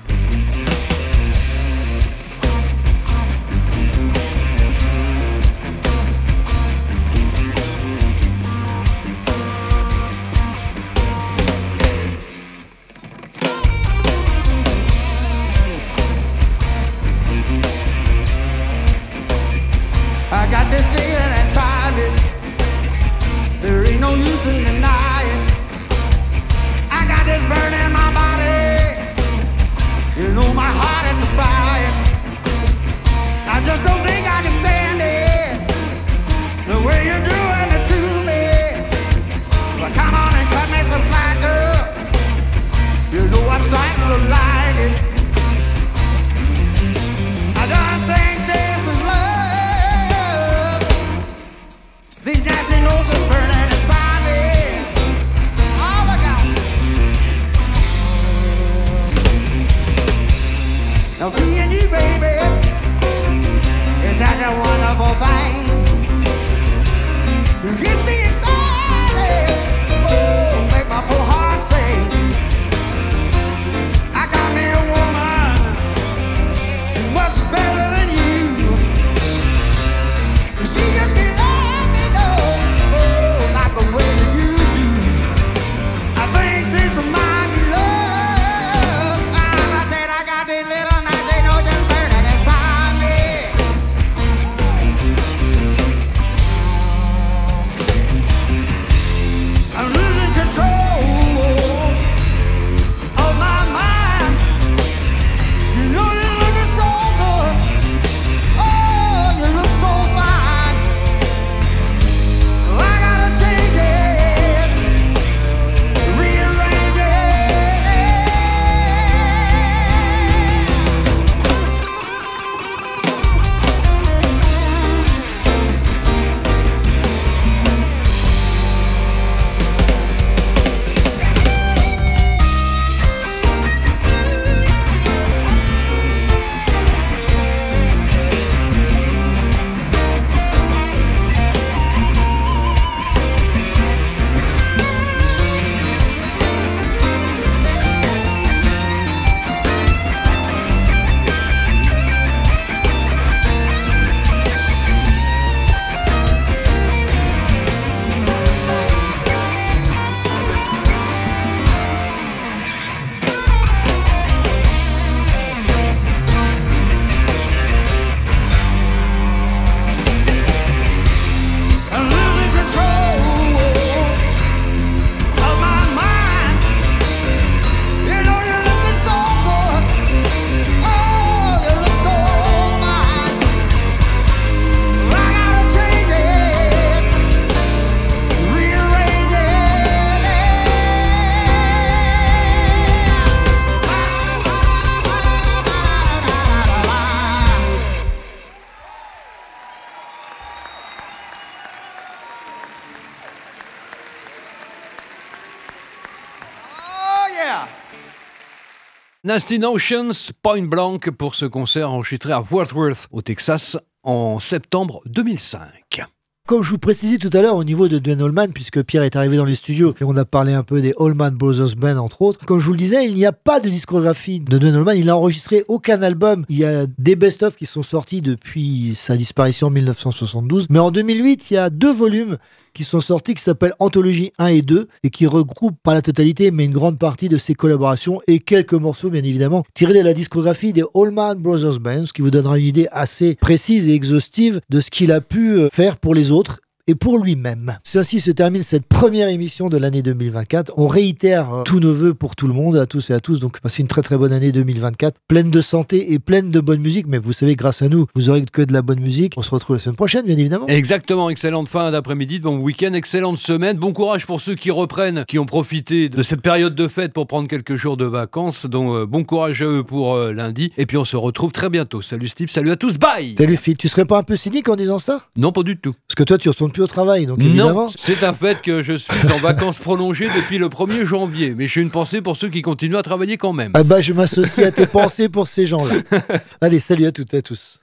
Nasty 209.30 209.60
Notions, 209.60 210.32
Point 210.42 210.64
Blank 210.64 211.12
pour 211.12 211.36
ce 211.36 211.46
concert 211.46 211.92
enregistré 211.92 212.32
à 212.32 212.42
Wordsworth, 212.50 213.06
au 213.12 213.22
Texas, 213.22 213.76
en 214.02 214.40
septembre 214.40 215.00
2005. 215.06 216.04
Comme 216.48 216.64
je 216.64 216.70
vous 216.70 216.78
précisais 216.78 217.16
tout 217.16 217.30
à 217.34 217.40
l'heure 217.40 217.54
au 217.54 217.62
niveau 217.62 217.86
de 217.86 218.00
Dwayne 218.00 218.22
Allman, 218.22 218.48
puisque 218.52 218.82
Pierre 218.82 219.04
est 219.04 219.14
arrivé 219.14 219.36
dans 219.36 219.44
les 219.44 219.54
studios 219.54 219.94
et 220.00 220.04
on 220.04 220.16
a 220.16 220.24
parlé 220.24 220.52
un 220.52 220.64
peu 220.64 220.80
des 220.80 220.94
Allman 220.98 221.30
Brothers 221.30 221.76
Band 221.76 221.98
entre 221.98 222.22
autres, 222.22 222.44
comme 222.44 222.58
je 222.58 222.64
vous 222.64 222.72
le 222.72 222.78
disais, 222.78 223.06
il 223.06 223.14
n'y 223.14 223.24
a 223.24 223.30
pas 223.30 223.60
de 223.60 223.68
discographie 223.68 224.40
de 224.40 224.58
Dwayne 224.58 224.74
Allman, 224.74 224.94
il 224.94 225.04
n'a 225.04 225.16
enregistré 225.16 225.62
aucun 225.68 226.02
album. 226.02 226.44
Il 226.48 226.58
y 226.58 226.64
a 226.64 226.86
des 226.98 227.14
best-of 227.14 227.54
qui 227.54 227.66
sont 227.66 227.84
sortis 227.84 228.22
depuis 228.22 228.94
sa 228.96 229.16
disparition 229.16 229.68
en 229.68 229.70
1972, 229.70 230.66
mais 230.70 230.80
en 230.80 230.90
2008, 230.90 231.52
il 231.52 231.54
y 231.54 231.56
a 231.56 231.70
deux 231.70 231.92
volumes 231.92 232.36
qui 232.74 232.84
sont 232.84 233.00
sortis 233.00 233.34
qui 233.34 233.42
s'appellent 233.42 233.74
Anthologie 233.78 234.32
1 234.38 234.46
et 234.46 234.62
2 234.62 234.88
et 235.02 235.10
qui 235.10 235.26
regroupent 235.26 235.80
pas 235.82 235.94
la 235.94 236.02
totalité 236.02 236.50
mais 236.50 236.64
une 236.64 236.72
grande 236.72 236.98
partie 236.98 237.28
de 237.28 237.38
ses 237.38 237.54
collaborations 237.54 238.20
et 238.26 238.38
quelques 238.38 238.74
morceaux 238.74 239.10
bien 239.10 239.22
évidemment 239.22 239.64
tirés 239.74 239.94
de 239.94 240.00
la 240.00 240.14
discographie 240.14 240.72
des 240.72 240.84
Allman 240.94 241.36
Brothers 241.36 241.80
Band, 241.80 242.06
ce 242.06 242.12
qui 242.12 242.22
vous 242.22 242.30
donnera 242.30 242.58
une 242.58 242.66
idée 242.66 242.88
assez 242.92 243.36
précise 243.36 243.88
et 243.88 243.94
exhaustive 243.94 244.60
de 244.68 244.80
ce 244.80 244.90
qu'il 244.90 245.12
a 245.12 245.20
pu 245.20 245.52
euh, 245.52 245.68
faire 245.72 245.96
pour 245.96 246.14
les 246.14 246.30
autres 246.30 246.60
et 246.90 246.96
pour 246.96 247.18
lui-même. 247.18 247.78
Ainsi 247.94 248.18
se 248.18 248.32
termine 248.32 248.64
cette 248.64 248.84
première 248.84 249.28
émission 249.28 249.68
de 249.68 249.78
l'année 249.78 250.02
2024. 250.02 250.72
On 250.76 250.88
réitère 250.88 251.54
euh, 251.54 251.62
tous 251.62 251.78
nos 251.78 251.94
voeux 251.94 252.14
pour 252.14 252.34
tout 252.34 252.48
le 252.48 252.52
monde, 252.52 252.76
à 252.76 252.86
tous 252.86 253.10
et 253.10 253.12
à 253.12 253.20
tous. 253.20 253.38
Donc 253.38 253.60
passez 253.60 253.82
une 253.82 253.88
très 253.88 254.02
très 254.02 254.16
bonne 254.16 254.32
année 254.32 254.50
2024, 254.50 255.16
pleine 255.28 255.52
de 255.52 255.60
santé 255.60 256.12
et 256.12 256.18
pleine 256.18 256.50
de 256.50 256.58
bonne 256.58 256.80
musique. 256.80 257.06
Mais 257.06 257.18
vous 257.18 257.32
savez, 257.32 257.54
grâce 257.54 257.82
à 257.82 257.88
nous, 257.88 258.06
vous 258.16 258.28
aurez 258.28 258.44
que 258.44 258.62
de 258.62 258.72
la 258.72 258.82
bonne 258.82 258.98
musique. 258.98 259.34
On 259.36 259.42
se 259.42 259.50
retrouve 259.50 259.76
la 259.76 259.82
semaine 259.82 259.94
prochaine, 259.94 260.26
bien 260.26 260.36
évidemment. 260.36 260.66
Exactement, 260.66 261.30
excellente 261.30 261.68
fin 261.68 261.92
d'après-midi, 261.92 262.40
bon 262.40 262.58
week-end, 262.58 262.92
excellente 262.92 263.38
semaine. 263.38 263.76
Bon 263.76 263.92
courage 263.92 264.26
pour 264.26 264.40
ceux 264.40 264.56
qui 264.56 264.72
reprennent, 264.72 265.24
qui 265.28 265.38
ont 265.38 265.46
profité 265.46 266.08
de 266.08 266.22
cette 266.24 266.42
période 266.42 266.74
de 266.74 266.88
fête 266.88 267.12
pour 267.12 267.28
prendre 267.28 267.46
quelques 267.46 267.76
jours 267.76 267.96
de 267.96 268.04
vacances. 268.04 268.66
Donc 268.66 268.96
euh, 268.96 269.06
bon 269.06 269.22
courage 269.22 269.62
à 269.62 269.66
eux 269.66 269.84
pour 269.84 270.14
euh, 270.14 270.32
lundi. 270.32 270.72
Et 270.76 270.86
puis 270.86 270.96
on 270.96 271.04
se 271.04 271.16
retrouve 271.16 271.52
très 271.52 271.70
bientôt. 271.70 272.02
Salut 272.02 272.26
Steve, 272.26 272.50
salut 272.50 272.72
à 272.72 272.76
tous, 272.76 272.98
bye 272.98 273.36
Salut 273.38 273.56
Phil, 273.56 273.76
tu 273.76 273.86
serais 273.86 274.06
pas 274.06 274.18
un 274.18 274.24
peu 274.24 274.34
cynique 274.34 274.68
en 274.68 274.74
disant 274.74 274.98
ça? 274.98 275.20
Non, 275.36 275.52
pas 275.52 275.62
du 275.62 275.76
tout. 275.76 275.92
Parce 276.08 276.16
que 276.16 276.24
toi, 276.24 276.38
tu 276.38 276.48
retournes 276.48 276.72
plus 276.72 276.79
au 276.80 276.86
travail, 276.86 277.26
donc 277.26 277.40
évidemment. 277.40 277.86
Non, 277.86 277.90
c'est 277.96 278.24
un 278.24 278.32
fait 278.32 278.60
que 278.62 278.82
je 278.82 278.94
suis 278.94 279.12
en 279.32 279.36
vacances 279.38 279.78
prolongées 279.78 280.28
depuis 280.34 280.58
le 280.58 280.68
1er 280.68 281.04
janvier. 281.04 281.54
Mais 281.56 281.66
j'ai 281.66 281.80
une 281.80 281.90
pensée 281.90 282.22
pour 282.22 282.36
ceux 282.36 282.48
qui 282.48 282.62
continuent 282.62 282.96
à 282.96 283.02
travailler 283.02 283.36
quand 283.36 283.52
même. 283.52 283.72
Ah 283.74 283.82
bah, 283.82 284.00
je 284.00 284.12
m'associe 284.12 284.66
à 284.66 284.72
tes 284.72 284.86
pensées 284.86 285.28
pour 285.28 285.46
ces 285.48 285.66
gens-là. 285.66 285.94
Allez, 286.60 286.80
salut 286.80 287.06
à 287.06 287.12
toutes 287.12 287.34
et 287.34 287.38
à 287.38 287.42
tous. 287.42 287.80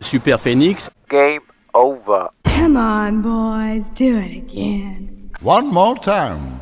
Super 0.00 0.40
Phoenix. 0.40 0.88
Game 1.10 1.40
over. 1.74 2.28
Come 2.44 2.76
on, 2.76 3.20
boys, 3.22 3.88
do 3.94 4.18
it 4.18 4.36
again. 4.36 5.30
One 5.42 5.72
more 5.72 5.96
time. 6.00 6.60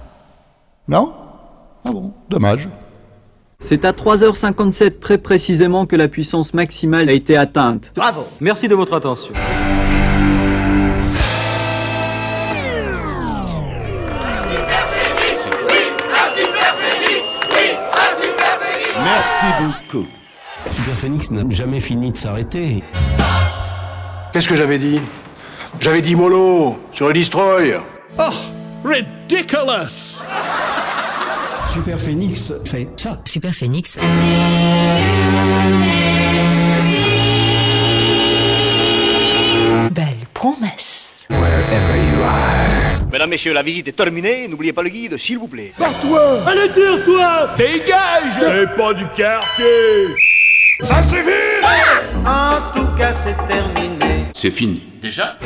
Non? 0.89 1.15
Ah 1.85 1.93
bon, 1.93 2.12
dommage. 2.28 2.69
C'est 3.69 3.85
à 3.85 3.91
3h57 3.91 5.01
très 5.01 5.19
précisément 5.19 5.87
que 5.87 5.97
la 5.97 6.07
puissance 6.07 6.55
maximale 6.55 7.09
a 7.09 7.13
été 7.13 7.37
atteinte. 7.37 7.91
Bravo. 7.97 8.23
Merci 8.39 8.69
de 8.69 8.77
votre 8.77 8.95
attention. 8.95 9.35
Merci 19.03 19.47
beaucoup. 19.61 20.07
Super 20.71 20.95
Phoenix 20.95 21.33
n'a 21.33 21.43
jamais 21.51 21.81
fini 21.81 22.13
de 22.13 22.17
s'arrêter. 22.17 22.85
Qu'est-ce 24.33 24.49
que 24.49 24.55
j'avais 24.55 24.79
dit? 24.79 25.01
J'avais 25.81 26.03
dit 26.03 26.15
mollo 26.15 26.79
sur 26.93 27.09
le 27.09 27.15
destroy. 27.15 27.81
Oh, 28.17 28.31
ridiculous! 28.85 30.23
Super 31.77 32.01
Phoenix 32.01 32.53
fait 32.65 32.89
ça. 32.97 33.20
Super 33.27 33.53
Phoenix. 33.53 33.98
Belle 39.90 40.07
promesse. 40.32 41.28
Mesdames, 43.12 43.28
Messieurs, 43.28 43.53
la 43.53 43.62
visite 43.62 43.89
est 43.89 43.93
terminée. 43.93 44.48
N'oubliez 44.48 44.73
pas 44.73 44.82
le 44.82 44.89
guide, 44.89 45.19
s'il 45.19 45.39
vous 45.39 45.48
plaît. 45.48 45.73
Barre-toi! 45.78 46.39
Allez, 46.47 46.73
tire-toi! 46.73 47.51
Dégage! 47.59 48.62
Et 48.62 48.66
pas 48.74 48.94
du 48.94 49.07
quartier! 49.09 50.15
Ça 50.81 51.03
suffit 51.03 51.28
En 52.24 52.73
tout 52.74 52.89
cas, 52.97 53.12
c'est 53.12 53.36
terminé. 53.47 54.24
C'est 54.32 54.51
fini. 54.51 54.82
Déjà 55.03 55.39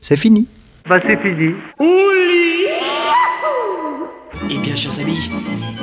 C'est 0.00 0.16
fini. 0.16 0.46
Bah, 0.88 1.00
c'est 1.04 1.20
fini. 1.20 1.54
Eh 4.50 4.58
bien, 4.58 4.76
chers 4.76 4.98
amis, 5.00 5.30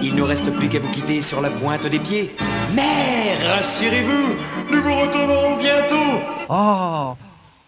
il 0.02 0.16
ne 0.16 0.22
reste 0.22 0.52
plus 0.54 0.70
qu'à 0.70 0.80
vous 0.80 0.90
quitter 0.90 1.22
sur 1.22 1.42
la 1.42 1.50
pointe 1.50 1.86
des 1.88 2.00
pieds. 2.00 2.36
Mais 2.76 3.36
rassurez-vous, 3.46 4.36
nous 4.72 4.82
vous 4.82 4.96
retrouverons 5.02 5.58
bientôt. 5.58 6.22
Oh, 6.50 7.16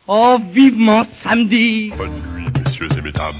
oh, 0.07 0.37
vivement 0.53 1.05
samedi. 1.23 1.91
Bonne 1.97 2.21
nuit, 2.35 2.47
messieurs 2.63 2.89
et 2.97 3.01
mesdames. 3.01 3.33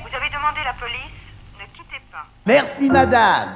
Vous 0.00 0.16
avez 0.16 0.28
demandé 0.28 0.60
la 0.64 0.74
police. 0.74 1.18
Ne 1.58 1.64
quittez 1.72 2.00
pas. 2.10 2.26
Merci, 2.46 2.90
madame. 2.90 3.50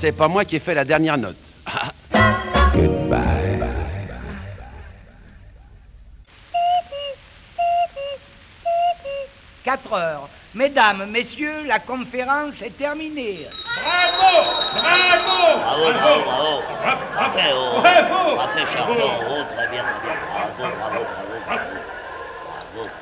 C'est 0.00 0.12
pas 0.16 0.28
moi 0.28 0.44
qui 0.44 0.56
ai 0.56 0.60
fait 0.60 0.74
la 0.74 0.84
dernière 0.84 1.16
note. 1.18 1.36
Goodbye. 2.74 3.18
4 9.64 9.92
heures. 9.92 10.28
Mesdames, 10.54 11.06
messieurs, 11.08 11.64
la 11.66 11.78
conférence 11.78 12.60
est 12.60 12.76
terminée. 12.76 13.46
Bravo 13.80 14.50
Bravo 14.74 15.58
Bravo, 15.60 15.92
bravo, 15.92 16.22
bravo. 16.24 16.62
Parfait, 17.14 17.52
oh. 17.54 17.80
Bravo 17.80 18.36
Parfait, 18.36 18.64
Bravo. 18.64 18.94
champion. 18.94 19.10
Oh, 19.30 19.42
très 19.54 19.68
bien, 19.68 19.84
très 19.84 20.02
bien. 20.02 20.16
Bravo, 20.32 20.52
bravo, 20.58 20.76
bravo, 20.78 21.04
bravo. 21.46 21.60
Bravo. 22.74 23.01